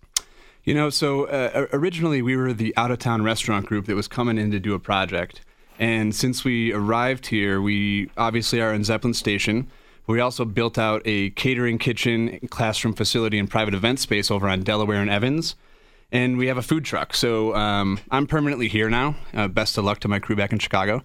[0.62, 4.08] You know, so uh, originally we were the out of town restaurant group that was
[4.08, 5.42] coming in to do a project.
[5.78, 9.70] And since we arrived here, we obviously are in Zeppelin Station.
[10.06, 14.62] We also built out a catering kitchen, classroom facility, and private event space over on
[14.62, 15.54] Delaware and Evans.
[16.12, 17.14] And we have a food truck.
[17.14, 19.16] So um, I'm permanently here now.
[19.32, 21.02] Uh, best of luck to my crew back in Chicago.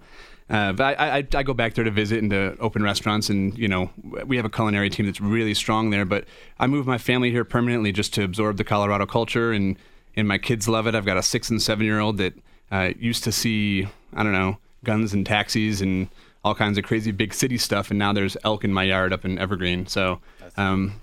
[0.50, 3.56] Uh, but I, I, I go back there to visit and to open restaurants, and
[3.56, 3.90] you know
[4.26, 6.04] we have a culinary team that's really strong there.
[6.04, 6.24] But
[6.58, 9.76] I moved my family here permanently just to absorb the Colorado culture, and
[10.16, 10.96] and my kids love it.
[10.96, 12.34] I've got a six and seven year old that
[12.72, 16.08] uh, used to see I don't know guns and taxis and
[16.44, 19.24] all kinds of crazy big city stuff, and now there's elk in my yard up
[19.24, 19.86] in Evergreen.
[19.86, 20.20] So
[20.56, 21.00] um,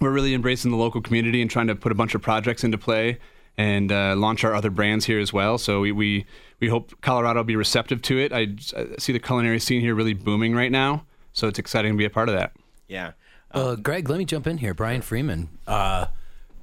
[0.00, 2.78] we're really embracing the local community and trying to put a bunch of projects into
[2.78, 3.18] play
[3.56, 5.58] and uh, launch our other brands here as well.
[5.58, 6.26] So we, we,
[6.58, 8.32] we hope Colorado will be receptive to it.
[8.32, 11.04] I, I see the culinary scene here really booming right now.
[11.32, 12.52] So it's exciting to be a part of that.
[12.88, 13.12] Yeah.
[13.50, 14.74] Uh, Greg, let me jump in here.
[14.74, 15.48] Brian Freeman.
[15.66, 16.06] Uh,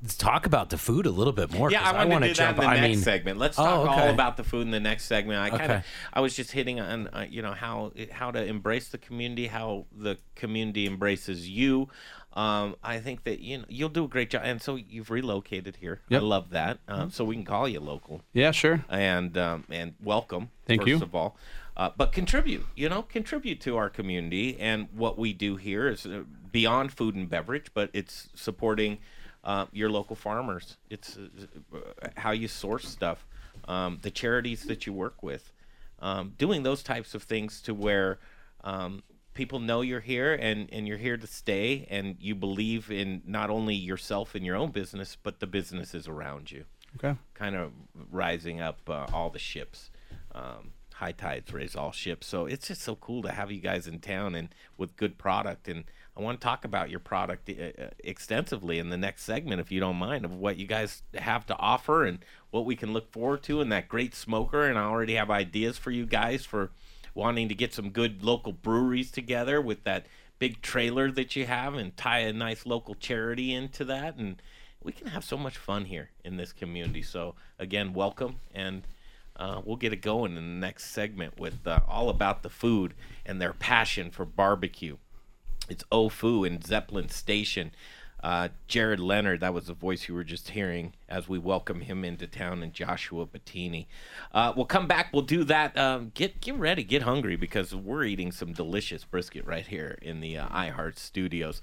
[0.01, 1.71] let's talk about the food a little bit more.
[1.71, 3.37] Yeah, I want to do that in the jump- I next mean- segment.
[3.39, 5.39] Let's Oh, talk all about the food in the next segment.
[5.39, 5.83] I kind of, Okay.
[6.13, 9.85] I was just hitting on, uh, you know, how how to embrace the community, how
[9.95, 11.89] the community embraces you.
[12.33, 15.77] Um, I think that you know you'll do a great job, and so you've relocated
[15.77, 16.01] here.
[16.09, 16.21] Yep.
[16.21, 16.79] I love that.
[16.87, 18.21] Um, so we can call you local.
[18.33, 18.85] Yeah, sure.
[18.89, 20.51] And um, and welcome.
[20.67, 20.95] Thank first you.
[21.01, 21.35] of all.
[21.75, 24.57] Uh, but contribute, you know, contribute to our community.
[24.59, 28.97] And what we do here is uh, beyond food and beverage, but it's supporting
[29.43, 30.77] uh, your local farmers.
[30.89, 31.79] It's uh,
[32.17, 33.25] how you source stuff,
[33.67, 35.51] um, the charities that you work with,
[35.99, 38.19] um, doing those types of things to where
[38.63, 39.03] um,
[39.33, 43.49] people know you're here and, and you're here to stay and you believe in not
[43.49, 47.15] only yourself and your own business, but the businesses around you Okay.
[47.33, 47.71] kind of
[48.11, 49.91] rising up uh, all the ships.
[50.33, 52.27] Um, high tides raise all ships.
[52.27, 55.69] So it's just so cool to have you guys in town and with good product.
[55.69, 55.85] And
[56.19, 59.71] I want to talk about your product uh, uh, extensively in the next segment, if
[59.71, 62.19] you don't mind, of what you guys have to offer and
[62.51, 64.63] what we can look forward to and that great smoker.
[64.67, 66.71] And I already have ideas for you guys for
[67.13, 70.07] wanting to get some good local breweries together with that
[70.39, 74.17] big trailer that you have and tie a nice local charity into that.
[74.17, 74.41] And
[74.83, 77.01] we can have so much fun here in this community.
[77.01, 78.35] So again welcome.
[78.53, 78.83] And
[79.37, 82.93] uh, we'll get it going in the next segment with uh, all about the food
[83.25, 84.97] and their passion for barbecue
[85.69, 87.71] it's Au Feu and zeppelin station.
[88.21, 92.05] Uh, Jared Leonard, that was the voice you were just hearing as we welcome him
[92.05, 93.87] into town, and Joshua Bottini.
[94.33, 95.09] Uh, we'll come back.
[95.11, 95.77] We'll do that.
[95.77, 100.21] Um, get get ready, get hungry because we're eating some delicious brisket right here in
[100.21, 101.61] the uh, iHeart Studios.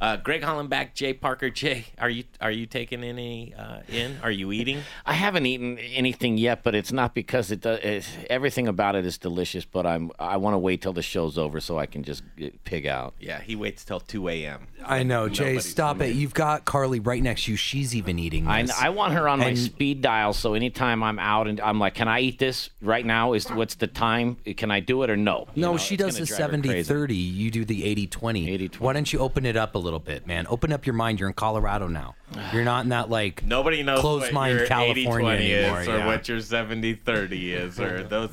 [0.00, 4.18] Uh, Greg Hollenbeck, Jay Parker, Jay, are you are you taking any uh, in?
[4.22, 4.82] Are you eating?
[5.06, 7.80] I haven't eaten anything yet, but it's not because it does.
[7.82, 9.64] It's, everything about it is delicious.
[9.64, 12.22] But I'm I want to wait till the show's over so I can just
[12.64, 13.14] pig out.
[13.20, 14.66] Yeah, he waits till two a.m.
[14.84, 15.44] I know, Jay.
[15.44, 16.14] Nobody's Stop it.
[16.14, 17.56] You've got Carley right next to you.
[17.56, 18.82] She's even eating I, this.
[18.88, 22.08] I want her on my speed dial, so anytime I'm out and I'm like, "Can
[22.08, 23.34] I eat this right now?
[23.34, 24.36] Is what's the time?
[24.56, 27.14] Can I do it or no?" You No, know, she does the drive 70 30.
[27.14, 28.68] You do the 80 20.
[28.78, 30.46] Why don't you open it up a little bit, man?
[30.48, 31.20] Open up your mind.
[31.20, 32.14] You're in Colorado now.
[32.50, 35.80] You're not in that, like, Nobody knows closed what mind your California 80-20 anymore.
[35.82, 36.06] is or yeah.
[36.06, 38.30] what your 70-30 is or those.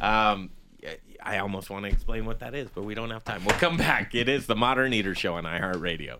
[0.00, 0.50] Um,
[1.22, 3.44] I almost want to explain what that is, but we don't have time.
[3.46, 4.14] We'll come back.
[4.14, 6.18] It is the Modern Eater Show on iHeartRadio.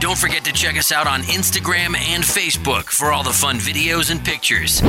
[0.00, 4.10] Don't forget to check us out on Instagram and Facebook for all the fun videos
[4.10, 4.80] and pictures.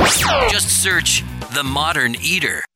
[0.48, 1.22] Just search
[1.52, 2.64] The Modern Eater.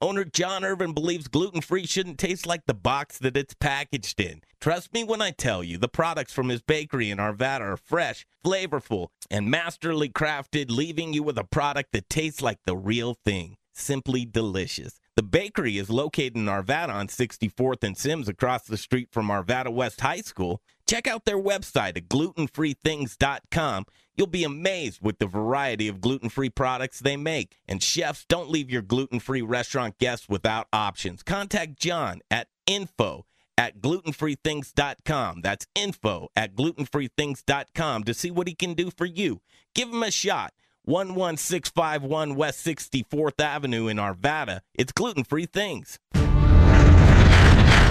[0.00, 4.42] Owner John Irvin believes gluten free shouldn't taste like the box that it's packaged in.
[4.60, 8.24] Trust me when I tell you, the products from his bakery in Arvada are fresh,
[8.44, 13.56] flavorful, and masterly crafted, leaving you with a product that tastes like the real thing.
[13.74, 15.00] Simply delicious.
[15.16, 19.72] The bakery is located in Arvada on 64th and Sims across the street from Arvada
[19.72, 20.60] West High School.
[20.88, 23.84] Check out their website at glutenfreethings.com.
[24.16, 27.58] You'll be amazed with the variety of gluten free products they make.
[27.68, 31.22] And chefs, don't leave your gluten free restaurant guests without options.
[31.22, 33.26] Contact John at info
[33.58, 35.42] at glutenfreethings.com.
[35.42, 39.42] That's info at glutenfreethings.com to see what he can do for you.
[39.74, 40.54] Give him a shot.
[40.86, 44.60] 11651 West 64th Avenue in Arvada.
[44.72, 45.98] It's gluten free things.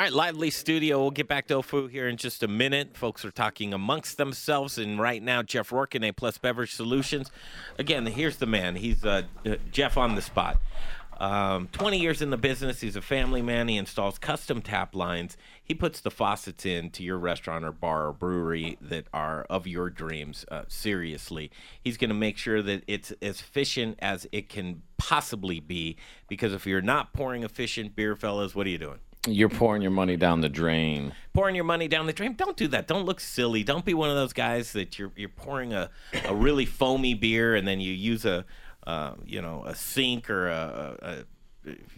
[0.00, 0.98] All right, lively studio.
[0.98, 2.96] We'll get back to Au Feu here in just a minute.
[2.96, 7.30] Folks are talking amongst themselves, and right now, Jeff Rourke in A Plus Beverage Solutions.
[7.78, 8.76] Again, here's the man.
[8.76, 10.56] He's uh, uh, Jeff on the spot.
[11.18, 12.80] Um, 20 years in the business.
[12.80, 13.68] He's a family man.
[13.68, 15.36] He installs custom tap lines.
[15.62, 19.66] He puts the faucets in to your restaurant or bar or brewery that are of
[19.66, 20.46] your dreams.
[20.50, 25.60] Uh, seriously, he's going to make sure that it's as efficient as it can possibly
[25.60, 25.98] be.
[26.26, 29.00] Because if you're not pouring efficient beer, fellas, what are you doing?
[29.26, 31.12] You're pouring your money down the drain.
[31.34, 32.34] pouring your money down the drain.
[32.34, 32.86] Don't do that.
[32.86, 33.62] Don't look silly.
[33.62, 35.90] Don't be one of those guys that you're you're pouring a,
[36.24, 38.46] a really foamy beer and then you use a
[38.86, 41.24] uh, you know a sink or a, a, a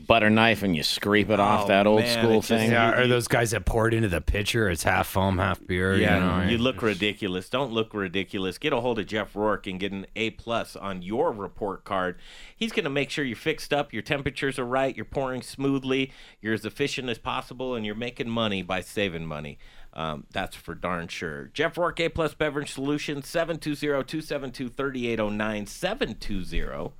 [0.09, 2.73] Butter knife and you scrape it off Oh, that old man, school just- thing.
[2.73, 4.69] Yeah, are those guys that pour it into the pitcher?
[4.69, 5.95] It's half foam, half beer.
[5.95, 6.51] yeah, you, know?
[6.51, 7.49] you look ridiculous.
[7.49, 8.59] Don't look ridiculous.
[8.59, 12.19] Get a hold of Jeff Rourke and get an A plus on your report card.
[12.57, 16.11] He's going to make sure you're fixed up, your temperatures are right, you're pouring smoothly,
[16.41, 19.59] you're as efficient as possible, and you're making money by saving money.
[19.95, 21.51] Um, that's for darn sure.
[21.55, 26.93] Jeff Rourke, A Plus Beverage Solutions, 720-272-3809, 720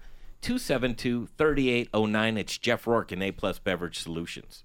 [0.43, 2.37] 272 3809.
[2.37, 4.65] It's Jeff Rourke and A Plus Beverage Solutions.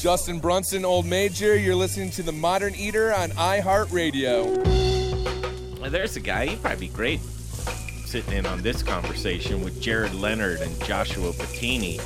[0.00, 1.56] Justin Brunson, Old Major.
[1.56, 5.80] You're listening to The Modern Eater on iHeartRadio.
[5.80, 6.48] Well, there's a guy.
[6.48, 7.20] He'd probably be great
[8.04, 11.98] sitting in on this conversation with Jared Leonard and Joshua Bottini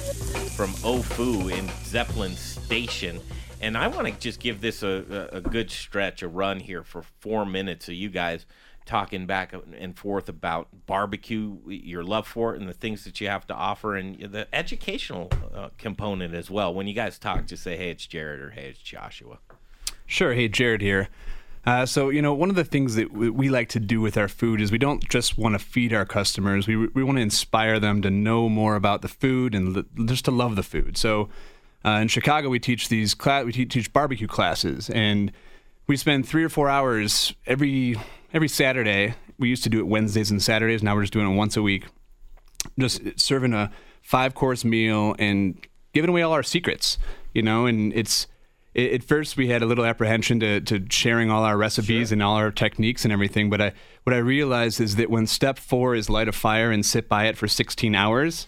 [0.57, 3.19] from Au Feu in Zeppelin Station.
[3.61, 6.85] And I want to just give this a, a, a good stretch, a run here
[6.85, 8.47] for four minutes so you guys
[8.89, 13.29] talking back and forth about barbecue, your love for it, and the things that you
[13.29, 16.73] have to offer, and the educational uh, component as well.
[16.75, 19.39] When you guys talk, just say, hey, it's Jared or hey, it's Joshua.
[20.07, 20.33] Sure.
[20.33, 21.09] Hey, Jared here.
[21.67, 24.29] Uh, so, you know, one of the things that we, like to do with our
[24.29, 26.67] food is we don't just want to feed our customers.
[26.67, 30.25] We, we want to inspire them to know more about the food and l- just
[30.25, 30.97] to love the food.
[30.97, 31.29] So,
[31.85, 35.31] uh, in Chicago, we teach these cla- we te- teach barbecue classes, and
[35.87, 37.97] we spend three or four hours every
[38.33, 39.15] every Saturday.
[39.39, 40.83] We used to do it Wednesdays and Saturdays.
[40.83, 41.85] Now we're just doing it once a week.
[42.79, 43.71] Just serving a
[44.03, 46.99] five course meal and giving away all our secrets,
[47.35, 47.67] you know.
[47.67, 48.27] And it's
[48.75, 52.23] it, at first we had a little apprehension to, to sharing all our recipes and
[52.23, 53.49] all our techniques and everything.
[53.51, 53.73] But I
[54.05, 57.27] what I realized is that when step four is light a fire and sit by
[57.27, 58.47] it for 16 hours,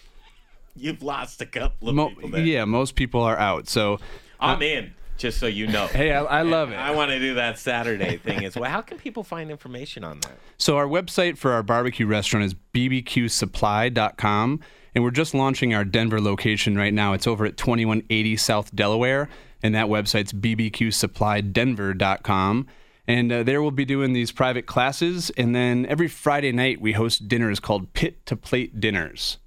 [0.75, 2.43] You've lost a couple of mo- people there.
[2.45, 3.67] yeah, most people are out.
[3.67, 3.99] So
[4.39, 5.87] I'm uh, in, just so you know.
[5.87, 6.75] Hey, I, I love it.
[6.75, 8.69] I want to do that Saturday thing as well.
[8.69, 10.33] How can people find information on that?
[10.57, 14.59] So our website for our barbecue restaurant is bbqsupply.com
[14.93, 17.13] and we're just launching our Denver location right now.
[17.13, 19.29] It's over at 2180 South Delaware
[19.63, 22.67] and that website's bbqsupplydenver.com.
[23.07, 25.29] And uh, there we'll be doing these private classes.
[25.31, 29.37] And then every Friday night, we host dinners called pit to plate dinners.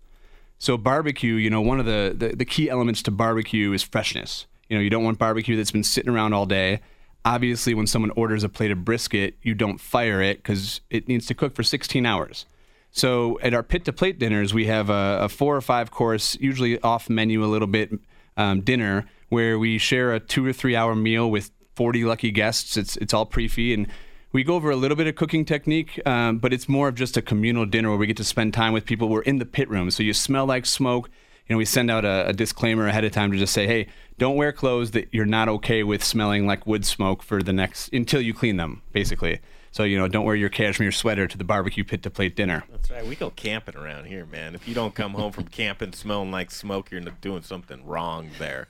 [0.59, 4.47] So, barbecue, you know, one of the, the, the key elements to barbecue is freshness.
[4.75, 6.81] You know, you don't want barbecue that's been sitting around all day.
[7.25, 11.27] Obviously, when someone orders a plate of brisket, you don't fire it because it needs
[11.27, 12.45] to cook for 16 hours.
[12.91, 16.37] So, at our pit to plate dinners, we have a, a four or five course,
[16.41, 17.93] usually off menu a little bit,
[18.37, 22.77] um, dinner where we share a two or three hour meal with 40 lucky guests.
[22.77, 23.87] It's it's all prix fixe and
[24.33, 27.17] we go over a little bit of cooking technique, um, but it's more of just
[27.17, 29.09] a communal dinner where we get to spend time with people.
[29.09, 31.09] We're in the pit room, so you smell like smoke.
[31.49, 33.89] You know, we send out a, a disclaimer ahead of time to just say, hey,
[34.17, 37.93] don't wear clothes that you're not okay with smelling like wood smoke for the next
[37.93, 39.41] until you clean them, basically.
[39.75, 42.63] So you know, don't wear your cashmere sweater to the barbecue pit to plate dinner.
[42.71, 43.05] That's right.
[43.05, 44.55] We go camping around here, man.
[44.55, 48.69] If you don't come home from camping smelling like smoke, you're doing something wrong there.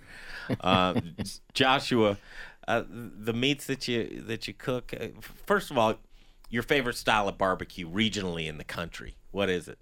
[0.62, 0.98] Uh,
[1.52, 2.16] Joshua,
[2.66, 4.94] uh, the meats that you that you cook.
[4.98, 5.96] uh, First of all,
[6.48, 9.16] your favorite style of barbecue regionally in the country.
[9.30, 9.78] What is it?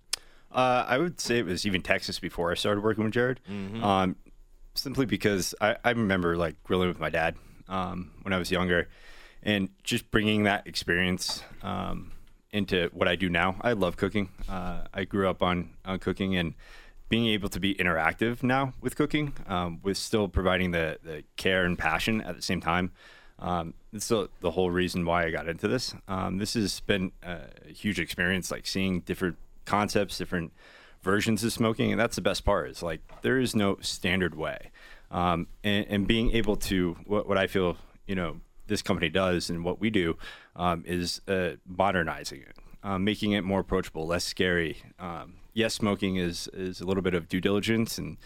[0.53, 3.41] Uh, I would say it was even Texas before I started working with Jared.
[3.51, 3.83] Mhm.
[3.83, 4.17] Um,
[4.75, 7.37] simply because I, I remember like grilling with my dad
[7.69, 8.89] um, when I was younger,
[9.43, 12.13] and just bringing that experience um,
[12.53, 13.57] into what I do now.
[13.61, 14.29] I love cooking.
[14.49, 16.55] Uh, I grew up on on cooking and
[17.09, 21.65] being able to be interactive now with cooking, um, with still providing the the care
[21.65, 22.93] and passion at the same time.
[23.39, 25.95] Um, it's the, the whole reason why I got into this.
[26.07, 30.53] Um, this has been a huge experience, like seeing different concepts, different
[31.03, 32.71] versions of smoking, and that's the best part.
[32.71, 34.71] Is like there is no standard way,
[35.11, 37.77] um, and, and being able to what, what I feel
[38.07, 40.17] you know this company does and what we do
[40.57, 44.79] um, is uh, modernizing it, um, making it more approachable, less scary.
[44.99, 48.17] Um, yes, smoking is is a little bit of due diligence and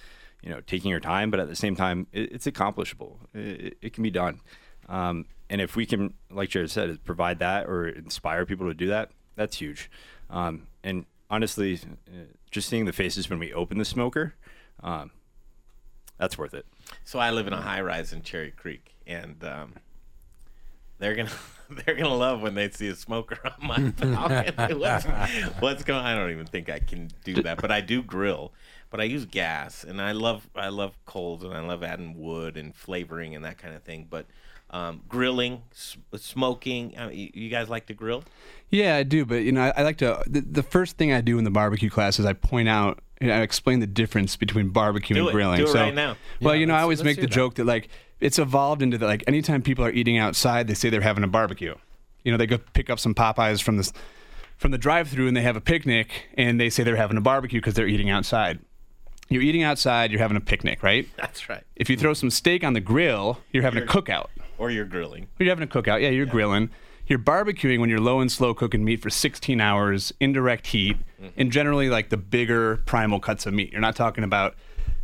[0.42, 3.20] you know taking your time, but at the same time, it, it's accomplishable.
[3.34, 4.40] It, it can be done.
[4.88, 8.88] Um, and if we can, like Jared said, provide that or inspire people to do
[8.88, 9.90] that, that's huge.
[10.28, 11.78] Um, and honestly,
[12.08, 14.34] uh, just seeing the faces when we open the smoker,
[14.82, 15.10] um,
[16.18, 16.66] that's worth it.
[17.04, 19.74] So I live in a high rise in Cherry Creek, and um,
[20.98, 21.30] they're gonna
[21.84, 24.74] they're gonna love when they see a smoker on my balcony.
[24.78, 25.04] what's,
[25.60, 26.04] what's going?
[26.04, 28.52] I don't even think I can do that, but I do grill.
[28.88, 32.56] But I use gas, and I love I love coals, and I love adding wood
[32.56, 34.06] and flavoring and that kind of thing.
[34.08, 34.26] But
[34.70, 36.96] um, grilling, s- smoking.
[36.98, 38.24] Uh, you, you guys like to grill?
[38.70, 40.22] Yeah, I do, but you know, I, I like to.
[40.26, 43.28] The, the first thing I do in the barbecue class is I point out, you
[43.28, 45.32] know, I explain the difference between barbecue Do and it.
[45.32, 45.58] grilling.
[45.58, 46.16] Do it so, right now.
[46.40, 47.30] Well, Yeah, you know, I always make the that.
[47.30, 47.88] joke that like
[48.20, 51.28] it's evolved into that like anytime people are eating outside, they say they're having a
[51.28, 51.74] barbecue.
[52.24, 53.92] You know, they go pick up some Popeyes from this
[54.56, 57.60] from the drive-through and they have a picnic, and they say they're having a barbecue
[57.60, 58.58] because they're eating outside.
[59.28, 61.06] You're eating outside, you're having a picnic, right?
[61.16, 61.62] That's right.
[61.76, 64.28] If you throw some steak on the grill, you're having a cookout.
[64.58, 65.24] Or you're grilling.
[65.38, 66.00] Or you're having a cookout.
[66.02, 66.70] Yeah, you're grilling.
[67.06, 70.96] You're barbecuing when you're low and slow cooking meat for 16 hours, indirect heat,
[71.36, 73.70] and generally like the bigger primal cuts of meat.
[73.70, 74.56] You're not talking about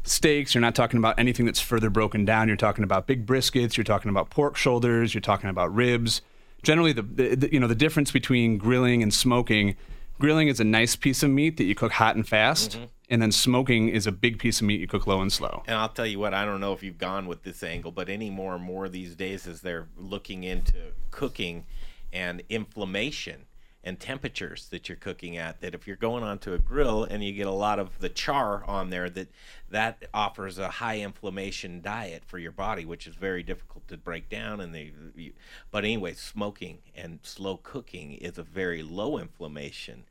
[0.03, 0.53] steaks.
[0.55, 2.49] You're not talking about anything that's further broken down.
[2.49, 3.77] You're talking about big briskets.
[3.77, 5.15] You're talking about pork shoulders.
[5.15, 6.23] You're talking about ribs.
[6.65, 9.77] Generally, the, the, the you know the difference between grilling and smoking.
[10.19, 12.89] Grilling is a nice piece of meat that you cook hot and fast, Mhm.
[13.13, 15.63] And then smoking is a big piece of meat you cook low and slow.
[15.67, 18.09] And I'll tell you what, I don't know if you've gone with this angle, but
[18.09, 20.79] any more and more these days as they're looking into
[21.11, 21.67] cooking
[22.11, 23.45] and inflammation
[23.85, 27.35] and temperatures that you're cooking at, that if you're going onto a grill and you
[27.35, 29.29] get a lot of the char on there, that
[29.69, 34.31] that offers a high inflammation diet for your body, which is very difficult to break
[34.31, 34.59] down.
[34.59, 35.35] And they, you,
[35.71, 40.05] but anyway, smoking and slow cooking is a very low inflammation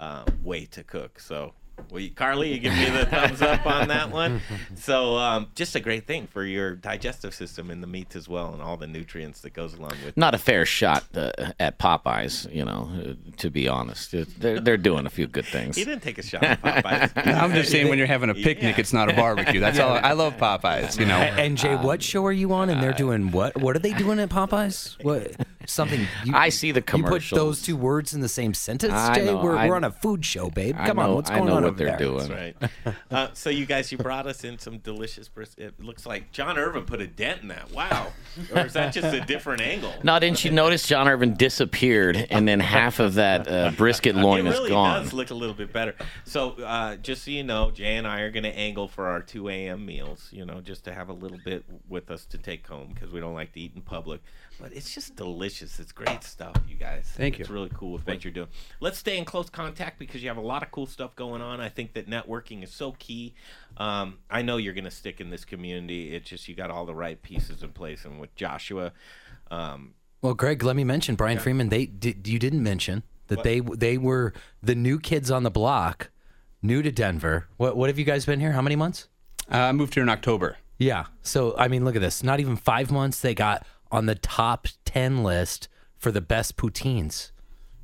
[0.00, 1.20] uh, way to cook.
[1.20, 1.52] So,
[1.90, 4.40] well, you- Carley, you give me the thumbs up on that one.
[4.74, 8.52] So, um, just a great thing for your digestive system and the meats as well,
[8.54, 10.16] and all the nutrients that goes along with.
[10.16, 11.30] Not a fair shot uh,
[11.60, 14.14] at Popeyes, you know, uh, to be honest.
[14.38, 15.76] They're, they're doing a few good things.
[15.76, 17.12] He didn't take a shot at Popeyes.
[17.42, 19.60] I'm just saying when you're having a picnic, it's not a barbecue.
[19.60, 19.98] That's all.
[20.02, 20.98] I love Popeyes.
[20.98, 21.16] You know.
[21.18, 22.70] And Jay, what show are you on?
[22.70, 23.56] And they're doing what?
[23.60, 25.02] What are they doing at Popeyes?
[25.04, 25.34] What
[25.66, 26.06] something?
[26.24, 29.26] You, I see the You put those two words in the same sentence, Jay.
[29.26, 30.76] know, we're, I- we're on a food show, babe.
[30.78, 31.98] I Come on, what's going on what they're there?
[31.98, 32.28] doing.
[32.28, 32.94] That's right.
[33.10, 35.74] Uh, so you guys, you brought us in some delicious brisket.
[35.78, 37.72] It looks like John Irvin put a dent in that.
[37.72, 38.12] Wow.
[38.54, 39.92] Or is that just a different angle?
[40.04, 44.46] No, didn't you notice John Irvin disappeared and then half of that uh, brisket loin
[44.46, 45.02] it is really gone?
[45.02, 45.94] does look a little bit better.
[46.24, 49.22] So, uh, just so you know, Jay and I are going to angle for our
[49.22, 49.84] 2 a.m.
[49.86, 53.10] meals, you know, just to have a little bit with us to take home because
[53.10, 54.20] we don't like to eat in public.
[54.60, 55.76] But it's just delicious.
[55.76, 55.80] delicious.
[55.80, 57.10] It's great stuff, you guys.
[57.16, 57.42] Thank you.
[57.42, 58.48] It's really cool with what you're doing.
[58.80, 61.60] Let's stay in close contact because you have a lot of cool stuff going on.
[61.60, 63.34] I think that networking is so key.
[63.76, 66.14] Um, I know you're going to stick in this community.
[66.14, 68.92] It's just you got all the right pieces in place, and with Joshua.
[69.50, 71.68] Um, Well, Greg, let me mention Brian Freeman.
[71.68, 73.44] They did, you didn't mention that What?
[73.44, 74.32] they they were
[74.62, 76.10] the new kids on the block,
[76.62, 77.46] new to Denver.
[77.56, 78.52] What what have you guys been here?
[78.52, 79.08] How many months?
[79.50, 80.56] Uh, I moved here in October.
[80.78, 81.06] Yeah.
[81.22, 82.22] So I mean, look at this.
[82.22, 83.20] Not even five months.
[83.20, 87.32] They got on the top ten list for the best poutines.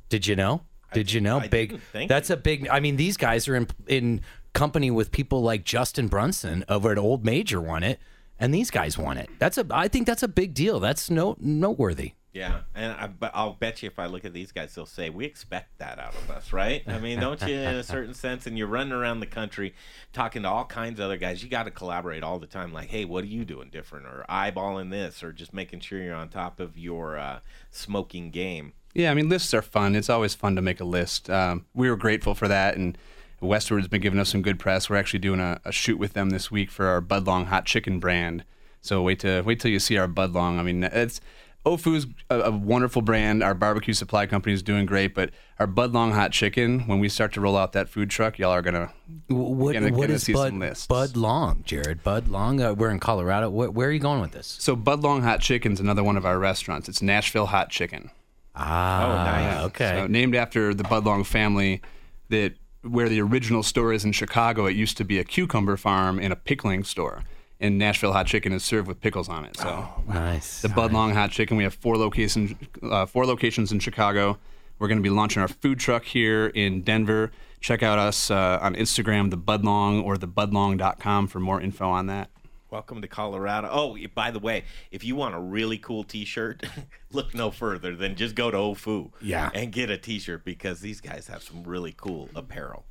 [0.09, 0.63] Did you know?
[0.93, 1.39] Did you know?
[1.39, 1.79] I big.
[2.07, 2.67] That's a big.
[2.69, 4.21] I mean, these guys are in in
[4.53, 7.99] company with people like Justin Brunson over at Old Major won it,
[8.39, 9.29] and these guys won it.
[9.39, 9.65] That's a.
[9.71, 10.79] I think that's a big deal.
[10.79, 12.13] That's no noteworthy.
[12.35, 15.09] Yeah, and I, but I'll bet you if I look at these guys, they'll say
[15.09, 16.83] we expect that out of us, right?
[16.85, 18.45] I mean, don't you, in a certain sense?
[18.45, 19.73] And you're running around the country,
[20.11, 21.41] talking to all kinds of other guys.
[21.41, 22.73] You got to collaborate all the time.
[22.73, 26.13] Like, hey, what are you doing different, or eyeballing this, or just making sure you're
[26.13, 27.39] on top of your uh,
[27.71, 28.73] smoking game.
[28.93, 29.95] Yeah, I mean, lists are fun.
[29.95, 31.29] It's always fun to make a list.
[31.29, 32.97] Um, we were grateful for that, and
[33.39, 34.89] Westward's been giving us some good press.
[34.89, 38.01] We're actually doing a, a shoot with them this week for our Budlong hot chicken
[38.01, 38.43] brand.
[38.81, 40.59] So wait to wait till you see our Budlong.
[40.59, 41.19] I mean, it's
[41.65, 43.41] Au Feu's a, a wonderful brand.
[43.41, 47.33] Our barbecue supply company is doing great, but our Budlong hot chicken, when we start
[47.33, 48.91] to roll out that food truck, y'all are gonna
[49.27, 50.87] What gonna, what gonna is see Bud some lists.
[50.87, 52.03] Bud Long, Jared?
[52.03, 52.61] Bud Long.
[52.61, 53.49] Uh, we're in Colorado.
[53.49, 54.57] Where, where are you going with this?
[54.59, 56.87] So Budlong Hot Chicken's another one of our restaurants.
[56.87, 58.11] It's Nashville Hot Chicken.
[58.55, 59.65] Ah, Oh, nice.
[59.65, 59.97] Okay.
[60.01, 61.81] So named after the Budlong family,
[62.29, 64.67] that where the original store is in Chicago.
[64.67, 67.23] It used to be a cucumber farm and a pickling store.
[67.59, 69.55] And Nashville Hot Chicken is served with pickles on it.
[69.57, 70.61] So nice.
[70.61, 71.55] the Budlong Hot Chicken.
[71.55, 72.53] We have four locations,
[72.83, 74.37] uh, four locations in Chicago.
[74.77, 77.31] We're going to be launching our food truck here in Denver.
[77.61, 82.29] Check out us uh, on Instagram, the Budlong or thebudlong.com for more info on that.
[82.69, 83.69] Welcome to Colorado.
[83.71, 86.65] Oh, by the way, if you want a really cool T-shirt,
[87.13, 89.49] look no further than just go to Au Feu, Yeah.
[89.53, 92.83] and get a T-shirt because these guys have some really cool apparel.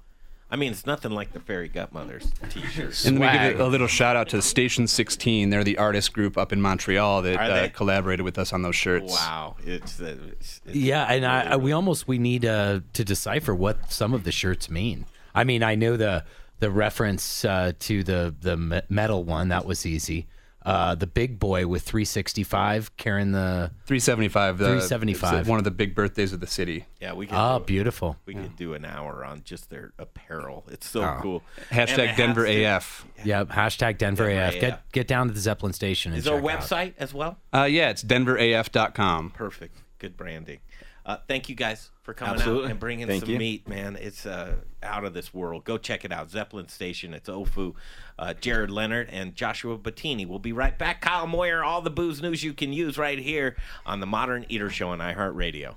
[0.51, 3.07] I mean, it's nothing like the Fairy Gutmother's T-shirts.
[3.07, 5.51] And then we give a little shout out to Station 16.
[5.51, 9.13] They're the artist group up in Montreal that uh, collaborated with us on those shirts.
[9.13, 13.05] Wow, it's, uh, it's, it's Yeah, and I, I we almost we need uh, to
[13.05, 15.07] decipher what some of the shirts mean.
[15.35, 16.25] I mean, I know the
[16.61, 20.27] the reference uh, to the the metal one that was easy.
[20.65, 24.57] Uh, the big boy with 365 carrying the 375.
[24.59, 25.47] The, 375.
[25.47, 26.87] one of the big birthdays of the city.
[27.03, 27.35] Yeah, we could.
[27.35, 28.17] Ah, do, beautiful.
[28.25, 30.65] We could do an hour on just their apparel.
[30.71, 31.19] It's so Oh.
[31.21, 31.43] cool.
[31.71, 33.07] Hashtag Denver has to- AF.
[33.25, 33.49] Yep.
[33.51, 34.55] Hashtag Denver, Denver AF.
[34.55, 34.61] AF.
[34.61, 36.13] Get get down to the Zeppelin station.
[36.13, 36.61] And Is there a check out.
[36.63, 37.37] website as well?
[37.53, 39.31] Uh, yeah, it's denveraf.com.
[39.31, 39.77] Perfect.
[39.99, 40.61] Good branding.
[41.07, 42.65] Uh, thank you guys for coming Absolutely.
[42.65, 43.39] out and bringing Thank some you.
[43.39, 43.97] meat, man.
[44.01, 45.65] It's uh, out of this world.
[45.65, 46.31] Go check it out.
[46.31, 47.13] Zeppelin Station.
[47.13, 47.75] It's Au Feu.
[48.19, 50.27] Uh, Jared Leonard and Joshua Bottini.
[50.27, 51.03] We'll be right back.
[51.03, 54.71] Kyle Moyer, all the booze news you can use right here on the Modern Eater
[54.71, 55.75] Show on iHeartRadio.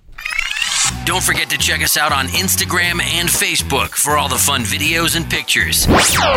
[1.06, 5.18] Don't forget to check us out on Instagram and Facebook for all the fun videos
[5.18, 5.86] and pictures.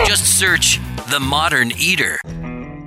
[0.04, 0.80] Just search
[1.10, 2.18] The Modern Eater.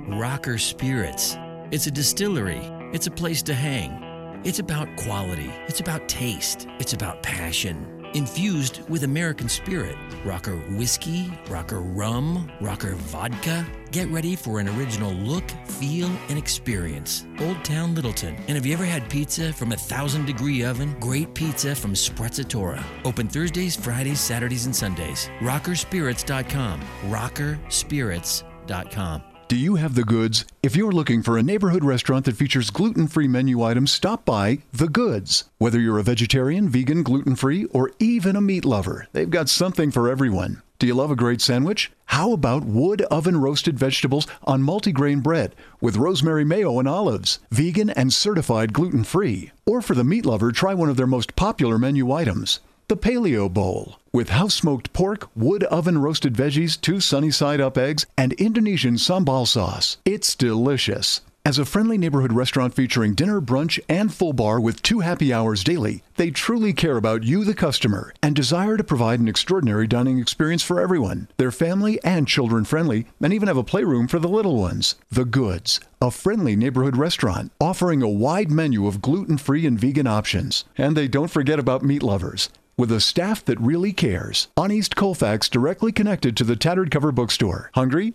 [0.08, 1.36] Rocker Spirits.
[1.70, 2.60] It's a distillery,
[2.92, 4.03] it's a place to hang.
[4.44, 7.90] It's about quality, it's about taste, it's about passion.
[8.12, 9.96] Infused with American spirit.
[10.24, 13.66] Rocker whiskey, rocker rum, rocker vodka.
[13.90, 17.24] Get ready for an original look, feel, and experience.
[17.40, 18.36] Old Town Littleton.
[18.46, 20.94] And have you ever had pizza from a thousand degree oven?
[21.00, 22.84] Great pizza from Sprezzatura.
[23.04, 25.28] Open Thursdays, Fridays, Saturdays, and Sundays.
[25.40, 26.80] Rockerspirits.com.
[27.08, 29.33] Rockerspirits.com.
[29.54, 30.44] Do you have the goods?
[30.64, 34.58] If you're looking for a neighborhood restaurant that features gluten free menu items, stop by
[34.72, 35.44] The Goods.
[35.58, 39.92] Whether you're a vegetarian, vegan, gluten free, or even a meat lover, they've got something
[39.92, 40.60] for everyone.
[40.80, 41.92] Do you love a great sandwich?
[42.06, 47.90] How about wood oven roasted vegetables on multigrain bread with rosemary mayo and olives, vegan
[47.90, 49.52] and certified gluten free?
[49.66, 52.58] Or for the meat lover, try one of their most popular menu items.
[52.88, 57.76] The Paleo Bowl, with house smoked pork, wood oven roasted veggies, two sunny side up
[57.76, 59.98] eggs, and Indonesian sambal sauce.
[60.04, 61.20] It's delicious.
[61.46, 65.62] As a friendly neighborhood restaurant featuring dinner, brunch, and full bar with two happy hours
[65.62, 70.18] daily, they truly care about you, the customer, and desire to provide an extraordinary dining
[70.18, 71.28] experience for everyone.
[71.36, 74.94] They're family and children friendly, and even have a playroom for the little ones.
[75.10, 80.06] The Goods, a friendly neighborhood restaurant offering a wide menu of gluten free and vegan
[80.06, 80.64] options.
[80.78, 84.48] And they don't forget about meat lovers with a staff that really cares.
[84.56, 87.70] On East Colfax, directly connected to the Tattered Cover Bookstore.
[87.74, 88.14] Hungry?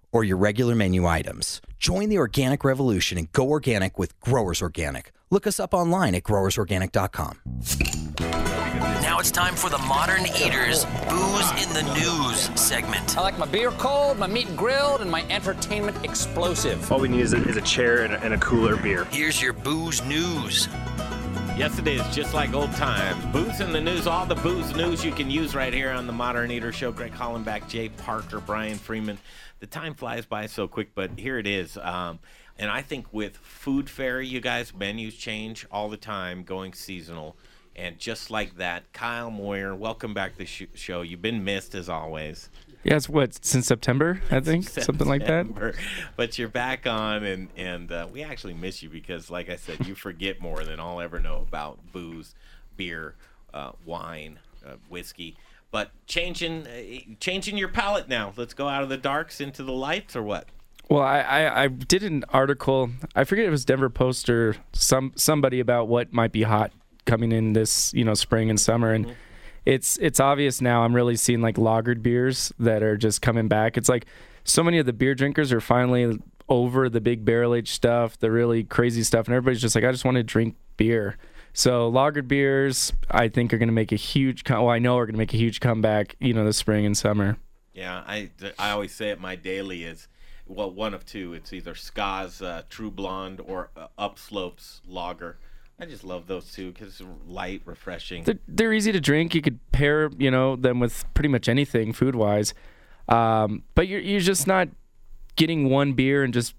[0.11, 1.61] or your regular menu items.
[1.77, 5.11] Join the organic revolution and go organic with Growers Organic.
[5.29, 7.39] Look us up online at growersorganic.com.
[9.01, 13.17] Now it's time for the Modern Eaters Booze in the News segment.
[13.17, 16.91] I like my beer cold, my meat grilled, and my entertainment explosive.
[16.91, 19.05] All we need is a, is a chair and a, and a cooler beer.
[19.05, 20.67] Here's your booze news.
[21.61, 23.23] Yesterday it is, just like old times.
[23.25, 26.11] Booze in the news, all the booze news you can use right here on the
[26.11, 26.91] Modern Eater Show.
[26.91, 29.19] Greg Hollenbeck, Jay Parker, Brian Freeman.
[29.59, 31.77] The time flies by so quick, but here it is.
[31.77, 32.17] Um,
[32.57, 37.37] and I think with Food Fairy, you guys, menus change all the time, going seasonal.
[37.75, 41.03] And just like that, Kyle Moyer, welcome back to the sh- show.
[41.03, 42.49] You've been missed as always.
[42.83, 45.75] Yeah, it's what since September, I think, something like that.
[46.15, 49.85] But you're back on, and and uh, we actually miss you because, like I said,
[49.85, 52.33] you forget more than I'll ever know about booze,
[52.77, 53.15] beer,
[53.53, 55.37] uh, wine, uh, whiskey.
[55.69, 58.33] But changing uh, changing your palate now.
[58.35, 60.47] Let's go out of the darks into the lights, or what?
[60.89, 62.89] Well, I, I, I did an article.
[63.15, 66.71] I forget it was Denver Post or some somebody about what might be hot
[67.05, 69.15] coming in this you know spring and summer, and
[69.65, 70.83] it's it's obvious now.
[70.83, 73.77] I'm really seeing like lagered beers that are just coming back.
[73.77, 74.05] It's like
[74.43, 76.19] so many of the beer drinkers are finally
[76.49, 79.91] over the big barrel aged stuff, the really crazy stuff, and everybody's just like, I
[79.91, 81.17] just want to drink beer.
[81.53, 84.43] So lagered beers, I think, are going to make a huge.
[84.43, 86.15] Com- well, I know are going to make a huge comeback.
[86.19, 87.37] You know, this spring and summer.
[87.73, 89.19] Yeah, I, I always say it.
[89.19, 90.07] My daily is
[90.45, 91.33] well one of two.
[91.33, 95.37] It's either Ska's uh, True Blonde or uh, Upslopes Lager.
[95.81, 98.23] I just love those two because it's light, refreshing.
[98.23, 99.33] They're, they're easy to drink.
[99.33, 102.53] You could pair, you know, them with pretty much anything food wise.
[103.09, 104.69] Um, but you're you're just not
[105.35, 106.53] getting one beer and just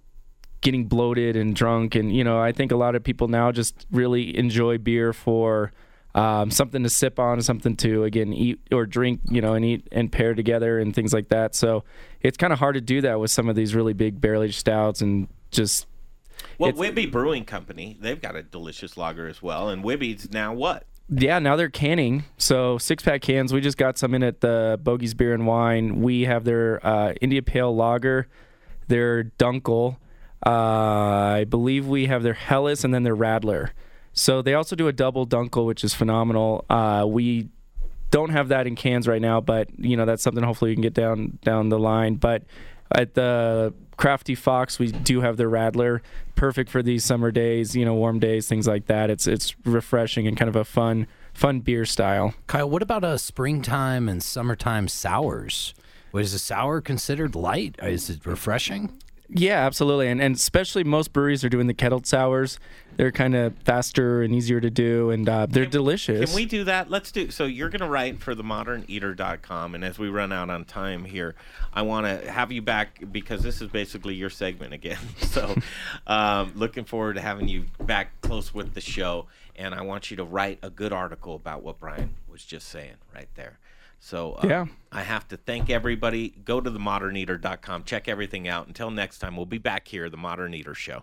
[0.60, 1.94] getting bloated and drunk.
[1.94, 5.70] And you know, I think a lot of people now just really enjoy beer for
[6.16, 9.86] um, something to sip on, something to again eat or drink, you know, and eat
[9.92, 11.54] and pair together and things like that.
[11.54, 11.84] So
[12.22, 14.58] it's kind of hard to do that with some of these really big barrel aged
[14.58, 15.86] stouts and just
[16.58, 19.68] Well, it's- Wibby Brewing Company, they've got a delicious lager as well.
[19.68, 20.84] And Wibby's now what?
[21.08, 22.24] Yeah, now they're canning.
[22.38, 23.52] So six pack cans.
[23.52, 26.00] We just got some in at the Bogies Beer and Wine.
[26.00, 28.28] We have their uh, India Pale Lager,
[28.88, 29.96] their Dunkel.
[30.44, 33.70] Uh, I believe we have their Helles and then their Radler.
[34.12, 36.64] So they also do a double Dunkel, which is phenomenal.
[36.70, 37.48] Uh, we
[38.10, 40.82] don't have that in cans right now, but you know that's something hopefully we can
[40.82, 42.14] get down down the line.
[42.16, 42.42] But
[42.94, 46.00] at the Crafty Fox, we do have the Radler,
[46.34, 49.10] perfect for these summer days, you know, warm days, things like that.
[49.10, 52.34] It's it's refreshing and kind of a fun fun beer style.
[52.48, 55.72] Kyle, what about a springtime and summertime sours?
[56.10, 57.76] Was a sour considered light?
[57.80, 58.92] Is it refreshing?
[59.28, 62.58] Yeah, absolutely, and and especially most breweries are doing the kettled sours.
[62.96, 66.30] They're kind of faster and easier to do, and uh, they're delicious.
[66.30, 66.90] Can we do that?
[66.90, 67.30] Let's do.
[67.30, 71.04] So you're going to write for the moderneater.com, and as we run out on time
[71.04, 71.34] here,
[71.72, 74.98] I want to have you back because this is basically your segment again.
[75.32, 75.54] So,
[76.06, 80.18] um, looking forward to having you back close with the show, and I want you
[80.18, 83.58] to write a good article about what Brian was just saying right there.
[83.98, 84.66] So uh, Yeah.
[84.90, 86.34] I have to thank everybody.
[86.44, 88.66] Go to the moderneater.com, check everything out.
[88.66, 91.00] Until next time, we'll be back here, the Modern Eater Show.